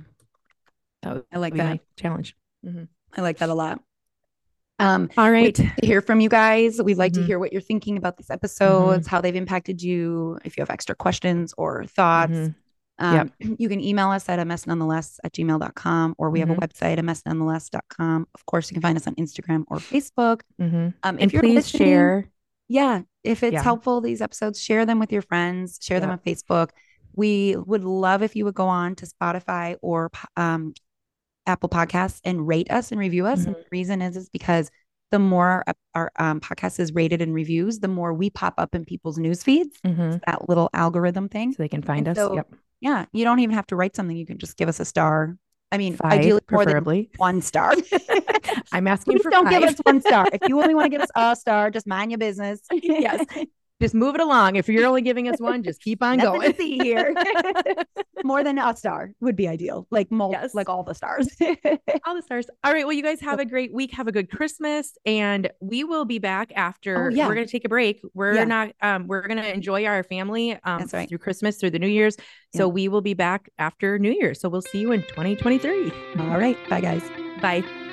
That 1.04 1.26
I 1.32 1.38
like 1.38 1.56
that. 1.56 1.80
challenge. 1.96 2.36
I 2.66 3.22
like 3.22 3.38
that 3.38 3.50
a 3.50 3.54
lot. 3.54 3.82
Um, 4.80 5.10
All 5.18 5.32
right. 5.32 5.56
to 5.56 5.64
hear 5.84 6.02
from 6.02 6.20
you 6.20 6.30
guys. 6.30 6.82
We'd 6.82 6.98
like 6.98 7.14
to 7.14 7.22
Mhm. 7.22 7.26
hear 7.26 7.40
what 7.40 7.52
you're 7.52 7.62
thinking 7.62 7.98
about 7.98 8.18
these 8.18 8.30
episodes, 8.30 9.08
how 9.08 9.22
they've 9.22 9.36
impacted 9.36 9.82
you. 9.82 10.38
If 10.46 10.56
you 10.58 10.62
have 10.62 10.70
extra 10.70 10.96
questions 10.96 11.54
or 11.58 11.86
thoughts, 11.86 12.50
Um, 13.00 13.32
you 13.60 13.70
can 13.70 13.80
email 13.80 14.10
us 14.10 14.28
at 14.30 14.40
msnonetheless 14.40 15.20
at 15.24 15.32
gmail.com 15.34 16.16
or 16.18 16.30
we 16.32 16.40
have 16.40 16.50
a 16.50 16.56
Mhm. 16.56 16.60
website, 16.60 16.98
msnonetheless.com. 17.00 18.28
Of 18.34 18.46
course, 18.46 18.70
you 18.72 18.76
can 18.76 18.82
find 18.82 18.98
us 18.98 19.08
on 19.08 19.16
Instagram 19.16 19.66
or 19.68 19.78
Facebook. 19.78 20.42
Mhm. 20.60 20.94
Um, 21.04 21.16
if 21.20 21.22
And 21.22 21.32
please 21.34 21.70
share. 21.70 22.30
Yeah. 22.68 23.02
If 23.24 23.44
it's 23.44 23.54
Yeah. 23.54 23.64
helpful, 23.64 24.02
these 24.02 24.22
episodes, 24.22 24.60
share 24.60 24.86
them 24.86 25.00
with 25.00 25.12
your 25.12 25.22
friends, 25.22 25.80
share 25.82 26.00
them 26.00 26.10
on 26.10 26.20
Facebook. 26.20 26.70
We 27.14 27.56
would 27.56 27.84
love 27.84 28.22
if 28.24 28.36
you 28.36 28.46
would 28.46 28.56
go 28.56 28.68
on 28.68 28.96
to 28.96 29.06
Spotify 29.06 29.76
or 29.82 30.10
um, 30.36 30.74
Apple 31.46 31.70
Podcasts 31.70 32.20
and 32.26 32.48
rate 32.48 32.70
us 32.72 32.92
and 32.92 33.00
review 33.00 33.26
us. 33.26 33.46
And 33.46 33.56
Mm-hmm. 33.56 33.62
the 33.62 33.68
reason 33.72 34.02
is, 34.02 34.18
is 34.18 34.30
because 34.30 34.70
the 35.12 35.20
more 35.20 35.64
our, 35.68 35.76
our 35.96 36.12
um, 36.18 36.40
podcast 36.42 36.80
is 36.80 36.94
rated 36.94 37.22
and 37.22 37.34
reviews, 37.34 37.80
the 37.80 37.88
more 37.88 38.14
we 38.14 38.30
pop 38.30 38.56
up 38.58 38.76
in 38.76 38.84
people's 38.84 39.18
news 39.18 39.42
feeds. 39.44 39.80
Mhm. 39.86 40.20
That 40.26 40.50
little 40.50 40.70
algorithm 40.74 41.30
thing. 41.30 41.54
So 41.54 41.64
they 41.64 41.70
can 41.70 41.82
find 41.82 42.08
And 42.08 42.18
us. 42.18 42.24
so 42.28 42.34
yep. 42.36 42.54
Yeah. 42.82 43.06
You 43.12 43.24
don't 43.24 43.40
even 43.40 43.56
have 43.56 43.68
to 43.68 43.76
write 43.76 43.96
something. 43.96 44.16
You 44.16 44.26
can 44.26 44.38
just 44.38 44.58
give 44.58 44.70
us 44.70 44.80
a 44.80 44.86
star. 44.86 45.38
I 45.72 45.78
mean, 45.78 45.98
Five, 45.98 46.14
ideally 46.14 46.42
preferably. 46.48 47.10
one 47.18 47.42
star. 47.42 47.74
I'm 48.72 48.88
asking 48.88 49.16
Please 49.16 49.24
for 49.24 49.32
don't 49.32 49.46
five. 49.46 49.60
give 49.62 49.70
us 49.70 49.76
one 49.84 50.00
star. 50.02 50.28
If 50.32 50.48
you 50.48 50.62
only 50.62 50.74
want 50.76 50.86
to 50.86 50.90
give 50.90 51.02
us 51.02 51.10
a 51.16 51.36
star, 51.36 51.72
just 51.72 51.86
mind 51.88 52.12
your 52.12 52.18
business. 52.20 52.62
Yes. 52.72 53.26
Just 53.80 53.94
move 53.94 54.16
it 54.16 54.22
along. 54.22 54.56
If 54.56 54.68
you're 54.70 54.86
only 54.88 55.04
giving 55.04 55.30
us 55.30 55.40
one, 55.40 55.62
just 55.62 55.82
keep 55.82 56.02
on 56.02 56.18
going. 56.18 56.56
see 56.56 56.80
here. 56.80 57.14
More 58.24 58.44
than 58.44 58.58
a 58.58 58.76
star 58.76 59.12
would 59.22 59.36
be 59.36 59.48
ideal. 59.48 59.86
Like 59.92 60.12
mul- 60.12 60.32
Yes. 60.32 60.56
like 60.56 60.68
all 60.68 60.84
the 60.84 60.96
stars. 60.96 61.30
All 62.06 62.16
the 62.16 62.22
stars. 62.24 62.48
All 62.64 62.74
right. 62.74 62.86
Well, 62.86 62.94
you 62.94 63.04
guys 63.04 63.20
have 63.22 63.40
a 63.40 63.46
great 63.46 63.72
week. 63.74 63.92
Have 63.94 64.08
a 64.08 64.12
good 64.12 64.30
Christmas. 64.32 64.98
And 65.06 65.50
we 65.62 65.84
will 65.84 66.06
be 66.06 66.18
back 66.20 66.52
after 66.56 67.08
Oh, 67.08 67.10
yeah. 67.10 67.28
we're 67.28 67.36
gonna 67.36 67.46
take 67.48 67.66
a 67.66 67.70
break. 67.70 68.02
We're 68.14 68.34
Yeah. 68.36 68.46
not 68.46 68.72
um 68.82 69.08
we're 69.08 69.28
gonna 69.28 69.44
enjoy 69.44 69.86
our 69.86 70.04
family 70.04 70.58
um 70.64 70.88
right. 70.92 71.08
through 71.08 71.18
Christmas, 71.20 71.58
through 71.58 71.72
the 71.72 71.80
New 71.80 71.88
Year's. 71.88 72.18
So 72.56 72.68
we 72.68 72.88
will 72.88 73.02
be 73.02 73.14
back 73.14 73.50
after 73.60 74.00
New 74.00 74.12
Year. 74.12 74.34
So 74.34 74.50
we'll 74.50 74.62
see 74.62 74.80
you 74.80 74.92
in 74.92 75.02
2023. 75.04 75.92
all 76.20 76.40
right. 76.40 76.58
Bye 76.70 76.82
guys. 76.82 77.04
Bye. 77.42 77.87